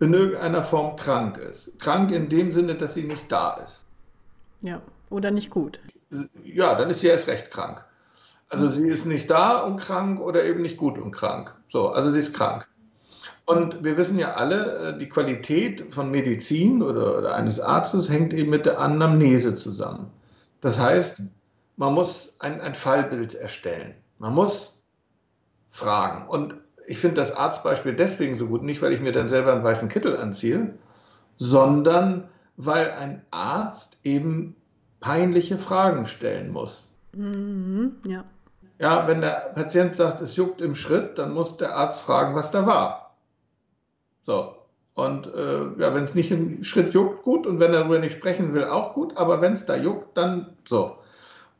in 0.00 0.12
irgendeiner 0.12 0.62
Form 0.62 0.96
krank 0.96 1.38
ist. 1.38 1.70
Krank 1.78 2.10
in 2.10 2.28
dem 2.28 2.52
Sinne, 2.52 2.74
dass 2.74 2.94
sie 2.94 3.04
nicht 3.04 3.30
da 3.30 3.54
ist. 3.54 3.86
Ja, 4.62 4.82
oder 5.10 5.30
nicht 5.30 5.50
gut. 5.50 5.78
Ja, 6.42 6.74
dann 6.74 6.90
ist 6.90 7.00
sie 7.00 7.06
erst 7.06 7.28
recht 7.28 7.50
krank. 7.50 7.84
Also 8.48 8.68
sie 8.68 8.88
ist 8.88 9.06
nicht 9.06 9.30
da 9.30 9.60
und 9.60 9.78
krank 9.78 10.20
oder 10.20 10.44
eben 10.44 10.62
nicht 10.62 10.76
gut 10.76 10.98
und 10.98 11.12
krank. 11.12 11.54
So, 11.68 11.90
also 11.90 12.10
sie 12.10 12.18
ist 12.18 12.34
krank. 12.34 12.66
Und 13.46 13.84
wir 13.84 13.96
wissen 13.96 14.18
ja 14.18 14.34
alle, 14.34 14.94
äh, 14.94 14.98
die 14.98 15.08
Qualität 15.08 15.92
von 15.94 16.10
Medizin 16.10 16.82
oder, 16.82 17.18
oder 17.18 17.34
eines 17.34 17.60
Arztes 17.60 18.08
hängt 18.08 18.32
eben 18.32 18.50
mit 18.50 18.66
der 18.66 18.80
Anamnese 18.80 19.54
zusammen. 19.54 20.10
Das 20.60 20.78
heißt, 20.78 21.22
man 21.76 21.92
muss 21.92 22.36
ein, 22.38 22.60
ein 22.60 22.74
Fallbild 22.74 23.34
erstellen. 23.34 23.94
Man 24.18 24.34
muss 24.34 24.82
fragen. 25.70 26.26
Und 26.28 26.54
ich 26.86 26.98
finde 26.98 27.16
das 27.16 27.36
Arztbeispiel 27.36 27.94
deswegen 27.94 28.38
so 28.38 28.46
gut, 28.46 28.62
nicht 28.62 28.80
weil 28.80 28.92
ich 28.92 29.00
mir 29.00 29.12
dann 29.12 29.28
selber 29.28 29.52
einen 29.52 29.64
weißen 29.64 29.88
Kittel 29.88 30.16
anziehe, 30.16 30.74
sondern 31.36 32.28
weil 32.56 32.92
ein 32.92 33.22
Arzt 33.30 33.98
eben 34.04 34.56
peinliche 35.00 35.58
Fragen 35.58 36.06
stellen 36.06 36.50
muss. 36.50 36.90
Mhm, 37.12 37.96
ja. 38.06 38.24
Ja, 38.78 39.06
wenn 39.06 39.20
der 39.20 39.52
Patient 39.54 39.94
sagt, 39.94 40.20
es 40.20 40.36
juckt 40.36 40.60
im 40.60 40.74
Schritt, 40.74 41.18
dann 41.18 41.32
muss 41.32 41.56
der 41.56 41.76
Arzt 41.76 42.02
fragen, 42.02 42.34
was 42.34 42.50
da 42.50 42.66
war. 42.66 43.03
So. 44.24 44.56
Und 44.94 45.26
äh, 45.26 45.80
ja, 45.80 45.94
wenn 45.94 46.04
es 46.04 46.14
nicht 46.14 46.30
im 46.30 46.62
Schritt 46.62 46.94
juckt, 46.94 47.24
gut. 47.24 47.46
Und 47.46 47.60
wenn 47.60 47.72
er 47.72 47.80
darüber 47.80 47.98
nicht 47.98 48.16
sprechen 48.16 48.54
will, 48.54 48.64
auch 48.64 48.92
gut. 48.92 49.16
Aber 49.16 49.40
wenn 49.40 49.52
es 49.52 49.66
da 49.66 49.76
juckt, 49.76 50.16
dann 50.16 50.56
so. 50.64 50.96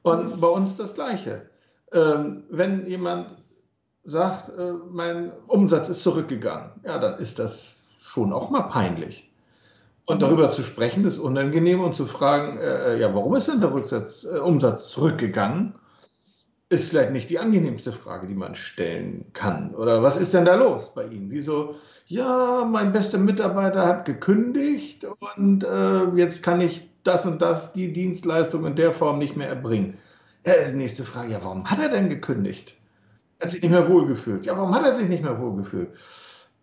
Und 0.02 0.40
bei 0.40 0.48
uns 0.48 0.76
das 0.76 0.94
Gleiche. 0.94 1.48
Ähm, 1.92 2.44
wenn 2.50 2.86
jemand 2.86 3.34
sagt, 4.04 4.50
äh, 4.50 4.72
mein 4.90 5.32
Umsatz 5.46 5.88
ist 5.88 6.02
zurückgegangen, 6.02 6.70
ja, 6.84 6.98
dann 6.98 7.18
ist 7.18 7.38
das 7.38 7.76
schon 8.02 8.32
auch 8.32 8.50
mal 8.50 8.62
peinlich. 8.62 9.30
Und 10.06 10.20
darüber 10.20 10.50
zu 10.50 10.62
sprechen 10.62 11.04
ist 11.06 11.18
unangenehm 11.18 11.80
und 11.80 11.94
zu 11.94 12.04
fragen, 12.04 12.58
äh, 12.58 12.98
ja, 12.98 13.14
warum 13.14 13.34
ist 13.34 13.48
denn 13.48 13.60
der 13.60 13.72
Rücksatz, 13.72 14.24
äh, 14.24 14.38
Umsatz 14.38 14.90
zurückgegangen, 14.90 15.74
ist 16.74 16.90
vielleicht 16.90 17.12
nicht 17.12 17.30
die 17.30 17.38
angenehmste 17.38 17.92
Frage, 17.92 18.26
die 18.26 18.34
man 18.34 18.54
stellen 18.54 19.30
kann. 19.32 19.74
Oder 19.74 20.02
was 20.02 20.16
ist 20.16 20.34
denn 20.34 20.44
da 20.44 20.56
los 20.56 20.92
bei 20.94 21.06
Ihnen? 21.06 21.30
Wieso, 21.30 21.74
ja, 22.06 22.68
mein 22.70 22.92
bester 22.92 23.18
Mitarbeiter 23.18 23.86
hat 23.86 24.04
gekündigt 24.04 25.06
und 25.36 25.64
äh, 25.64 26.04
jetzt 26.16 26.42
kann 26.42 26.60
ich 26.60 26.90
das 27.04 27.24
und 27.26 27.40
das, 27.40 27.72
die 27.72 27.92
Dienstleistung 27.92 28.66
in 28.66 28.76
der 28.76 28.92
Form 28.92 29.18
nicht 29.18 29.36
mehr 29.36 29.48
erbringen. 29.48 29.98
Ja, 30.44 30.54
ist 30.54 30.72
die 30.72 30.76
nächste 30.76 31.04
Frage, 31.04 31.32
ja, 31.32 31.44
warum 31.44 31.70
hat 31.70 31.78
er 31.78 31.88
denn 31.88 32.08
gekündigt? 32.08 32.76
hat 33.44 33.50
sich 33.50 33.62
nicht 33.62 33.70
mehr 33.70 33.88
wohlgefühlt. 33.88 34.46
Ja, 34.46 34.56
warum 34.56 34.74
hat 34.74 34.84
er 34.84 34.94
sich 34.94 35.08
nicht 35.08 35.22
mehr 35.22 35.38
wohlgefühlt? 35.38 35.90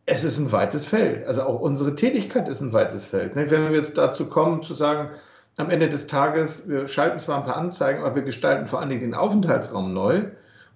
Es 0.05 0.23
ist 0.23 0.39
ein 0.39 0.51
weites 0.51 0.85
Feld. 0.85 1.27
Also 1.27 1.43
auch 1.43 1.59
unsere 1.59 1.95
Tätigkeit 1.95 2.47
ist 2.47 2.61
ein 2.61 2.73
weites 2.73 3.05
Feld. 3.05 3.35
Wenn 3.35 3.49
wir 3.49 3.71
jetzt 3.71 3.97
dazu 3.97 4.25
kommen, 4.25 4.63
zu 4.63 4.73
sagen, 4.73 5.11
am 5.61 5.69
Ende 5.69 5.87
des 5.87 6.07
Tages, 6.07 6.67
wir 6.67 6.87
schalten 6.87 7.19
zwar 7.19 7.37
ein 7.37 7.45
paar 7.45 7.57
Anzeigen, 7.57 8.03
aber 8.03 8.15
wir 8.15 8.23
gestalten 8.23 8.67
vor 8.67 8.79
allen 8.79 8.89
Dingen 8.89 9.01
den 9.01 9.13
Aufenthaltsraum 9.13 9.93
neu 9.93 10.23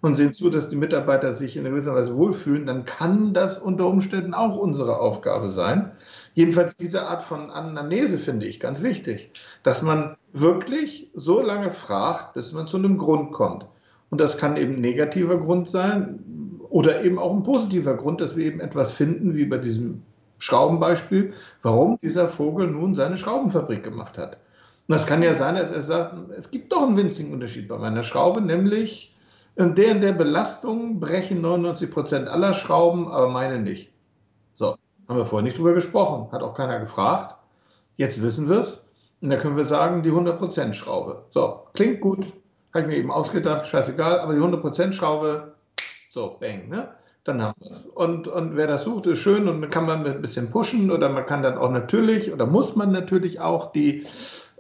und 0.02 0.14
sehen 0.14 0.34
zu, 0.34 0.50
dass 0.50 0.70
die 0.70 0.76
Mitarbeiter 0.76 1.34
sich 1.34 1.58
in 1.58 1.64
gewisser 1.64 1.96
Weise 1.96 2.16
wohlfühlen, 2.16 2.68
dann 2.68 2.86
kann 2.86 3.34
das 3.34 3.58
unter 3.58 3.88
Umständen 3.88 4.36
auch 4.36 4.56
unsere 4.56 5.00
Aufgabe 5.00 5.50
sein. 5.50 5.92
Jedenfalls 6.36 6.76
diese 6.76 7.08
Art 7.08 7.24
von 7.24 7.50
Anamnese 7.50 8.20
finde 8.20 8.46
ich 8.46 8.60
ganz 8.60 8.84
wichtig, 8.84 9.32
dass 9.64 9.82
man 9.82 10.16
wirklich 10.32 11.12
so 11.16 11.42
lange 11.42 11.72
fragt, 11.72 12.34
bis 12.34 12.54
man 12.54 12.68
zu 12.68 12.78
einem 12.78 13.00
Grund 13.00 13.32
kommt. 13.32 13.66
Und 14.12 14.22
das 14.22 14.38
kann 14.38 14.56
eben 14.56 14.76
ein 14.76 14.82
negativer 14.82 15.40
Grund 15.40 15.68
sein 15.68 16.20
oder 16.70 17.04
eben 17.04 17.18
auch 17.18 17.34
ein 17.34 17.44
positiver 17.44 17.96
Grund, 17.96 18.22
dass 18.22 18.38
wir 18.38 18.46
eben 18.46 18.60
etwas 18.60 18.92
finden, 18.92 19.34
wie 19.34 19.46
bei 19.46 19.58
diesem 19.58 20.04
Schraubenbeispiel, 20.38 21.34
warum 21.64 21.98
dieser 22.04 22.28
Vogel 22.28 22.68
nun 22.68 22.94
seine 22.94 23.18
Schraubenfabrik 23.18 23.84
gemacht 23.84 24.18
hat. 24.18 24.38
Und 24.88 24.94
das 24.94 25.08
kann 25.08 25.24
ja 25.24 25.34
sein, 25.34 25.56
dass 25.56 25.72
er 25.72 25.82
sagt, 25.82 26.16
es 26.38 26.52
gibt 26.52 26.72
doch 26.72 26.84
einen 26.84 26.98
winzigen 26.98 27.34
Unterschied 27.34 27.68
bei 27.68 27.78
meiner 27.78 28.04
Schraube, 28.04 28.42
nämlich 28.42 29.16
in 29.56 29.74
der 29.74 29.92
in 29.92 30.02
der 30.02 30.12
Belastung 30.12 31.00
brechen 31.00 31.42
99 31.42 31.90
Prozent 31.90 32.28
aller 32.28 32.54
Schrauben, 32.54 33.08
aber 33.08 33.30
meine 33.30 33.60
nicht. 33.60 33.92
So, 34.54 34.76
haben 35.08 35.18
wir 35.18 35.26
vorher 35.26 35.44
nicht 35.44 35.58
drüber 35.58 35.74
gesprochen, 35.74 36.32
hat 36.32 36.44
auch 36.44 36.54
keiner 36.54 36.80
gefragt. 36.80 37.36
Jetzt 37.98 38.22
wissen 38.22 38.50
wir 38.50 38.60
es. 38.60 38.86
Und 39.22 39.30
da 39.30 39.38
können 39.38 39.58
wir 39.58 39.64
sagen, 39.64 40.04
die 40.04 40.10
100 40.10 40.38
Prozent 40.38 40.76
Schraube. 40.76 41.26
So, 41.30 41.62
klingt 41.74 42.02
gut, 42.02 42.26
habe 42.74 42.82
ich 42.82 42.88
mir 42.88 42.98
eben 42.98 43.12
ausgedacht, 43.12 43.66
scheißegal, 43.66 44.20
aber 44.20 44.36
die 44.36 44.42
100% 44.42 44.94
Schraube, 44.94 45.56
so, 46.10 46.38
bang, 46.40 46.70
ne? 46.70 46.90
Dann 47.24 47.42
haben 47.42 47.56
wir 47.60 47.72
es. 47.72 47.88
Und, 47.88 48.28
und 48.28 48.56
wer 48.56 48.68
das 48.68 48.84
sucht, 48.84 49.08
ist 49.08 49.18
schön 49.18 49.48
und 49.48 49.62
dann 49.62 49.72
kann 49.72 49.88
man 49.88 50.06
ein 50.06 50.22
bisschen 50.22 50.52
pushen 50.52 50.92
oder 50.92 51.10
man 51.10 51.26
kann 51.26 51.42
dann 51.42 51.58
auch 51.58 51.72
natürlich 51.72 52.32
oder 52.32 52.46
muss 52.46 52.76
man 52.76 52.92
natürlich 52.92 53.40
auch 53.40 53.72
die 53.72 54.06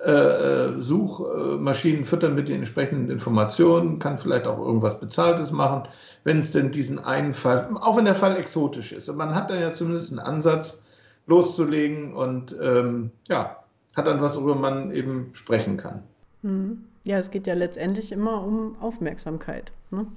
äh, 0.06 0.80
Suchmaschinen 0.80 2.06
füttern 2.06 2.36
mit 2.36 2.50
den 2.50 2.58
entsprechenden 2.58 3.10
Informationen, 3.10 4.00
kann 4.00 4.18
vielleicht 4.18 4.46
auch 4.46 4.60
irgendwas 4.60 5.00
Bezahltes 5.00 5.52
machen, 5.52 5.88
wenn 6.24 6.40
es 6.40 6.52
denn 6.52 6.72
diesen 6.72 7.00
einen 7.00 7.34
Fall, 7.34 7.70
auch 7.82 7.98
wenn 7.98 8.06
der 8.06 8.16
Fall 8.16 8.38
exotisch 8.38 8.92
ist. 8.92 9.10
Und 9.10 9.18
man 9.18 9.34
hat 9.36 9.50
dann 9.50 9.60
ja 9.60 9.72
zumindest 9.72 10.12
einen 10.12 10.20
Ansatz, 10.20 10.84
loszulegen 11.28 12.14
und 12.14 12.56
ähm, 12.62 13.12
ja, 13.28 13.64
hat 13.96 14.08
dann 14.08 14.22
was, 14.22 14.36
worüber 14.38 14.56
man 14.56 14.92
eben 14.92 15.32
sprechen 15.34 15.78
kann. 15.78 16.04
Mhm. 16.42 16.84
Ja, 17.04 17.18
es 17.18 17.30
geht 17.30 17.46
ja 17.48 17.54
letztendlich 17.54 18.12
immer 18.12 18.44
um 18.44 18.76
Aufmerksamkeit. 18.82 19.72
Ne? 19.92 20.08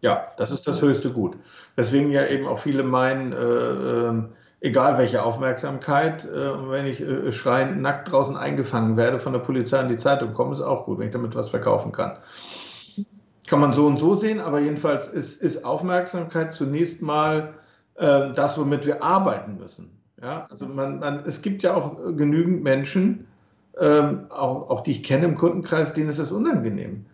Ja, 0.00 0.28
das 0.36 0.50
ist 0.50 0.66
das 0.66 0.82
höchste 0.82 1.10
Gut. 1.10 1.36
Deswegen 1.76 2.10
ja 2.10 2.26
eben 2.26 2.46
auch 2.46 2.58
viele 2.58 2.82
meinen, 2.82 3.32
äh, 3.32 3.36
äh, 3.36 4.24
egal 4.64 4.96
welche 4.96 5.22
Aufmerksamkeit, 5.22 6.24
äh, 6.24 6.70
wenn 6.70 6.86
ich 6.86 7.00
äh, 7.02 7.30
schreiend 7.32 7.80
nackt 7.82 8.10
draußen 8.10 8.34
eingefangen 8.34 8.96
werde, 8.96 9.20
von 9.20 9.34
der 9.34 9.40
Polizei 9.40 9.80
in 9.82 9.88
die 9.88 9.98
Zeitung 9.98 10.32
komme, 10.32 10.54
ist 10.54 10.62
auch 10.62 10.86
gut, 10.86 10.98
wenn 10.98 11.08
ich 11.08 11.12
damit 11.12 11.34
was 11.34 11.50
verkaufen 11.50 11.92
kann. 11.92 12.16
Kann 13.46 13.60
man 13.60 13.74
so 13.74 13.86
und 13.86 14.00
so 14.00 14.14
sehen, 14.14 14.40
aber 14.40 14.60
jedenfalls 14.60 15.06
ist, 15.06 15.42
ist 15.42 15.66
Aufmerksamkeit 15.66 16.54
zunächst 16.54 17.02
mal 17.02 17.52
äh, 17.96 18.32
das, 18.32 18.56
womit 18.56 18.86
wir 18.86 19.02
arbeiten 19.02 19.58
müssen. 19.58 20.00
Ja, 20.20 20.46
also 20.48 20.66
man, 20.66 20.98
man, 20.98 21.22
es 21.26 21.42
gibt 21.42 21.62
ja 21.62 21.74
auch 21.74 21.98
genügend 22.16 22.62
Menschen, 22.62 23.26
ähm, 23.78 24.26
auch, 24.30 24.70
auch 24.70 24.80
die 24.80 24.92
ich 24.92 25.02
kenne 25.02 25.26
im 25.26 25.34
Kundenkreis, 25.34 25.92
denen 25.92 26.08
ist 26.08 26.18
das 26.18 26.32
unangenehm. 26.32 27.04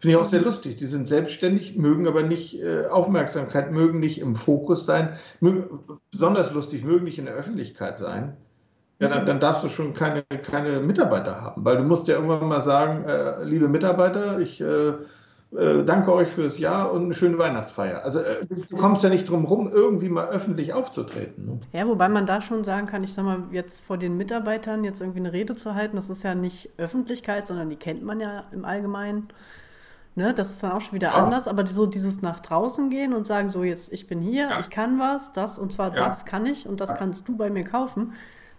Finde 0.00 0.16
ich 0.16 0.22
auch 0.22 0.26
sehr 0.26 0.40
lustig. 0.40 0.76
Die 0.76 0.86
sind 0.86 1.06
selbstständig, 1.06 1.76
mögen 1.76 2.08
aber 2.08 2.22
nicht 2.22 2.58
äh, 2.58 2.86
Aufmerksamkeit, 2.86 3.70
mögen 3.70 4.00
nicht 4.00 4.18
im 4.18 4.34
Fokus 4.34 4.86
sein, 4.86 5.10
mögen, 5.40 5.80
besonders 6.10 6.52
lustig, 6.52 6.84
mögen 6.84 7.04
nicht 7.04 7.18
in 7.18 7.26
der 7.26 7.34
Öffentlichkeit 7.34 7.98
sein. 7.98 8.36
Ja, 8.98 9.08
dann, 9.08 9.26
dann, 9.26 9.40
darfst 9.40 9.62
du 9.62 9.68
schon 9.68 9.92
keine, 9.92 10.22
keine 10.42 10.80
Mitarbeiter 10.80 11.40
haben, 11.40 11.64
weil 11.64 11.76
du 11.76 11.82
musst 11.82 12.08
ja 12.08 12.14
irgendwann 12.14 12.48
mal 12.48 12.62
sagen, 12.62 13.04
äh, 13.04 13.44
liebe 13.44 13.68
Mitarbeiter, 13.68 14.40
ich 14.40 14.60
äh, 14.60 14.92
äh, 15.56 15.84
danke 15.84 16.14
euch 16.14 16.28
fürs 16.28 16.58
Jahr 16.58 16.92
und 16.92 17.04
eine 17.04 17.14
schöne 17.14 17.36
Weihnachtsfeier. 17.36 18.04
Also 18.04 18.20
äh, 18.20 18.46
du 18.68 18.76
kommst 18.76 19.02
ja 19.02 19.10
nicht 19.10 19.28
drum 19.28 19.44
rum, 19.44 19.68
irgendwie 19.72 20.08
mal 20.08 20.28
öffentlich 20.28 20.72
aufzutreten. 20.72 21.46
Ne? 21.46 21.60
Ja, 21.72 21.88
wobei 21.88 22.08
man 22.08 22.24
da 22.24 22.40
schon 22.40 22.62
sagen 22.62 22.86
kann, 22.86 23.02
ich 23.02 23.12
sag 23.12 23.24
mal, 23.24 23.42
jetzt 23.52 23.84
vor 23.84 23.98
den 23.98 24.16
Mitarbeitern 24.16 24.84
jetzt 24.84 25.00
irgendwie 25.00 25.20
eine 25.20 25.32
Rede 25.32 25.56
zu 25.56 25.74
halten, 25.74 25.96
das 25.96 26.08
ist 26.08 26.22
ja 26.22 26.34
nicht 26.34 26.70
Öffentlichkeit, 26.78 27.46
sondern 27.46 27.68
die 27.68 27.76
kennt 27.76 28.02
man 28.02 28.20
ja 28.20 28.44
im 28.52 28.64
Allgemeinen. 28.64 29.28
Ne, 30.16 30.34
das 30.34 30.50
ist 30.50 30.62
dann 30.62 30.72
auch 30.72 30.80
schon 30.80 30.94
wieder 30.94 31.08
ja. 31.08 31.14
anders, 31.14 31.46
aber 31.46 31.66
so 31.66 31.86
dieses 31.86 32.20
nach 32.20 32.40
draußen 32.40 32.90
gehen 32.90 33.14
und 33.14 33.26
sagen, 33.26 33.48
so 33.48 33.62
jetzt, 33.62 33.92
ich 33.92 34.08
bin 34.08 34.20
hier, 34.20 34.48
ja. 34.48 34.60
ich 34.60 34.68
kann 34.68 34.98
was, 34.98 35.32
das 35.32 35.58
und 35.58 35.72
zwar 35.72 35.94
ja. 35.94 36.04
das 36.04 36.24
kann 36.24 36.46
ich 36.46 36.68
und 36.68 36.80
das 36.80 36.94
kannst 36.96 37.28
du 37.28 37.36
bei 37.36 37.48
mir 37.48 37.64
kaufen 37.64 38.12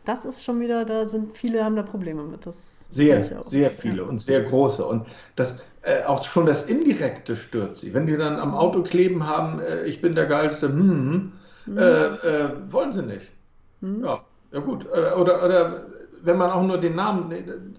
das 0.05 0.25
ist 0.25 0.43
schon 0.43 0.59
wieder, 0.59 0.85
da 0.85 1.05
sind 1.05 1.37
viele 1.37 1.63
haben 1.63 1.75
da 1.75 1.83
Probleme 1.83 2.23
mit. 2.23 2.45
Das 2.45 2.85
sehr, 2.89 3.43
sehr 3.43 3.71
viele 3.71 4.03
und 4.03 4.19
sehr 4.19 4.41
große. 4.41 4.85
Und 4.85 5.07
das, 5.35 5.63
äh, 5.83 6.03
auch 6.03 6.23
schon 6.23 6.45
das 6.45 6.63
Indirekte 6.63 7.35
stört 7.35 7.77
sie. 7.77 7.93
Wenn 7.93 8.07
die 8.07 8.17
dann 8.17 8.39
am 8.39 8.55
Auto 8.55 8.81
kleben 8.83 9.27
haben, 9.27 9.59
äh, 9.59 9.85
ich 9.85 10.01
bin 10.01 10.15
der 10.15 10.25
Geilste, 10.25 10.67
hm, 10.67 11.33
hm 11.65 11.73
mhm. 11.73 11.77
äh, 11.77 11.81
äh, 11.83 12.49
wollen 12.69 12.93
sie 12.93 13.03
nicht. 13.03 13.31
Mhm. 13.81 14.03
Ja, 14.03 14.21
ja 14.51 14.59
gut. 14.59 14.85
Äh, 14.85 15.13
oder, 15.19 15.45
oder 15.45 15.85
wenn 16.23 16.37
man 16.37 16.51
auch 16.51 16.63
nur 16.63 16.77
den 16.77 16.95
Namen, 16.95 17.33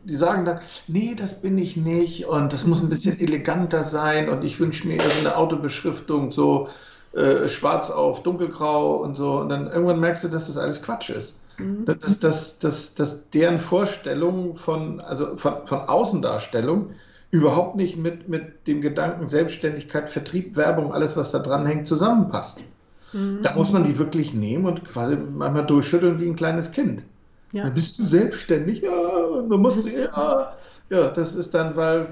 die 0.05 0.17
sagen 0.17 0.45
dann, 0.45 0.59
nee, 0.89 1.15
das 1.17 1.41
bin 1.41 1.59
ich 1.59 1.77
nicht 1.77 2.27
und 2.27 2.53
das 2.53 2.67
muss 2.67 2.83
ein 2.83 2.89
bisschen 2.89 3.19
eleganter 3.21 3.85
sein 3.85 4.29
und 4.29 4.45
ich 4.45 4.59
wünsche 4.61 4.87
mir 4.87 4.99
eine 5.21 5.37
Autobeschriftung 5.37 6.31
so 6.31 6.69
äh, 7.13 7.47
schwarz 7.49 7.91
auf 7.91 8.23
dunkelgrau 8.23 8.97
und 8.97 9.17
so. 9.17 9.41
Und 9.41 9.49
dann 9.49 9.67
irgendwann 9.67 10.01
merkst 10.01 10.25
du, 10.25 10.29
dass 10.29 10.47
das 10.47 10.57
alles 10.57 10.83
Quatsch 10.83 11.11
ist. 11.11 11.37
Mhm. 11.59 11.85
Dass, 11.85 12.19
dass, 12.21 12.59
dass, 12.59 12.95
dass 12.95 13.31
deren 13.31 13.59
Vorstellung 13.59 14.57
von, 14.57 15.01
also 15.01 15.37
von, 15.37 15.67
von 15.67 15.81
Außendarstellung 15.81 16.91
überhaupt 17.31 17.77
nicht 17.77 17.97
mit, 17.97 18.29
mit 18.29 18.67
dem 18.67 18.81
Gedanken 18.81 19.29
Selbstständigkeit, 19.29 20.11
Vertrieb, 20.11 20.57
Werbung, 20.57 20.93
alles, 20.93 21.17
was 21.17 21.31
da 21.31 21.39
dran 21.39 21.67
hängt, 21.67 21.87
zusammenpasst. 21.87 22.65
Mhm. 23.13 23.41
Da 23.43 23.55
muss 23.55 23.73
man 23.73 23.85
die 23.85 23.99
wirklich 23.99 24.33
nehmen 24.33 24.67
und 24.67 24.85
quasi 24.87 25.17
manchmal 25.17 25.67
durchschütteln 25.67 26.19
wie 26.21 26.27
ein 26.27 26.37
kleines 26.37 26.73
Kind. 26.73 27.05
Ja. 27.53 27.65
Dann 27.65 27.75
bist 27.75 27.99
du 27.99 28.05
selbstständig, 28.05 28.81
ja, 28.81 28.91
und 28.91 29.49
man 29.49 29.61
muss, 29.61 29.85
ja, 29.87 30.57
ja, 30.89 31.11
das 31.11 31.35
ist 31.35 31.53
dann, 31.55 31.77
weil 31.77 32.09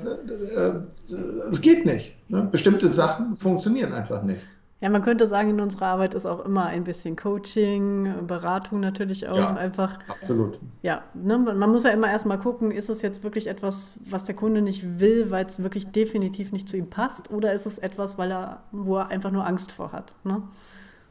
äh, 0.54 1.12
es 1.48 1.60
geht 1.60 1.86
nicht. 1.86 2.16
Ne? 2.28 2.48
Bestimmte 2.50 2.88
Sachen 2.88 3.36
funktionieren 3.36 3.92
einfach 3.92 4.22
nicht. 4.22 4.42
Ja, 4.80 4.88
man 4.88 5.02
könnte 5.02 5.26
sagen, 5.26 5.50
in 5.50 5.60
unserer 5.60 5.86
Arbeit 5.86 6.14
ist 6.14 6.24
auch 6.24 6.42
immer 6.44 6.64
ein 6.66 6.84
bisschen 6.84 7.14
Coaching, 7.14 8.26
Beratung 8.26 8.80
natürlich 8.80 9.28
auch 9.28 9.36
ja, 9.36 9.54
einfach. 9.54 9.98
Absolut. 10.08 10.58
Ja, 10.80 11.02
ne, 11.12 11.38
man 11.38 11.70
muss 11.70 11.84
ja 11.84 11.90
immer 11.90 12.10
erstmal 12.10 12.38
gucken, 12.38 12.70
ist 12.70 12.88
es 12.88 13.02
jetzt 13.02 13.22
wirklich 13.22 13.46
etwas, 13.46 13.92
was 14.08 14.24
der 14.24 14.34
Kunde 14.34 14.62
nicht 14.62 14.98
will, 14.98 15.30
weil 15.30 15.44
es 15.44 15.62
wirklich 15.62 15.88
definitiv 15.88 16.52
nicht 16.52 16.66
zu 16.66 16.78
ihm 16.78 16.88
passt, 16.88 17.30
oder 17.30 17.52
ist 17.52 17.66
es 17.66 17.76
etwas, 17.76 18.16
weil 18.16 18.30
er, 18.30 18.62
wo 18.72 18.96
er 18.96 19.08
einfach 19.08 19.30
nur 19.30 19.46
Angst 19.46 19.72
vor 19.72 19.92
hat. 19.92 20.14
Ne? 20.24 20.42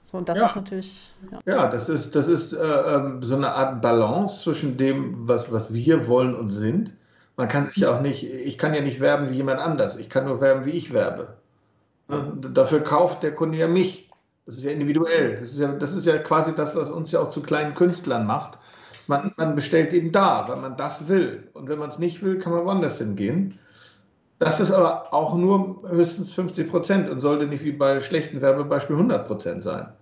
So, 0.09 0.17
und 0.17 0.27
das 0.27 0.39
ja. 0.39 0.47
ist 0.47 0.55
natürlich. 0.55 1.13
Ja. 1.31 1.39
ja, 1.45 1.67
das 1.67 1.87
ist, 1.87 2.15
das 2.15 2.27
ist 2.27 2.53
äh, 2.53 2.57
ähm, 2.57 3.21
so 3.21 3.35
eine 3.35 3.53
Art 3.53 3.81
Balance 3.81 4.41
zwischen 4.41 4.77
dem, 4.77 5.27
was, 5.27 5.51
was 5.51 5.71
wir 5.71 6.07
wollen 6.07 6.33
und 6.33 6.49
sind. 6.49 6.95
Man 7.37 7.47
kann 7.47 7.67
sich 7.67 7.85
auch 7.85 8.01
nicht, 8.01 8.23
ich 8.23 8.57
kann 8.57 8.73
ja 8.73 8.81
nicht 8.81 8.99
werben 9.01 9.29
wie 9.29 9.35
jemand 9.35 9.59
anders, 9.59 9.97
ich 9.97 10.09
kann 10.09 10.25
nur 10.25 10.41
werben, 10.41 10.65
wie 10.65 10.71
ich 10.71 10.93
werbe. 10.93 11.35
Dafür 12.41 12.81
kauft 12.81 13.21
der 13.21 13.35
Kunde 13.35 13.59
ja 13.59 13.67
mich. 13.67 14.09
Das 14.47 14.57
ist 14.57 14.63
ja 14.63 14.71
individuell. 14.71 15.37
Das 15.39 15.51
ist 15.51 15.59
ja, 15.59 15.67
das 15.73 15.93
ist 15.93 16.07
ja 16.07 16.17
quasi 16.17 16.55
das, 16.55 16.75
was 16.75 16.89
uns 16.89 17.11
ja 17.11 17.19
auch 17.19 17.29
zu 17.29 17.41
kleinen 17.41 17.75
Künstlern 17.75 18.25
macht. 18.25 18.57
Man, 19.05 19.31
man 19.37 19.53
bestellt 19.53 19.93
eben 19.93 20.11
da, 20.11 20.45
weil 20.47 20.57
man 20.57 20.75
das 20.75 21.07
will. 21.07 21.49
Und 21.53 21.69
wenn 21.69 21.77
man 21.77 21.89
es 21.89 21.99
nicht 21.99 22.23
will, 22.23 22.39
kann 22.39 22.51
man 22.51 22.65
woanders 22.65 22.97
hingehen. 22.97 23.59
Das 24.39 24.59
ist 24.59 24.71
aber 24.71 25.13
auch 25.13 25.35
nur 25.35 25.83
höchstens 25.87 26.31
50 26.31 26.67
Prozent 26.67 27.09
und 27.09 27.19
sollte 27.19 27.45
nicht 27.45 27.63
wie 27.63 27.73
bei 27.73 28.01
schlechten 28.01 28.41
Werbebeispielen 28.41 28.99
100 28.99 29.27
Prozent 29.27 29.63
sein. 29.63 29.93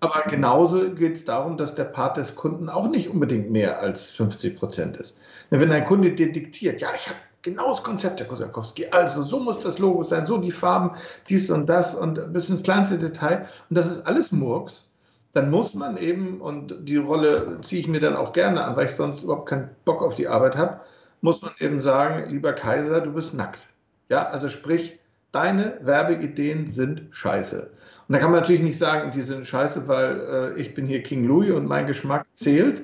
Aber 0.00 0.22
genauso 0.28 0.94
geht 0.94 1.16
es 1.16 1.24
darum, 1.24 1.56
dass 1.56 1.74
der 1.74 1.84
Part 1.84 2.16
des 2.16 2.36
Kunden 2.36 2.68
auch 2.68 2.88
nicht 2.88 3.08
unbedingt 3.08 3.50
mehr 3.50 3.80
als 3.80 4.10
50 4.10 4.56
Prozent 4.56 4.96
ist. 4.96 5.16
Wenn 5.50 5.72
ein 5.72 5.84
Kunde 5.84 6.12
dir 6.12 6.32
diktiert, 6.32 6.80
ja, 6.80 6.90
ich 6.94 7.08
habe 7.08 7.18
genau 7.42 7.70
das 7.70 7.82
Konzept, 7.82 8.20
Herr 8.20 8.26
Kosakowski. 8.26 8.86
Also, 8.90 9.22
so 9.22 9.40
muss 9.40 9.58
das 9.58 9.78
Logo 9.78 10.04
sein, 10.04 10.26
so 10.26 10.38
die 10.38 10.50
Farben, 10.50 10.96
dies 11.28 11.50
und 11.50 11.68
das 11.68 11.94
und 11.94 12.32
bis 12.32 12.48
ins 12.50 12.62
kleinste 12.62 12.98
Detail. 12.98 13.48
Und 13.70 13.76
das 13.76 13.88
ist 13.88 14.06
alles 14.06 14.30
Murks. 14.30 14.84
Dann 15.32 15.50
muss 15.50 15.74
man 15.74 15.96
eben, 15.96 16.40
und 16.40 16.74
die 16.80 16.96
Rolle 16.96 17.58
ziehe 17.62 17.80
ich 17.80 17.88
mir 17.88 18.00
dann 18.00 18.16
auch 18.16 18.32
gerne 18.32 18.64
an, 18.64 18.76
weil 18.76 18.86
ich 18.86 18.92
sonst 18.92 19.22
überhaupt 19.22 19.48
keinen 19.48 19.70
Bock 19.84 20.02
auf 20.02 20.14
die 20.14 20.28
Arbeit 20.28 20.56
habe, 20.56 20.80
muss 21.20 21.42
man 21.42 21.52
eben 21.58 21.80
sagen, 21.80 22.30
lieber 22.30 22.52
Kaiser, 22.52 23.00
du 23.00 23.12
bist 23.12 23.34
nackt. 23.34 23.68
Ja, 24.08 24.26
also 24.28 24.48
sprich, 24.48 24.97
deine 25.32 25.78
Werbeideen 25.82 26.68
sind 26.68 27.08
scheiße. 27.10 27.70
Und 28.08 28.12
da 28.12 28.18
kann 28.18 28.30
man 28.30 28.40
natürlich 28.40 28.62
nicht 28.62 28.78
sagen, 28.78 29.10
die 29.10 29.22
sind 29.22 29.46
scheiße, 29.46 29.88
weil 29.88 30.20
äh, 30.56 30.60
ich 30.60 30.74
bin 30.74 30.86
hier 30.86 31.02
King 31.02 31.24
Louis 31.24 31.52
und 31.52 31.66
mein 31.66 31.86
Geschmack 31.86 32.26
zählt, 32.32 32.82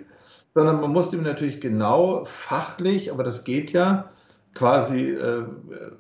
sondern 0.55 0.81
man 0.81 0.93
muss 0.93 1.11
dem 1.11 1.23
natürlich 1.23 1.61
genau 1.61 2.25
fachlich, 2.25 3.11
aber 3.11 3.25
das 3.25 3.45
geht 3.45 3.73
ja, 3.73 4.11
quasi, 4.55 5.11
äh, 5.11 5.45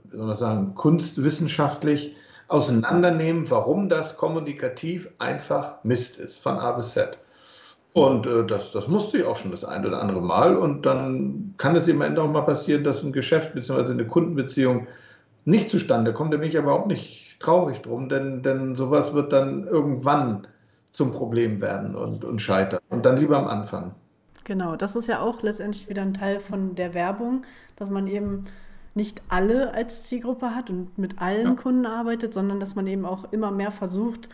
wie 0.04 0.16
soll 0.16 0.26
man 0.26 0.36
sagen, 0.36 0.74
kunstwissenschaftlich 0.74 2.14
auseinandernehmen, 2.48 3.50
warum 3.50 3.88
das 3.88 4.16
kommunikativ 4.16 5.08
einfach 5.18 5.82
Mist 5.82 6.18
ist, 6.18 6.38
von 6.38 6.58
A 6.58 6.72
bis 6.72 6.92
Z. 6.92 7.18
Und 7.94 8.26
äh, 8.26 8.44
das, 8.44 8.70
das 8.72 8.88
musste 8.88 9.18
ich 9.18 9.24
auch 9.24 9.36
schon 9.36 9.50
das 9.50 9.64
ein 9.64 9.86
oder 9.86 10.00
andere 10.00 10.20
Mal. 10.20 10.56
Und 10.56 10.84
dann 10.84 11.54
kann 11.56 11.76
es 11.76 11.88
im 11.88 12.02
Ende 12.02 12.22
auch 12.22 12.30
mal 12.30 12.42
passieren, 12.42 12.84
dass 12.84 13.02
ein 13.02 13.12
Geschäft 13.12 13.54
bzw. 13.54 13.92
eine 13.92 14.06
Kundenbeziehung 14.06 14.86
nicht 15.44 15.70
zustande 15.70 16.12
kommt. 16.12 16.32
Da 16.32 16.38
bin 16.38 16.48
ich 16.48 16.58
aber 16.58 16.68
überhaupt 16.68 16.88
nicht 16.88 17.38
traurig 17.40 17.82
drum, 17.82 18.08
denn, 18.08 18.42
denn 18.42 18.74
sowas 18.74 19.14
wird 19.14 19.32
dann 19.32 19.66
irgendwann 19.66 20.46
zum 20.90 21.10
Problem 21.10 21.60
werden 21.60 21.94
und, 21.94 22.24
und 22.24 22.40
scheitern. 22.40 22.80
Und 22.88 23.04
dann 23.04 23.16
lieber 23.16 23.36
am 23.38 23.48
Anfang. 23.48 23.94
Genau, 24.44 24.76
das 24.76 24.94
ist 24.94 25.08
ja 25.08 25.20
auch 25.20 25.42
letztendlich 25.42 25.88
wieder 25.88 26.02
ein 26.02 26.14
Teil 26.14 26.38
von 26.38 26.74
der 26.74 26.94
Werbung, 26.94 27.42
dass 27.76 27.90
man 27.90 28.06
eben 28.06 28.44
nicht 28.94 29.22
alle 29.28 29.74
als 29.74 30.04
Zielgruppe 30.04 30.54
hat 30.54 30.70
und 30.70 30.96
mit 30.98 31.20
allen 31.20 31.46
ja. 31.46 31.54
Kunden 31.54 31.86
arbeitet, 31.86 32.32
sondern 32.32 32.60
dass 32.60 32.74
man 32.74 32.86
eben 32.86 33.04
auch 33.04 33.32
immer 33.32 33.50
mehr 33.50 33.72
versucht, 33.72 34.28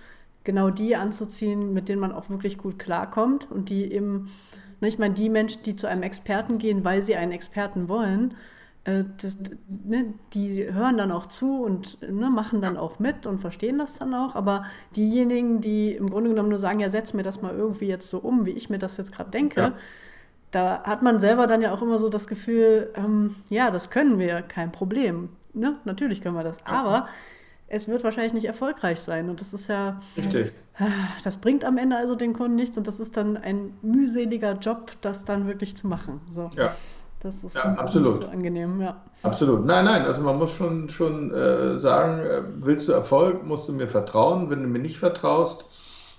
genau 0.45 0.71
die 0.71 0.97
anzuziehen, 0.97 1.73
mit 1.73 1.89
denen 1.89 2.01
man 2.01 2.13
auch 2.13 2.29
wirklich 2.29 2.59
gut 2.59 2.79
klarkommt 2.79 3.51
und 3.51 3.71
die 3.71 3.91
eben, 3.93 4.31
ne, 4.81 4.89
ich 4.89 4.99
meine, 4.99 5.15
die 5.15 5.31
Menschen, 5.31 5.63
die 5.63 5.77
zu 5.77 5.87
einem 5.87 6.03
Experten 6.03 6.59
gehen, 6.59 6.85
weil 6.85 7.03
sie 7.03 7.17
einen 7.17 7.33
Experten 7.33 7.89
wollen, 7.89 8.35
äh, 8.85 9.05
das, 9.21 9.37
ne, 9.69 10.15
die 10.33 10.73
hören 10.73 10.97
dann 10.97 11.13
auch 11.13 11.27
zu 11.27 11.63
und 11.63 12.01
ne, 12.01 12.31
machen 12.31 12.63
dann 12.63 12.77
auch 12.77 12.99
mit 12.99 13.27
und 13.27 13.39
verstehen 13.39 13.79
das 13.79 13.99
dann 13.99 14.15
auch. 14.15 14.35
Aber 14.35 14.65
diejenigen, 14.97 15.61
die 15.61 15.93
im 15.93 16.11
Grunde 16.11 16.31
genommen 16.31 16.49
nur 16.49 16.59
sagen, 16.59 16.81
ja, 16.81 16.89
setz 16.89 17.13
mir 17.13 17.23
das 17.23 17.43
mal 17.43 17.55
irgendwie 17.55 17.87
jetzt 17.87 18.09
so 18.09 18.19
um, 18.19 18.47
wie 18.47 18.53
ich 18.53 18.71
mir 18.71 18.79
das 18.79 18.97
jetzt 18.97 19.13
gerade 19.13 19.31
denke, 19.31 19.61
ja. 19.61 19.73
da 20.51 20.83
hat 20.85 21.03
man 21.03 21.21
selber 21.21 21.47
dann 21.47 21.61
ja 21.61 21.73
auch 21.73 21.83
immer 21.83 21.99
so 21.99 22.09
das 22.09 22.27
Gefühl, 22.27 22.91
ähm, 22.95 23.37
ja, 23.51 23.71
das 23.71 23.91
können 23.91 24.19
wir, 24.19 24.43
kein 24.43 24.73
Problem. 24.73 25.31
Ne? 25.53 25.77
Natürlich 25.85 26.23
können 26.23 26.37
wir 26.37 26.45
das. 26.45 26.65
Aber 26.65 27.09
es 27.67 27.87
wird 27.87 28.03
wahrscheinlich 28.03 28.35
nicht 28.35 28.47
erfolgreich 28.47 29.01
sein. 29.01 29.31
Und 29.31 29.41
das 29.41 29.55
ist 29.55 29.69
ja. 29.69 30.01
Richtig. 30.17 30.53
Das 31.23 31.37
bringt 31.37 31.65
am 31.65 31.77
Ende 31.77 31.97
also 31.97 32.15
den 32.15 32.33
Kunden 32.33 32.57
nichts 32.57 32.79
und 32.79 32.87
das 32.87 33.01
ist 33.01 33.17
dann 33.17 33.37
ein 33.37 33.75
mühseliger 33.83 34.55
Job, 34.55 34.93
das 35.03 35.27
dann 35.27 35.47
wirklich 35.47 35.77
zu 35.77 35.87
machen. 35.87 36.23
So. 36.31 36.49
Ja. 36.57 36.75
Das 37.21 37.45
ist 37.45 37.55
ja, 37.55 37.63
absolut. 37.75 38.23
so 38.23 38.29
angenehm, 38.29 38.81
ja. 38.81 39.03
Absolut. 39.23 39.67
Nein, 39.67 39.85
nein, 39.85 40.03
also 40.03 40.23
man 40.23 40.39
muss 40.39 40.55
schon, 40.55 40.89
schon 40.89 41.33
äh, 41.35 41.79
sagen, 41.79 42.21
äh, 42.21 42.43
willst 42.61 42.89
du 42.89 42.93
Erfolg, 42.93 43.45
musst 43.45 43.69
du 43.69 43.73
mir 43.73 43.89
vertrauen. 43.89 44.49
Wenn 44.49 44.63
du 44.63 44.69
mir 44.69 44.79
nicht 44.79 44.99
vertraust, 44.99 45.67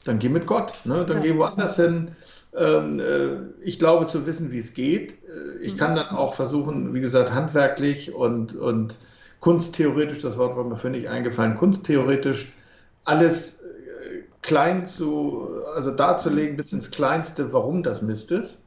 dann 0.03 0.19
geh 0.19 0.29
mit 0.29 0.45
Gott, 0.45 0.73
ne? 0.85 1.03
dann 1.05 1.17
ja. 1.17 1.23
geh 1.23 1.37
woanders 1.37 1.75
hin. 1.75 2.11
Ähm, 2.55 2.99
äh, 2.99 3.37
ich 3.61 3.79
glaube 3.79 4.05
zu 4.05 4.27
wissen, 4.27 4.51
wie 4.51 4.59
es 4.59 4.73
geht. 4.73 5.13
Äh, 5.13 5.63
ich 5.63 5.73
mhm. 5.73 5.77
kann 5.77 5.95
dann 5.95 6.09
auch 6.09 6.35
versuchen, 6.35 6.93
wie 6.93 7.01
gesagt, 7.01 7.33
handwerklich 7.33 8.13
und, 8.13 8.55
und 8.55 8.99
kunsttheoretisch, 9.39 10.21
das 10.21 10.37
Wort 10.37 10.55
war 10.55 10.63
mir 10.63 10.77
völlig 10.77 11.09
eingefallen, 11.09 11.55
kunsttheoretisch 11.55 12.53
alles 13.05 13.61
äh, 13.61 14.23
klein 14.41 14.85
zu, 14.85 15.47
also 15.75 15.91
darzulegen 15.91 16.57
bis 16.57 16.73
ins 16.73 16.91
Kleinste, 16.91 17.53
warum 17.53 17.81
das 17.81 18.01
Mist 18.01 18.31
ist. 18.31 18.65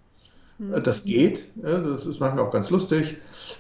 Äh, 0.59 0.81
das 0.81 1.05
geht, 1.05 1.47
das 1.57 2.07
ist 2.07 2.21
manchmal 2.21 2.45
auch 2.45 2.51
ganz 2.51 2.71
lustig. 2.71 3.17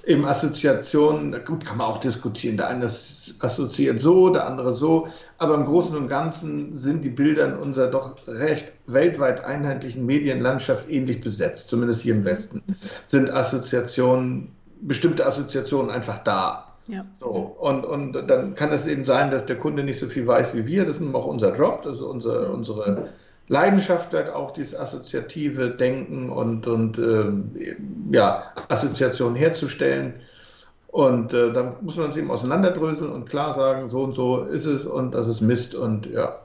Eben 0.07 0.25
Assoziationen, 0.25 1.45
gut, 1.45 1.65
kann 1.65 1.79
man 1.79 1.87
auch 1.87 1.99
diskutieren. 1.99 2.57
Der 2.57 2.69
eine 2.69 2.85
assoziiert 2.85 4.01
so, 4.01 4.31
der 4.31 4.47
andere 4.47 4.75
so. 4.75 5.09
Aber 5.39 5.55
im 5.55 5.65
Großen 5.65 5.97
und 5.97 6.09
Ganzen 6.09 6.75
sind 6.75 7.05
die 7.05 7.11
Bilder 7.11 7.47
in 7.47 7.57
unserer 7.57 7.89
doch 7.89 8.17
recht 8.27 8.73
weltweit 8.87 9.45
einheitlichen 9.45 10.07
Medienlandschaft 10.07 10.91
ähnlich 10.91 11.21
besetzt, 11.21 11.69
zumindest 11.69 12.03
hier 12.03 12.15
im 12.15 12.25
Westen. 12.25 12.63
Sind 13.07 13.31
Assoziationen, 13.31 14.53
bestimmte 14.81 15.27
Assoziationen 15.27 15.91
einfach 15.91 16.19
da. 16.19 16.71
Ja. 16.87 17.07
So, 17.19 17.29
und, 17.29 17.87
und 17.87 18.13
dann 18.13 18.55
kann 18.55 18.71
es 18.71 18.87
eben 18.87 19.07
sein, 19.07 19.31
dass 19.31 19.47
der 19.47 19.57
Kunde 19.57 19.85
nicht 19.85 19.99
so 19.99 20.07
viel 20.07 20.27
weiß 20.27 20.55
wie 20.55 20.67
wir. 20.67 20.85
Das 20.85 21.01
ist 21.01 21.15
auch 21.15 21.27
unser 21.27 21.55
Job, 21.55 21.83
das 21.83 21.95
ist 21.95 22.03
unsere, 22.03 22.53
unsere 22.53 23.09
Leidenschaft 23.49 24.15
halt 24.15 24.31
auch 24.31 24.53
dieses 24.53 24.79
assoziative 24.79 25.71
Denken 25.71 26.31
und, 26.31 26.67
und 26.67 26.99
äh, 26.99 27.33
ja, 28.11 28.45
Assoziationen 28.69 29.37
herzustellen. 29.37 30.21
Und 30.89 31.35
äh, 31.35 31.53
da 31.53 31.77
muss 31.81 31.97
man 31.97 32.11
es 32.11 32.17
eben 32.17 32.31
auseinanderdröseln 32.31 33.11
und 33.13 33.29
klar 33.29 33.53
sagen, 33.55 33.89
so 33.89 34.03
und 34.03 34.15
so 34.15 34.45
ist 34.45 34.65
es 34.65 34.87
und 34.87 35.15
das 35.15 35.27
ist 35.29 35.41
Mist 35.41 35.75
und 35.75 36.07
ja, 36.07 36.39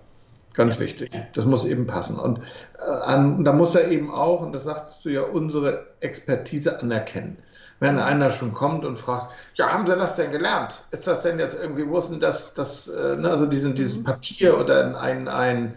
ganz 0.54 0.80
wichtig. 0.80 1.12
Das 1.34 1.46
muss 1.46 1.66
eben 1.66 1.88
passen. 1.88 2.18
Und 2.18 2.40
äh, 2.78 2.82
an, 2.82 3.46
da 3.46 3.54
muss 3.54 3.76
er 3.76 3.90
eben 3.90 4.12
auch, 4.12 4.42
und 4.42 4.54
das 4.54 4.64
sagtest 4.64 5.06
du 5.06 5.10
ja, 5.10 5.22
unsere 5.22 5.86
Expertise 6.00 6.80
anerkennen. 6.82 7.38
Wenn 7.80 7.98
einer 7.98 8.30
schon 8.30 8.54
kommt 8.54 8.84
und 8.84 9.00
fragt, 9.00 9.32
ja, 9.54 9.72
haben 9.72 9.88
Sie 9.88 9.96
das 9.96 10.16
denn 10.16 10.32
gelernt? 10.32 10.84
Ist 10.92 11.08
das 11.08 11.22
denn 11.22 11.40
jetzt 11.40 11.58
irgendwie, 11.62 11.88
wussten 11.88 12.20
das, 12.20 12.54
das 12.54 12.90
äh, 12.90 13.16
ne, 13.16 13.30
also 13.30 13.46
diesen, 13.46 13.74
dieses 13.74 14.04
Papier 14.04 14.60
oder 14.60 15.00
ein, 15.00 15.30
ein, 15.30 15.76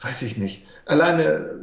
weiß 0.00 0.22
ich 0.22 0.36
nicht, 0.36 0.66
alleine 0.86 1.22
äh, 1.22 1.56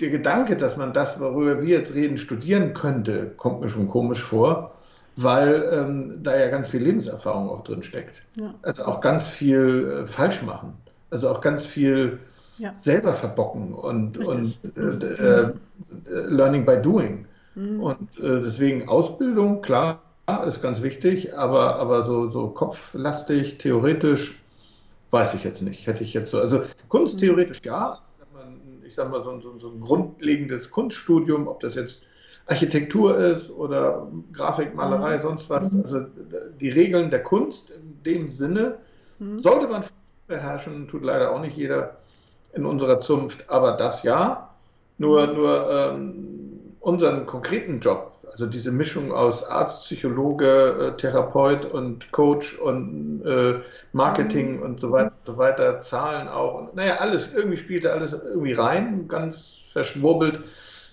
der 0.00 0.10
Gedanke, 0.10 0.56
dass 0.56 0.76
man 0.76 0.92
das, 0.92 1.20
worüber 1.20 1.62
wir 1.62 1.78
jetzt 1.78 1.94
reden, 1.94 2.18
studieren 2.18 2.74
könnte, 2.74 3.32
kommt 3.36 3.60
mir 3.60 3.68
schon 3.68 3.88
komisch 3.88 4.22
vor, 4.22 4.74
weil 5.16 5.68
ähm, 5.72 6.22
da 6.22 6.36
ja 6.36 6.48
ganz 6.48 6.68
viel 6.68 6.82
Lebenserfahrung 6.82 7.50
auch 7.50 7.62
drin 7.62 7.82
steckt. 7.82 8.24
Ja. 8.36 8.54
Also 8.62 8.84
auch 8.84 9.00
ganz 9.00 9.26
viel 9.26 10.02
äh, 10.02 10.06
falsch 10.06 10.42
machen. 10.42 10.74
Also 11.10 11.28
auch 11.28 11.40
ganz 11.40 11.66
viel 11.66 12.18
ja. 12.58 12.72
selber 12.72 13.12
verbocken 13.12 13.74
und, 13.74 14.16
und 14.26 14.58
äh, 14.76 15.42
äh, 15.42 15.52
Learning 16.06 16.64
by 16.64 16.80
Doing. 16.80 17.26
Mhm. 17.54 17.80
Und 17.80 18.18
äh, 18.18 18.40
deswegen 18.40 18.88
Ausbildung, 18.88 19.60
klar, 19.60 20.00
ist 20.46 20.62
ganz 20.62 20.80
wichtig, 20.82 21.36
aber, 21.36 21.76
aber 21.76 22.04
so, 22.04 22.28
so 22.28 22.48
kopflastig, 22.48 23.58
theoretisch, 23.58 24.39
weiß 25.10 25.34
ich 25.34 25.44
jetzt 25.44 25.62
nicht. 25.62 25.86
Hätte 25.86 26.02
ich 26.02 26.14
jetzt 26.14 26.30
so, 26.30 26.38
also 26.38 26.62
kunsttheoretisch 26.88 27.60
ja, 27.64 28.00
ich 28.84 28.94
sag 28.94 29.10
mal, 29.10 29.22
so, 29.22 29.40
so, 29.40 29.58
so 29.58 29.70
ein 29.70 29.80
grundlegendes 29.80 30.70
Kunststudium, 30.70 31.46
ob 31.46 31.60
das 31.60 31.76
jetzt 31.76 32.06
Architektur 32.46 33.16
ist 33.16 33.50
oder 33.50 34.08
Grafik, 34.32 34.74
Malerei, 34.74 35.16
mhm. 35.16 35.22
sonst 35.22 35.48
was. 35.48 35.74
Also 35.76 36.06
die 36.60 36.70
Regeln 36.70 37.10
der 37.10 37.22
Kunst 37.22 37.70
in 37.70 38.02
dem 38.04 38.26
Sinne 38.26 38.78
mhm. 39.20 39.38
sollte 39.38 39.68
man 39.68 39.84
beherrschen, 40.26 40.88
tut 40.88 41.04
leider 41.04 41.30
auch 41.32 41.40
nicht 41.40 41.56
jeder 41.56 41.98
in 42.52 42.66
unserer 42.66 42.98
Zunft, 42.98 43.48
aber 43.48 43.72
das 43.72 44.02
ja. 44.02 44.48
Nur, 44.98 45.28
mhm. 45.28 45.34
nur 45.34 45.70
ähm, 45.70 46.60
unseren 46.80 47.26
konkreten 47.26 47.78
Job, 47.80 48.12
also 48.30 48.46
diese 48.46 48.70
Mischung 48.70 49.12
aus 49.12 49.44
Arzt, 49.48 49.84
Psychologe, 49.84 50.46
äh, 50.46 50.96
Therapeut 50.96 51.66
und 51.66 52.10
Coach 52.12 52.58
und 52.58 53.22
äh, 53.24 53.60
Marketing 53.92 54.56
mhm. 54.56 54.62
und 54.62 54.80
so 54.80 54.92
weiter, 54.92 55.12
so 55.24 55.36
weiter, 55.36 55.80
Zahlen 55.80 56.28
auch. 56.28 56.60
Und, 56.60 56.74
naja, 56.74 56.96
alles, 56.96 57.34
irgendwie 57.34 57.56
spielte 57.56 57.92
alles 57.92 58.12
irgendwie 58.12 58.52
rein, 58.52 59.08
ganz 59.08 59.60
verschwurbelt. 59.72 60.40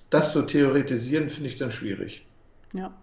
Das 0.09 0.31
zu 0.31 0.43
theoretisieren, 0.43 1.29
finde 1.29 1.49
ich 1.49 1.57
dann 1.57 1.71
schwierig. 1.71 2.25
Ja, 2.73 2.93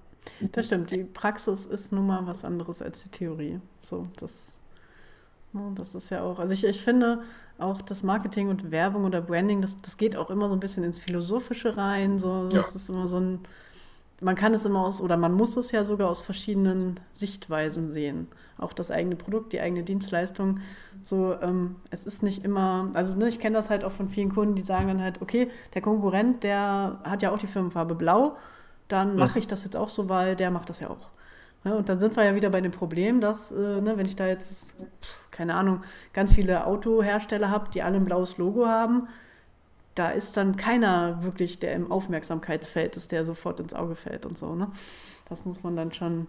das 0.53 0.67
stimmt. 0.67 0.91
Die 0.91 1.05
Praxis 1.05 1.67
ist 1.67 1.93
nun 1.93 2.07
mal 2.07 2.27
was 2.27 2.45
anderes 2.45 2.81
als 2.81 3.03
die 3.03 3.11
Theorie. 3.11 3.61
So, 3.83 4.09
das, 4.19 4.53
ne, 5.53 5.73
das 5.77 5.95
ist 5.95 6.11
ja 6.11 6.23
auch, 6.23 6.39
also 6.39 6.55
ich, 6.55 6.65
ich 6.65 6.83
finde, 6.83 7.23
auch 7.59 7.83
das 7.83 8.03
Marketing 8.03 8.49
und 8.49 8.71
Werbung 8.71 9.05
oder 9.05 9.21
Branding, 9.21 9.61
das, 9.61 9.81
das 9.83 9.97
geht 9.97 10.17
auch 10.17 10.31
immer 10.31 10.49
so 10.49 10.55
ein 10.55 10.61
bisschen 10.61 10.83
ins 10.83 10.99
Philosophische 10.99 11.77
rein. 11.77 12.19
So, 12.19 12.47
so 12.49 12.57
ja. 12.57 12.63
ist 12.63 12.89
immer 12.89 13.07
so 13.07 13.21
ein, 13.21 13.41
man 14.21 14.37
kann 14.37 14.55
es 14.55 14.65
immer 14.65 14.85
aus, 14.85 15.01
oder 15.01 15.17
man 15.17 15.35
muss 15.35 15.57
es 15.57 15.71
ja 15.73 15.85
sogar 15.85 16.09
aus 16.09 16.21
verschiedenen 16.21 17.01
Sichtweisen 17.11 17.89
sehen. 17.89 18.29
Auch 18.59 18.73
das 18.73 18.91
eigene 18.91 19.17
Produkt, 19.17 19.53
die 19.53 19.61
eigene 19.61 19.83
Dienstleistung. 19.83 20.61
So, 21.03 21.35
ähm, 21.43 21.77
es 21.91 22.05
ist 22.05 22.23
nicht 22.23 22.45
immer, 22.45 22.91
also 22.95 23.15
ne, 23.15 23.29
ich 23.29 23.41
kenne 23.41 23.57
das 23.57 23.71
halt 23.71 23.85
auch 23.85 23.93
von 23.93 24.09
vielen 24.09 24.33
Kunden, 24.33 24.55
die 24.55 24.63
sagen 24.63 24.89
dann 24.89 25.01
halt, 25.03 25.21
okay, 25.21 25.51
der 25.75 25.83
Konkurrent, 25.83 26.45
der 26.45 27.01
hat 27.05 27.23
ja 27.23 27.33
auch 27.33 27.39
die 27.39 27.47
Firmenfarbe 27.47 27.95
blau, 27.95 28.37
dann 28.89 29.17
mache 29.17 29.39
ich 29.39 29.47
das 29.47 29.65
jetzt 29.65 29.77
auch 29.77 29.89
so, 29.89 30.09
weil 30.09 30.37
der 30.37 30.51
macht 30.51 30.71
das 30.71 30.81
ja 30.81 30.91
auch. 30.91 31.11
Ja, 31.65 31.73
und 31.73 31.89
dann 31.89 31.99
sind 31.99 32.15
wir 32.17 32.25
ja 32.25 32.35
wieder 32.35 32.51
bei 32.51 32.61
dem 32.61 32.73
Problem, 32.73 33.21
dass, 33.21 33.51
äh, 33.51 33.81
ne, 33.81 33.97
wenn 33.97 34.07
ich 34.07 34.17
da 34.17 34.27
jetzt, 34.27 34.77
keine 35.31 35.55
Ahnung, 35.55 35.83
ganz 36.13 36.33
viele 36.33 36.67
Autohersteller 36.67 37.51
habe, 37.51 37.71
die 37.73 37.83
alle 37.83 37.97
ein 37.97 38.05
blaues 38.05 38.37
Logo 38.37 38.67
haben, 38.67 39.09
da 39.95 40.11
ist 40.11 40.37
dann 40.37 40.57
keiner 40.57 41.23
wirklich, 41.23 41.59
der 41.59 41.73
im 41.75 41.91
Aufmerksamkeitsfeld 41.91 42.97
ist, 42.97 43.13
der 43.13 43.25
sofort 43.25 43.61
ins 43.61 43.75
Auge 43.75 43.95
fällt 43.95 44.27
und 44.27 44.39
so. 44.39 44.55
Ne? 44.55 44.69
Das 45.29 45.45
muss 45.45 45.63
man 45.63 45.77
dann 45.77 45.93
schon. 45.93 46.27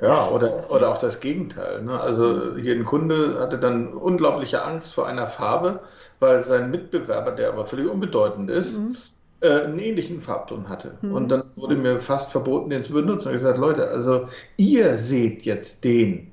Ja, 0.00 0.28
oder, 0.30 0.70
oder 0.70 0.90
auch 0.90 0.98
das 0.98 1.20
Gegenteil. 1.20 1.82
Ne? 1.82 1.98
Also 1.98 2.56
hier 2.56 2.74
ein 2.74 2.84
Kunde 2.84 3.38
hatte 3.40 3.58
dann 3.58 3.94
unglaubliche 3.94 4.62
Angst 4.62 4.94
vor 4.94 5.06
einer 5.06 5.26
Farbe, 5.26 5.80
weil 6.18 6.42
sein 6.42 6.70
Mitbewerber, 6.70 7.32
der 7.32 7.48
aber 7.48 7.64
völlig 7.64 7.88
unbedeutend 7.88 8.50
ist, 8.50 8.78
mhm 8.78 8.96
äh, 9.40 9.64
einen 9.64 9.78
ähnlichen 9.78 10.22
Farbton 10.22 10.68
hatte. 10.68 10.98
Mhm. 11.02 11.12
Und 11.12 11.28
dann 11.28 11.44
wurde 11.56 11.76
mir 11.76 12.00
fast 12.00 12.30
verboten, 12.30 12.70
den 12.70 12.82
zu 12.82 12.92
benutzen. 12.92 13.28
Und 13.28 13.34
ich 13.34 13.40
gesagt, 13.40 13.58
Leute, 13.58 13.88
also 13.88 14.28
ihr 14.56 14.96
seht 14.96 15.42
jetzt 15.42 15.84
den 15.84 16.32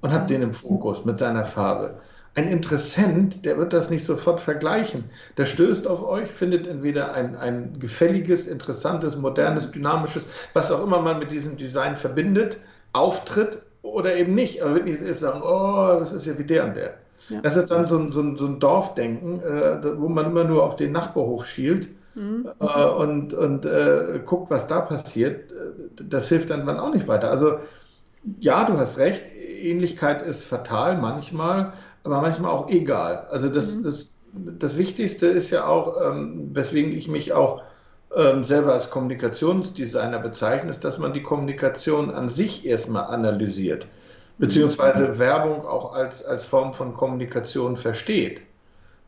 und 0.00 0.12
habt 0.12 0.30
den 0.30 0.42
im 0.42 0.54
Fokus 0.54 1.04
mit 1.04 1.18
seiner 1.18 1.44
Farbe. 1.44 1.98
Ein 2.36 2.48
Interessent, 2.48 3.44
der 3.44 3.58
wird 3.58 3.72
das 3.72 3.90
nicht 3.90 4.04
sofort 4.04 4.40
vergleichen. 4.40 5.04
Der 5.36 5.46
stößt 5.46 5.86
auf 5.86 6.04
euch, 6.04 6.28
findet 6.28 6.66
entweder 6.66 7.14
ein, 7.14 7.36
ein 7.36 7.78
gefälliges, 7.78 8.48
interessantes, 8.48 9.16
modernes, 9.16 9.70
dynamisches, 9.70 10.26
was 10.52 10.72
auch 10.72 10.82
immer 10.82 11.00
man 11.00 11.20
mit 11.20 11.30
diesem 11.30 11.56
Design 11.56 11.96
verbindet, 11.96 12.58
Auftritt 12.92 13.62
oder 13.82 14.16
eben 14.16 14.34
nicht. 14.34 14.62
Aber 14.62 14.74
wirklich 14.74 15.00
ist 15.00 15.20
sagen, 15.20 15.42
oh, 15.44 15.96
das 15.98 16.12
ist 16.12 16.26
ja 16.26 16.36
wie 16.36 16.44
der 16.44 16.64
und 16.64 16.76
der. 16.76 16.94
Ja. 17.28 17.40
Das 17.40 17.56
ist 17.56 17.70
dann 17.70 17.86
so 17.86 17.98
ein, 17.98 18.10
so 18.10 18.20
ein, 18.20 18.36
so 18.36 18.46
ein 18.46 18.58
Dorfdenken, 18.58 19.40
äh, 19.40 19.98
wo 19.98 20.08
man 20.08 20.26
immer 20.26 20.44
nur 20.44 20.64
auf 20.64 20.74
den 20.74 20.90
Nachbarhof 20.90 21.46
schielt 21.46 21.88
mhm. 22.14 22.48
äh, 22.58 22.84
und, 22.84 23.32
und 23.32 23.64
äh, 23.64 24.20
guckt, 24.24 24.50
was 24.50 24.66
da 24.66 24.80
passiert, 24.80 25.52
das 25.94 26.28
hilft 26.28 26.50
dann 26.50 26.68
auch 26.68 26.92
nicht 26.92 27.06
weiter. 27.06 27.30
Also 27.30 27.58
ja, 28.40 28.64
du 28.64 28.76
hast 28.78 28.98
recht, 28.98 29.22
Ähnlichkeit 29.62 30.22
ist 30.22 30.44
fatal 30.44 30.98
manchmal, 30.98 31.72
aber 32.04 32.20
manchmal 32.20 32.50
auch 32.50 32.68
egal. 32.68 33.26
Also 33.30 33.48
das, 33.48 33.76
mhm. 33.76 33.82
das, 33.82 34.20
das 34.32 34.78
Wichtigste 34.78 35.26
ist 35.26 35.50
ja 35.50 35.66
auch, 35.66 36.00
ähm, 36.00 36.50
weswegen 36.52 36.92
ich 36.92 37.08
mich 37.08 37.32
auch 37.32 37.62
ähm, 38.14 38.44
selber 38.44 38.72
als 38.72 38.90
Kommunikationsdesigner 38.90 40.18
bezeichne, 40.18 40.70
ist, 40.70 40.84
dass 40.84 40.98
man 40.98 41.12
die 41.12 41.22
Kommunikation 41.22 42.10
an 42.10 42.28
sich 42.28 42.66
erstmal 42.66 43.06
analysiert, 43.06 43.86
beziehungsweise 44.38 45.08
mhm. 45.08 45.18
Werbung 45.18 45.66
auch 45.66 45.94
als, 45.94 46.24
als 46.24 46.44
Form 46.44 46.74
von 46.74 46.94
Kommunikation 46.94 47.76
versteht. 47.76 48.42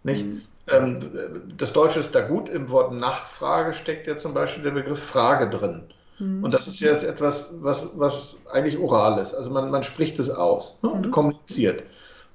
Nicht? 0.03 0.27
Mhm. 0.27 0.43
Ähm, 0.69 0.99
das 1.57 1.73
Deutsche 1.73 2.01
ist 2.01 2.15
da 2.15 2.23
gut. 2.23 2.49
Im 2.49 2.71
Wort 2.71 2.93
Nachfrage 2.93 3.75
steckt 3.75 4.07
ja 4.07 4.17
zum 4.17 4.35
Beispiel 4.35 4.65
der 4.65 4.73
Begriff 4.73 5.03
Frage 5.03 5.49
drin. 5.51 5.83
Mhm. 6.19 6.43
Und 6.43 6.55
das 6.55 6.67
ist 6.67 6.81
ja 6.81 6.93
etwas, 6.93 7.55
was, 7.61 7.99
was 7.99 8.37
eigentlich 8.51 8.79
oral 8.79 9.21
ist. 9.21 9.35
Also 9.35 9.51
man, 9.51 9.71
man 9.71 9.83
spricht 9.83 10.19
es 10.19 10.31
aus 10.31 10.79
ne, 10.83 10.91
und 10.91 11.07
mhm. 11.07 11.11
kommuniziert. 11.11 11.85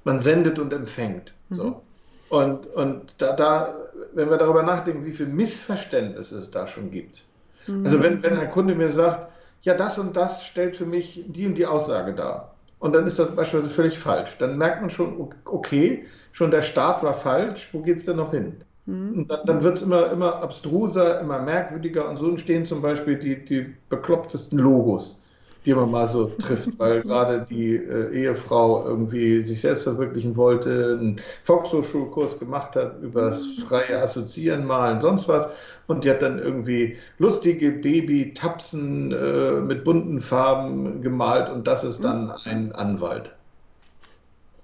Man 0.04 0.20
sendet 0.20 0.58
und 0.58 0.72
empfängt. 0.72 1.34
Mhm. 1.48 1.54
So. 1.54 1.82
Und, 2.28 2.66
und 2.66 3.20
da, 3.20 3.34
da, 3.34 3.76
wenn 4.14 4.30
wir 4.30 4.38
darüber 4.38 4.62
nachdenken, 4.62 5.04
wie 5.04 5.12
viel 5.12 5.26
Missverständnisse 5.26 6.38
es 6.38 6.50
da 6.50 6.66
schon 6.66 6.90
gibt. 6.90 7.24
Mhm. 7.66 7.84
Also 7.84 8.02
wenn, 8.02 8.22
wenn 8.22 8.38
ein 8.38 8.50
Kunde 8.50 8.74
mir 8.74 8.90
sagt, 8.90 9.30
ja, 9.62 9.74
das 9.74 9.98
und 9.98 10.16
das 10.16 10.44
stellt 10.44 10.76
für 10.76 10.86
mich 10.86 11.24
die 11.28 11.46
und 11.46 11.56
die 11.56 11.66
Aussage 11.66 12.14
dar. 12.14 12.54
Und 12.78 12.94
dann 12.94 13.06
ist 13.06 13.18
das 13.18 13.36
beispielsweise 13.36 13.72
völlig 13.72 13.98
falsch. 13.98 14.38
Dann 14.38 14.58
merkt 14.58 14.80
man 14.80 14.90
schon, 14.90 15.32
okay, 15.44 16.04
schon 16.32 16.50
der 16.50 16.62
Start 16.62 17.04
war 17.04 17.14
falsch, 17.14 17.68
wo 17.72 17.80
geht 17.80 17.98
es 17.98 18.06
denn 18.06 18.16
noch 18.16 18.32
hin? 18.32 18.56
Mhm. 18.86 19.18
Und 19.18 19.30
dann, 19.30 19.46
dann 19.46 19.62
wird 19.62 19.76
es 19.76 19.82
immer, 19.82 20.10
immer 20.10 20.42
abstruser, 20.42 21.20
immer 21.20 21.40
merkwürdiger 21.42 22.08
und 22.08 22.18
so 22.18 22.28
entstehen 22.28 22.64
zum 22.64 22.82
Beispiel 22.82 23.18
die, 23.18 23.44
die 23.44 23.72
beklopptesten 23.88 24.58
Logos, 24.58 25.21
die 25.64 25.74
man 25.74 25.90
mal 25.90 26.08
so 26.08 26.26
trifft, 26.26 26.78
weil 26.78 27.02
gerade 27.02 27.44
die 27.48 27.76
äh, 27.76 28.12
Ehefrau 28.12 28.86
irgendwie 28.86 29.42
sich 29.42 29.60
selbst 29.60 29.84
verwirklichen 29.84 30.36
wollte, 30.36 30.98
einen 31.00 31.20
Volkshochschulkurs 31.44 32.38
gemacht 32.38 32.76
hat 32.76 33.00
über 33.00 33.22
das 33.22 33.42
mhm. 33.42 33.62
freie 33.62 34.00
Assoziieren, 34.00 34.66
Malen, 34.66 35.00
sonst 35.00 35.28
was. 35.28 35.48
Und 35.86 36.04
die 36.04 36.10
hat 36.10 36.22
dann 36.22 36.38
irgendwie 36.38 36.96
lustige 37.18 37.70
Baby-Tapsen 37.72 39.12
äh, 39.12 39.60
mit 39.60 39.84
bunten 39.84 40.20
Farben 40.20 41.02
gemalt 41.02 41.50
und 41.50 41.66
das 41.66 41.84
ist 41.84 42.02
dann 42.02 42.26
mhm. 42.26 42.32
ein 42.44 42.72
Anwalt. 42.72 43.34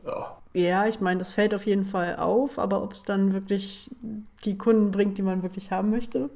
Ja. 0.06 0.34
Ja, 0.54 0.86
ich 0.86 1.00
meine, 1.00 1.18
das 1.18 1.30
fällt 1.30 1.54
auf 1.54 1.66
jeden 1.66 1.84
Fall 1.84 2.16
auf, 2.16 2.58
aber 2.58 2.82
ob 2.82 2.94
es 2.94 3.04
dann 3.04 3.32
wirklich 3.32 3.90
die 4.44 4.56
Kunden 4.56 4.90
bringt, 4.90 5.18
die 5.18 5.22
man 5.22 5.42
wirklich 5.42 5.70
haben 5.70 5.90
möchte. 5.90 6.30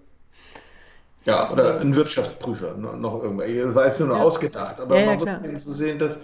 Ja, 1.25 1.53
oder 1.53 1.81
ein 1.81 1.95
Wirtschaftsprüfer, 1.95 2.75
noch 2.75 3.23
irgendwas. 3.23 3.47
Das 3.47 3.75
war 3.75 3.87
jetzt 3.87 4.01
nur 4.01 4.17
ja. 4.17 4.23
ausgedacht, 4.23 4.81
aber 4.81 4.99
ja, 4.99 5.07
man 5.07 5.19
muss 5.19 5.29
eben 5.45 5.59
so 5.59 5.73
sehen, 5.73 5.99
dass 5.99 6.19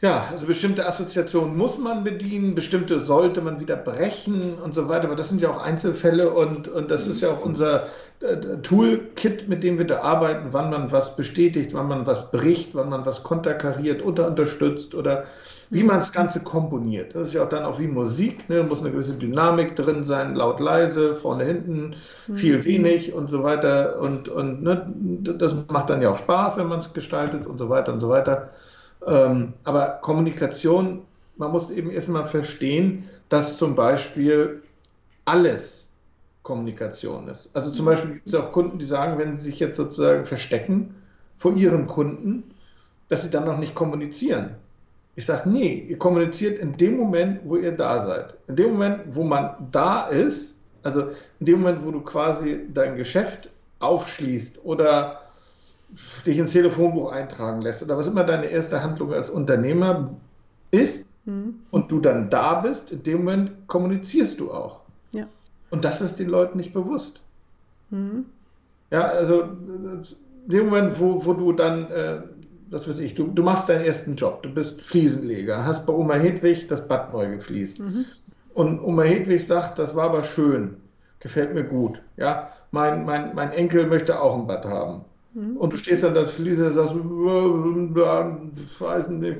Ja, 0.00 0.28
also 0.30 0.46
bestimmte 0.46 0.86
Assoziationen 0.86 1.56
muss 1.56 1.76
man 1.76 2.04
bedienen, 2.04 2.54
bestimmte 2.54 3.00
sollte 3.00 3.40
man 3.40 3.58
wieder 3.58 3.74
brechen 3.74 4.54
und 4.62 4.72
so 4.72 4.88
weiter. 4.88 5.06
Aber 5.06 5.16
das 5.16 5.28
sind 5.28 5.40
ja 5.40 5.50
auch 5.50 5.60
Einzelfälle 5.60 6.30
und, 6.30 6.68
und 6.68 6.88
das 6.88 7.08
ist 7.08 7.20
ja 7.20 7.30
auch 7.30 7.44
unser 7.44 7.88
äh, 8.20 8.36
Toolkit, 8.62 9.48
mit 9.48 9.64
dem 9.64 9.76
wir 9.76 9.88
da 9.88 10.02
arbeiten, 10.02 10.50
wann 10.52 10.70
man 10.70 10.92
was 10.92 11.16
bestätigt, 11.16 11.74
wann 11.74 11.88
man 11.88 12.06
was 12.06 12.30
bricht, 12.30 12.76
wann 12.76 12.90
man 12.90 13.06
was 13.06 13.24
konterkariert 13.24 14.04
oder 14.04 14.28
unterstützt 14.28 14.94
oder 14.94 15.24
wie 15.70 15.82
man 15.82 15.96
das 15.96 16.12
Ganze 16.12 16.44
komponiert. 16.44 17.16
Das 17.16 17.26
ist 17.26 17.34
ja 17.34 17.42
auch 17.42 17.48
dann 17.48 17.64
auch 17.64 17.80
wie 17.80 17.88
Musik, 17.88 18.48
ne? 18.48 18.58
da 18.58 18.62
muss 18.62 18.82
eine 18.82 18.92
gewisse 18.92 19.14
Dynamik 19.14 19.74
drin 19.74 20.04
sein, 20.04 20.36
laut, 20.36 20.60
leise, 20.60 21.16
vorne, 21.16 21.42
hinten, 21.42 21.96
viel, 22.34 22.58
mhm. 22.58 22.64
wenig 22.64 23.14
und 23.14 23.28
so 23.28 23.42
weiter. 23.42 23.98
Und, 23.98 24.28
und 24.28 24.62
ne? 24.62 24.94
das 25.38 25.56
macht 25.68 25.90
dann 25.90 26.02
ja 26.02 26.10
auch 26.10 26.18
Spaß, 26.18 26.56
wenn 26.56 26.68
man 26.68 26.78
es 26.78 26.92
gestaltet 26.92 27.48
und 27.48 27.58
so 27.58 27.68
weiter 27.68 27.92
und 27.92 27.98
so 27.98 28.08
weiter. 28.08 28.50
Ähm, 29.06 29.54
aber 29.64 29.98
Kommunikation, 30.02 31.02
man 31.36 31.52
muss 31.52 31.70
eben 31.70 31.90
erstmal 31.90 32.26
verstehen, 32.26 33.08
dass 33.28 33.58
zum 33.58 33.74
Beispiel 33.74 34.60
alles 35.24 35.88
Kommunikation 36.42 37.28
ist. 37.28 37.50
Also 37.52 37.70
zum 37.70 37.86
Beispiel 37.86 38.14
gibt 38.14 38.26
es 38.26 38.34
auch 38.34 38.52
Kunden, 38.52 38.78
die 38.78 38.86
sagen, 38.86 39.18
wenn 39.18 39.36
sie 39.36 39.42
sich 39.42 39.60
jetzt 39.60 39.76
sozusagen 39.76 40.24
verstecken 40.24 40.94
vor 41.36 41.54
ihren 41.54 41.86
Kunden, 41.86 42.54
dass 43.08 43.22
sie 43.22 43.30
dann 43.30 43.44
noch 43.44 43.58
nicht 43.58 43.74
kommunizieren. 43.74 44.56
Ich 45.14 45.26
sage, 45.26 45.48
nee, 45.50 45.86
ihr 45.88 45.98
kommuniziert 45.98 46.58
in 46.58 46.76
dem 46.76 46.96
Moment, 46.96 47.40
wo 47.44 47.56
ihr 47.56 47.72
da 47.72 48.02
seid. 48.02 48.34
In 48.46 48.56
dem 48.56 48.72
Moment, 48.72 49.00
wo 49.10 49.24
man 49.24 49.68
da 49.72 50.06
ist, 50.06 50.56
also 50.82 51.08
in 51.40 51.46
dem 51.46 51.60
Moment, 51.60 51.84
wo 51.84 51.90
du 51.90 52.00
quasi 52.00 52.66
dein 52.72 52.96
Geschäft 52.96 53.50
aufschließt 53.80 54.64
oder 54.64 55.27
dich 56.26 56.38
ins 56.38 56.52
Telefonbuch 56.52 57.10
eintragen 57.10 57.62
lässt 57.62 57.82
oder 57.82 57.96
was 57.96 58.06
immer 58.06 58.24
deine 58.24 58.46
erste 58.46 58.82
Handlung 58.82 59.12
als 59.12 59.30
Unternehmer 59.30 60.10
ist 60.70 61.06
mhm. 61.24 61.60
und 61.70 61.90
du 61.90 62.00
dann 62.00 62.30
da 62.30 62.60
bist, 62.60 62.92
in 62.92 63.02
dem 63.02 63.18
Moment 63.18 63.52
kommunizierst 63.68 64.38
du 64.40 64.52
auch. 64.52 64.80
Ja. 65.12 65.26
Und 65.70 65.84
das 65.84 66.00
ist 66.00 66.18
den 66.18 66.28
Leuten 66.28 66.58
nicht 66.58 66.72
bewusst. 66.72 67.20
Mhm. 67.90 68.26
Ja, 68.90 69.02
also 69.02 69.42
in 69.42 70.02
dem 70.46 70.66
Moment, 70.66 70.98
wo, 71.00 71.24
wo 71.24 71.32
du 71.32 71.52
dann, 71.52 71.90
äh, 71.90 72.20
was 72.70 72.88
weiß 72.88 72.98
ich, 73.00 73.14
du, 73.14 73.28
du 73.28 73.42
machst 73.42 73.68
deinen 73.68 73.84
ersten 73.84 74.16
Job, 74.16 74.42
du 74.42 74.50
bist 74.50 74.80
Fliesenleger, 74.80 75.64
hast 75.64 75.86
bei 75.86 75.92
Oma 75.92 76.14
Hedwig 76.14 76.68
das 76.68 76.86
Bad 76.86 77.12
neu 77.12 77.30
gefliest. 77.30 77.80
Mhm. 77.80 78.04
Und 78.54 78.80
Oma 78.82 79.02
Hedwig 79.02 79.46
sagt, 79.46 79.78
das 79.78 79.94
war 79.94 80.04
aber 80.04 80.22
schön, 80.22 80.76
gefällt 81.20 81.54
mir 81.54 81.64
gut. 81.64 82.02
Ja, 82.16 82.50
mein, 82.72 83.04
mein, 83.06 83.34
mein 83.34 83.52
Enkel 83.52 83.86
möchte 83.86 84.20
auch 84.20 84.36
ein 84.36 84.46
Bad 84.46 84.64
haben. 84.64 85.04
Mhm. 85.34 85.56
Und 85.56 85.72
du 85.72 85.76
stehst 85.76 86.02
dann 86.04 86.14
das 86.14 86.32
Fließe, 86.32 86.72
sagst, 86.72 86.94
weiß 88.80 89.08
nicht, 89.08 89.38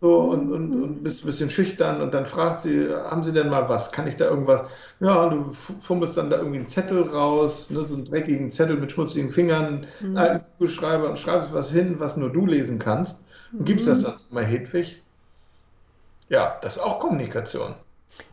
so 0.00 0.16
und, 0.16 0.52
und, 0.52 0.70
mhm. 0.70 0.82
und 0.82 1.02
bist 1.02 1.24
ein 1.24 1.26
bisschen 1.26 1.50
schüchtern 1.50 2.00
und 2.00 2.14
dann 2.14 2.24
fragt 2.24 2.60
sie, 2.60 2.88
haben 2.88 3.24
Sie 3.24 3.32
denn 3.32 3.48
mal 3.48 3.68
was? 3.68 3.90
Kann 3.90 4.06
ich 4.06 4.14
da 4.14 4.26
irgendwas? 4.26 4.62
Ja, 5.00 5.24
und 5.24 5.30
du 5.30 5.50
fummelst 5.50 6.16
dann 6.16 6.30
da 6.30 6.36
irgendwie 6.36 6.58
einen 6.58 6.66
Zettel 6.68 7.02
raus, 7.02 7.68
ne, 7.70 7.84
so 7.84 7.94
einen 7.94 8.04
dreckigen 8.04 8.52
Zettel 8.52 8.78
mit 8.78 8.92
schmutzigen 8.92 9.32
Fingern, 9.32 9.86
mhm. 10.00 10.06
einen 10.06 10.16
alten 10.16 10.44
Kugelschreiber 10.52 11.08
und 11.08 11.18
schreibst 11.18 11.52
was 11.52 11.70
hin, 11.70 11.96
was 11.98 12.16
nur 12.16 12.30
du 12.30 12.46
lesen 12.46 12.78
kannst 12.78 13.24
und 13.52 13.64
gibst 13.64 13.86
mhm. 13.86 13.90
das 13.90 14.02
dann 14.04 14.14
mal 14.30 14.44
Hedwig. 14.44 15.02
Ja, 16.28 16.56
das 16.62 16.76
ist 16.76 16.82
auch 16.82 17.00
Kommunikation. 17.00 17.74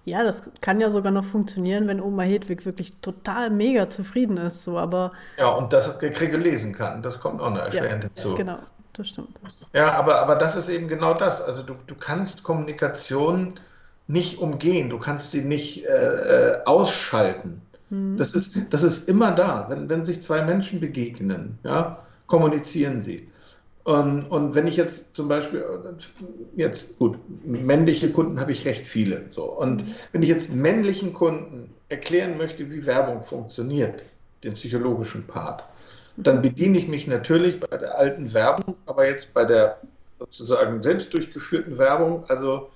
Ja, 0.06 0.24
das 0.24 0.44
kann 0.62 0.80
ja 0.80 0.90
sogar 0.90 1.12
noch 1.12 1.26
funktionieren, 1.26 1.88
wenn 1.88 2.00
Oma 2.00 2.24
Hedwig 2.24 2.66
wirklich 2.66 2.94
total 3.02 3.50
mega 3.50 3.90
zufrieden 3.90 4.38
ist. 4.38 4.64
So, 4.64 4.78
aber 4.78 5.12
ja, 5.38 5.48
und 5.48 5.74
das 5.74 5.98
Kriege 6.00 6.38
lesen 6.38 6.74
kann. 6.74 7.02
Das 7.02 7.20
kommt 7.20 7.42
auch 7.42 7.50
noch 7.50 7.62
erschwerend 7.62 8.04
ja, 8.04 8.10
hinzu. 8.10 8.36
Genau, 8.36 8.58
das 8.94 9.10
stimmt. 9.10 9.30
Ja, 9.74 9.94
aber, 9.94 10.20
aber 10.22 10.36
das 10.36 10.56
ist 10.56 10.70
eben 10.70 10.88
genau 10.88 11.14
das. 11.14 11.42
Also 11.42 11.64
du, 11.64 11.76
du 11.88 11.96
kannst 11.96 12.44
Kommunikation 12.44 13.56
nicht 14.08 14.40
umgehen, 14.40 14.90
du 14.90 15.00
kannst 15.00 15.32
sie 15.32 15.42
nicht 15.42 15.86
äh, 15.86 15.90
äh 15.90 16.64
ausschalten. 16.66 17.62
Mhm. 17.90 18.18
Das, 18.18 18.34
ist, 18.36 18.58
das 18.70 18.84
ist 18.84 19.10
immer 19.10 19.32
da. 19.32 19.66
Wenn, 19.70 19.90
wenn 19.90 20.06
sich 20.06 20.22
zwei 20.22 20.44
Menschen 20.44 20.80
begegnen, 20.80 21.58
ja, 21.64 22.00
kommunizieren 22.28 23.02
sie. 23.02 23.28
Und, 23.86 24.24
und 24.32 24.56
wenn 24.56 24.66
ich 24.66 24.78
jetzt 24.78 25.16
zum 25.16 25.28
Beispiel, 25.28 25.64
jetzt 26.56 26.98
gut, 26.98 27.20
männliche 27.46 28.12
Kunden 28.12 28.40
habe 28.40 28.52
ich 28.52 28.66
recht 28.66 28.88
viele. 28.88 29.26
So. 29.30 29.44
Und 29.44 29.84
wenn 30.12 30.24
ich 30.24 30.30
jetzt 30.30 30.52
männlichen 30.52 31.14
Kunden 31.14 31.70
erklären 31.88 32.40
möchte, 32.40 32.72
wie 32.72 32.88
Werbung 32.88 33.22
funktioniert, 33.22 34.04
den 34.44 34.56
psychologischen 34.56 35.28
Part, 35.28 35.66
dann 36.18 36.42
bediene 36.42 36.80
ich 36.80 36.88
mich 36.88 37.06
natürlich 37.06 37.60
bei 37.60 37.78
der 37.78 37.96
alten 37.96 38.34
Werbung, 38.34 38.76
aber 38.88 39.08
jetzt 39.08 39.36
bei 39.36 39.46
der 39.46 39.80
sozusagen 40.18 40.82
selbst 40.82 41.14
durchgeführten 41.14 41.78
Werbung, 41.78 42.24
also 42.28 42.70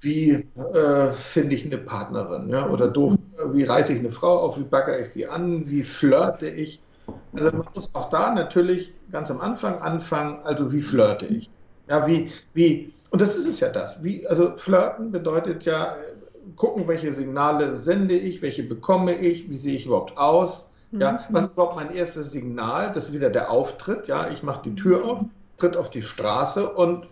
wie 0.00 0.46
äh, 0.56 1.12
finde 1.12 1.54
ich 1.54 1.66
eine 1.66 1.76
Partnerin, 1.76 2.48
ja? 2.48 2.70
oder 2.70 2.88
doof, 2.88 3.16
wie 3.52 3.64
reiße 3.64 3.92
ich 3.92 3.98
eine 3.98 4.12
Frau 4.12 4.38
auf, 4.38 4.58
wie 4.58 4.64
bagger 4.64 4.98
ich 4.98 5.10
sie 5.10 5.26
an, 5.26 5.68
wie 5.68 5.82
flirte 5.82 6.48
ich, 6.48 6.80
also 7.36 7.50
man 7.50 7.66
muss 7.74 7.94
auch 7.94 8.08
da 8.10 8.34
natürlich 8.34 8.92
ganz 9.10 9.30
am 9.30 9.40
Anfang 9.40 9.78
anfangen, 9.78 10.40
also 10.44 10.72
wie 10.72 10.82
flirte 10.82 11.26
ich? 11.26 11.50
Ja, 11.88 12.06
wie, 12.06 12.32
wie, 12.54 12.92
und 13.10 13.22
das 13.22 13.36
ist 13.36 13.46
es 13.46 13.60
ja 13.60 13.68
das. 13.68 14.02
Wie, 14.02 14.26
also 14.26 14.56
flirten 14.56 15.12
bedeutet 15.12 15.64
ja, 15.64 15.96
gucken, 16.56 16.86
welche 16.88 17.12
Signale 17.12 17.76
sende 17.76 18.16
ich, 18.16 18.42
welche 18.42 18.62
bekomme 18.62 19.14
ich, 19.14 19.50
wie 19.50 19.56
sehe 19.56 19.76
ich 19.76 19.86
überhaupt 19.86 20.16
aus? 20.16 20.70
Ja, 20.92 21.12
mhm. 21.12 21.18
was 21.30 21.46
ist 21.46 21.52
überhaupt 21.54 21.76
mein 21.76 21.94
erstes 21.94 22.30
Signal? 22.32 22.92
Das 22.92 23.08
ist 23.08 23.12
wieder 23.12 23.30
der 23.30 23.50
Auftritt. 23.50 24.06
Ja, 24.06 24.28
ich 24.30 24.42
mache 24.42 24.62
die 24.62 24.74
Tür 24.74 25.04
auf, 25.04 25.24
tritt 25.58 25.76
auf 25.76 25.90
die 25.90 26.02
Straße 26.02 26.72
und 26.72 27.06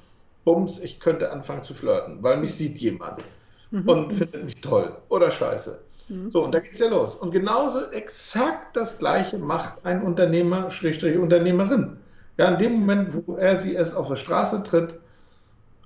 bums, 0.44 0.78
ich 0.78 1.00
könnte 1.00 1.32
anfangen 1.32 1.64
zu 1.64 1.74
flirten, 1.74 2.22
weil 2.22 2.36
mich 2.38 2.54
sieht 2.54 2.78
jemand 2.78 3.22
mhm. 3.70 3.88
und 3.88 4.12
findet 4.12 4.44
mich 4.44 4.60
toll 4.60 4.96
oder 5.08 5.30
scheiße. 5.30 5.80
Mhm. 6.08 6.30
So, 6.30 6.44
und 6.44 6.54
da 6.54 6.60
geht 6.60 6.74
es 6.74 6.78
ja 6.78 6.88
los. 6.88 7.16
Und 7.16 7.30
genauso 7.30 7.90
exakt 7.90 8.76
das 8.76 8.98
Gleiche 8.98 9.38
macht 9.38 9.84
ein 9.84 10.02
Unternehmer, 10.02 10.70
Schrägstrich 10.70 11.18
Unternehmerin. 11.18 11.98
Ja, 12.36 12.48
in 12.48 12.58
dem 12.58 12.80
Moment, 12.80 13.14
wo 13.26 13.36
er 13.36 13.58
sie 13.58 13.76
es 13.76 13.94
auf 13.94 14.08
der 14.08 14.16
Straße 14.16 14.62
tritt 14.64 14.96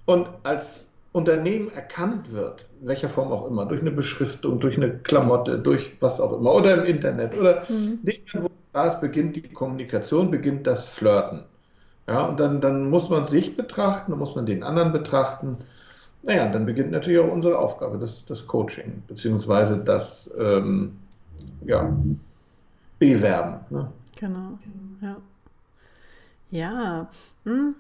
und 0.07 0.29
als 0.43 0.89
Unternehmen 1.13 1.71
erkannt 1.73 2.33
wird, 2.33 2.67
in 2.81 2.89
welcher 2.89 3.09
Form 3.09 3.33
auch 3.33 3.47
immer, 3.47 3.67
durch 3.67 3.81
eine 3.81 3.91
Beschriftung, 3.91 4.61
durch 4.61 4.77
eine 4.77 4.99
Klamotte, 4.99 5.59
durch 5.59 5.93
was 6.01 6.21
auch 6.21 6.39
immer, 6.39 6.55
oder 6.55 6.75
im 6.75 6.85
Internet, 6.85 7.37
oder 7.37 7.65
mhm. 7.69 8.01
in 8.03 8.05
dem 8.05 8.21
Moment, 8.33 8.45
wo 8.45 8.51
da 8.73 8.87
ist, 8.87 9.01
beginnt 9.01 9.37
die 9.37 9.43
Kommunikation, 9.43 10.31
beginnt 10.31 10.67
das 10.67 10.89
Flirten. 10.89 11.45
Ja, 12.07 12.23
und 12.23 12.41
dann, 12.41 12.61
dann 12.61 12.89
muss 12.89 13.11
man 13.11 13.27
sich 13.27 13.57
betrachten, 13.57 14.13
dann 14.13 14.19
muss 14.19 14.35
man 14.35 14.47
den 14.47 14.63
anderen 14.63 14.93
betrachten. 14.93 15.59
Naja, 16.23 16.49
dann 16.49 16.67
beginnt 16.67 16.91
natürlich 16.91 17.21
auch 17.21 17.31
unsere 17.33 17.59
Aufgabe, 17.59 17.99
das, 17.99 18.25
das 18.25 18.47
Coaching, 18.47 19.03
beziehungsweise 19.07 19.83
das 19.85 20.31
ähm, 20.39 20.99
ja, 21.65 21.97
Bewerben. 22.99 23.61
Ne? 23.71 23.93
Genau, 24.19 24.59
ja. 25.01 25.17
Ja, 26.51 27.09
hm. 27.45 27.75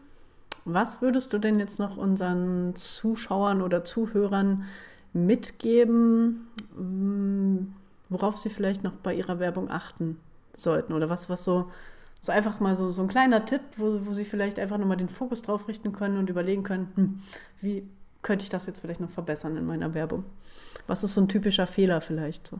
was 0.64 1.00
würdest 1.00 1.32
du 1.32 1.38
denn 1.38 1.58
jetzt 1.58 1.78
noch 1.78 1.96
unseren 1.96 2.74
Zuschauern 2.76 3.62
oder 3.62 3.82
Zuhörern 3.82 4.64
mitgeben, 5.12 6.46
hm, 6.76 7.74
worauf 8.10 8.36
sie 8.36 8.50
vielleicht 8.50 8.84
noch 8.84 8.92
bei 8.92 9.14
ihrer 9.14 9.38
Werbung 9.40 9.70
achten 9.70 10.20
sollten? 10.52 10.92
Oder 10.92 11.08
was, 11.08 11.30
was 11.30 11.44
so, 11.44 11.70
so 12.20 12.30
einfach 12.30 12.60
mal 12.60 12.76
so, 12.76 12.90
so 12.90 13.02
ein 13.02 13.08
kleiner 13.08 13.44
Tipp, 13.46 13.62
wo, 13.78 14.06
wo 14.06 14.12
sie 14.12 14.24
vielleicht 14.24 14.58
einfach 14.58 14.78
nochmal 14.78 14.98
den 14.98 15.08
Fokus 15.08 15.42
drauf 15.42 15.66
richten 15.66 15.92
können 15.92 16.18
und 16.18 16.30
überlegen 16.30 16.62
können, 16.62 16.92
hm, 16.94 17.20
wie, 17.62 17.88
könnte 18.22 18.42
ich 18.42 18.48
das 18.48 18.66
jetzt 18.66 18.80
vielleicht 18.80 19.00
noch 19.00 19.10
verbessern 19.10 19.56
in 19.56 19.66
meiner 19.66 19.94
Werbung? 19.94 20.24
Was 20.86 21.04
ist 21.04 21.14
so 21.14 21.20
ein 21.20 21.28
typischer 21.28 21.66
Fehler 21.66 22.00
vielleicht 22.00 22.46
so? 22.46 22.58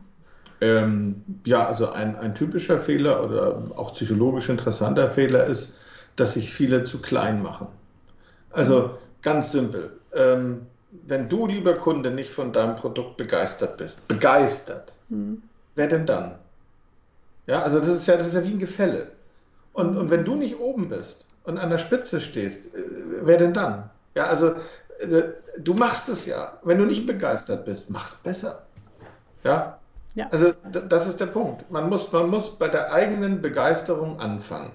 Ähm, 0.60 1.24
ja, 1.44 1.66
also 1.66 1.90
ein, 1.90 2.16
ein 2.16 2.34
typischer 2.34 2.80
Fehler 2.80 3.24
oder 3.24 3.62
auch 3.76 3.92
psychologisch 3.92 4.48
interessanter 4.48 5.08
Fehler 5.08 5.46
ist, 5.46 5.74
dass 6.16 6.34
sich 6.34 6.52
viele 6.52 6.84
zu 6.84 7.00
klein 7.00 7.42
machen. 7.42 7.68
Also 8.50 8.82
mhm. 8.82 8.90
ganz 9.22 9.52
simpel. 9.52 9.92
Ähm, 10.12 10.66
wenn 11.06 11.28
du, 11.28 11.46
lieber 11.46 11.74
Kunde, 11.74 12.10
nicht 12.10 12.30
von 12.30 12.52
deinem 12.52 12.74
Produkt 12.74 13.18
begeistert 13.18 13.76
bist, 13.76 14.08
begeistert, 14.08 14.94
mhm. 15.08 15.42
wer 15.74 15.86
denn 15.86 16.06
dann? 16.06 16.38
Ja, 17.46 17.62
also 17.62 17.78
das 17.78 17.88
ist 17.88 18.06
ja, 18.06 18.16
das 18.16 18.26
ist 18.26 18.34
ja 18.34 18.44
wie 18.44 18.52
ein 18.52 18.58
Gefälle. 18.58 19.12
Und, 19.72 19.96
und 19.96 20.10
wenn 20.10 20.24
du 20.24 20.34
nicht 20.34 20.58
oben 20.58 20.88
bist 20.88 21.24
und 21.44 21.58
an 21.58 21.70
der 21.70 21.78
Spitze 21.78 22.20
stehst, 22.20 22.74
äh, 22.74 22.80
wer 23.22 23.36
denn 23.36 23.52
dann? 23.52 23.90
Ja, 24.14 24.26
also 24.26 24.56
du 25.58 25.74
machst 25.74 26.08
es 26.08 26.26
ja. 26.26 26.58
Wenn 26.64 26.78
du 26.78 26.84
nicht 26.84 27.06
begeistert 27.06 27.64
bist, 27.64 27.90
mach 27.90 28.06
es 28.06 28.14
besser. 28.14 28.62
Ja? 29.44 29.78
ja? 30.14 30.28
Also 30.30 30.52
das 30.88 31.06
ist 31.06 31.20
der 31.20 31.26
Punkt. 31.26 31.70
Man 31.70 31.88
muss, 31.88 32.12
man 32.12 32.30
muss 32.30 32.58
bei 32.58 32.68
der 32.68 32.92
eigenen 32.92 33.40
Begeisterung 33.40 34.20
anfangen. 34.20 34.72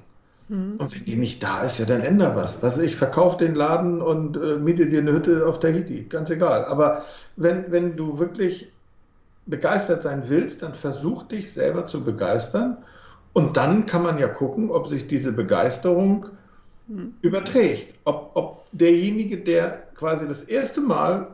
Mhm. 0.50 0.76
Und 0.78 0.94
wenn 0.94 1.06
die 1.06 1.16
nicht 1.16 1.42
da 1.44 1.62
ist, 1.62 1.80
ja, 1.80 1.86
dann 1.86 2.02
änder 2.02 2.36
was. 2.36 2.64
Also 2.64 2.82
ich 2.82 2.96
verkaufe 2.96 3.38
den 3.38 3.56
Laden 3.56 4.02
und 4.02 4.38
äh, 4.38 4.58
miete 4.58 4.88
dir 4.88 5.00
eine 5.00 5.14
Hütte 5.14 5.48
auf 5.48 5.60
Tahiti, 5.60 6.04
ganz 6.04 6.30
egal. 6.30 6.66
Aber 6.66 7.04
wenn, 7.36 7.72
wenn 7.72 7.96
du 7.96 8.20
wirklich 8.20 8.72
begeistert 9.46 10.04
sein 10.04 10.24
willst, 10.28 10.62
dann 10.62 10.74
versuch 10.74 11.24
dich 11.24 11.54
selber 11.54 11.86
zu 11.86 12.04
begeistern. 12.04 12.78
Und 13.34 13.58
dann 13.58 13.86
kann 13.86 14.04
man 14.04 14.20
ja 14.20 14.28
gucken, 14.28 14.70
ob 14.70 14.88
sich 14.88 15.08
diese 15.08 15.34
Begeisterung 15.34 16.28
mhm. 16.88 17.16
überträgt. 17.22 17.96
Ob, 18.04 18.32
ob 18.36 18.66
derjenige, 18.72 19.38
der 19.38 19.83
quasi 20.04 20.28
das 20.28 20.44
erste 20.44 20.82
Mal 20.82 21.28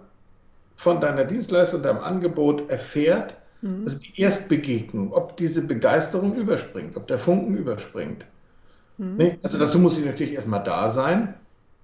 von 0.76 1.02
deiner 1.02 1.26
Dienstleistung, 1.26 1.82
deinem 1.82 1.98
Angebot 1.98 2.70
erfährt, 2.70 3.36
mhm. 3.62 3.82
also 3.84 3.98
die 3.98 4.22
Erstbegegnung, 4.22 5.12
ob 5.12 5.36
diese 5.38 5.64
Begeisterung 5.64 6.36
überspringt, 6.36 6.96
ob 6.96 7.08
der 7.08 7.18
Funken 7.18 7.58
überspringt. 7.58 8.28
Mhm. 9.00 9.40
Also 9.42 9.58
dazu 9.58 9.80
muss 9.80 9.96
sie 9.96 10.06
natürlich 10.06 10.34
erstmal 10.34 10.62
da 10.62 10.92
sein, 10.92 11.34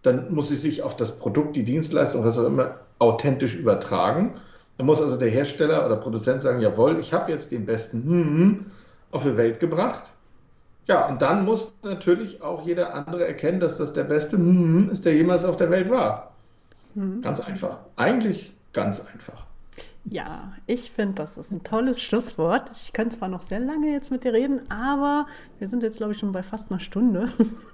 dann 0.04 0.32
muss 0.32 0.50
sie 0.50 0.56
sich 0.56 0.84
auf 0.84 0.96
das 0.96 1.18
Produkt, 1.18 1.56
die 1.56 1.64
Dienstleistung, 1.64 2.24
was 2.24 2.38
auch 2.38 2.46
immer, 2.46 2.76
authentisch 3.00 3.56
übertragen. 3.56 4.36
Dann 4.78 4.86
muss 4.86 5.02
also 5.02 5.18
der 5.18 5.30
Hersteller 5.30 5.88
oder 5.88 5.96
Produzent 5.96 6.44
sagen, 6.44 6.62
jawohl, 6.62 7.00
ich 7.00 7.14
habe 7.14 7.32
jetzt 7.32 7.52
den 7.52 7.66
besten 7.66 8.04
hm, 8.04 8.66
auf 9.10 9.24
die 9.24 9.38
Welt 9.38 9.60
gebracht. 9.60 10.12
Ja, 10.86 11.08
und 11.08 11.24
dann 11.24 11.46
muss 11.46 11.74
natürlich 11.82 12.44
auch 12.44 12.64
jeder 12.64 12.94
andere 12.94 13.26
erkennen, 13.26 13.60
dass 13.60 13.78
das 13.78 13.94
der 13.94 14.04
beste 14.04 14.38
hm, 14.38 14.92
ist, 14.92 15.04
der 15.04 15.16
jemals 15.16 15.46
auf 15.46 15.56
der 15.56 15.72
Welt 15.72 15.90
war. 15.90 16.35
Mhm. 16.96 17.22
Ganz 17.22 17.40
einfach. 17.40 17.80
Eigentlich 17.96 18.56
ganz 18.74 19.02
einfach. 19.14 19.46
Ja, 20.08 20.54
ich 20.68 20.92
finde, 20.92 21.16
das 21.16 21.36
ist 21.38 21.52
ein 21.52 21.64
tolles 21.64 22.00
Schlusswort. 22.00 22.70
Ich 22.76 22.94
könnte 22.94 23.18
zwar 23.18 23.28
noch 23.28 23.42
sehr 23.42 23.60
lange 23.60 23.92
jetzt 23.92 24.12
mit 24.12 24.24
dir 24.24 24.34
reden, 24.34 24.70
aber 24.70 25.26
wir 25.58 25.68
sind 25.68 25.82
jetzt, 25.82 25.98
glaube 25.98 26.14
ich, 26.14 26.20
schon 26.20 26.32
bei 26.32 26.44
fast 26.44 26.70
einer 26.70 26.80
Stunde. 26.80 27.28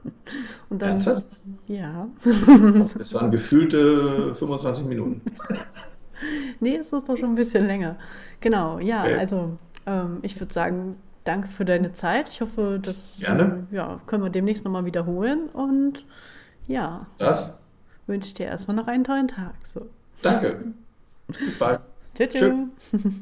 Und 0.70 0.82
dann, 0.82 0.92
Ernsthaft? 0.92 1.28
Ja. 1.68 2.08
Es 2.98 3.14
waren 3.14 3.32
gefühlte 3.32 4.34
25 4.34 4.86
Minuten. 4.86 5.22
nee, 6.62 6.78
es 6.78 6.94
ist 6.94 7.10
doch 7.10 7.18
schon 7.18 7.32
ein 7.32 7.36
bisschen 7.36 7.68
länger. 7.68 7.98
Genau, 8.40 8.80
ja, 8.80 9.02
okay. 9.02 9.18
also 9.18 9.58
ähm, 9.86 10.20
ich 10.22 10.40
würde 10.40 10.54
sagen, 10.54 10.96
danke 11.26 11.50
für 11.50 11.66
deine 11.66 11.92
Zeit. 11.92 12.30
Ich 12.30 12.40
hoffe, 12.40 12.80
das 12.82 13.18
Gerne. 13.20 13.68
Äh, 13.72 13.76
ja, 13.76 14.00
können 14.06 14.24
wir 14.24 14.30
demnächst 14.30 14.64
nochmal 14.64 14.86
wiederholen. 14.86 15.50
Und 15.50 16.06
ja, 16.66 17.08
das 17.18 17.61
wünsche 18.08 18.28
ich 18.28 18.34
dir 18.34 18.46
erstmal 18.48 18.76
noch 18.76 18.88
einen 18.88 19.04
tollen 19.04 19.28
Tag. 19.28 19.56
So. 19.74 19.88
Danke. 20.22 20.74
Bis 21.28 21.58
bald. 21.58 21.82
Tschüss. 22.16 22.52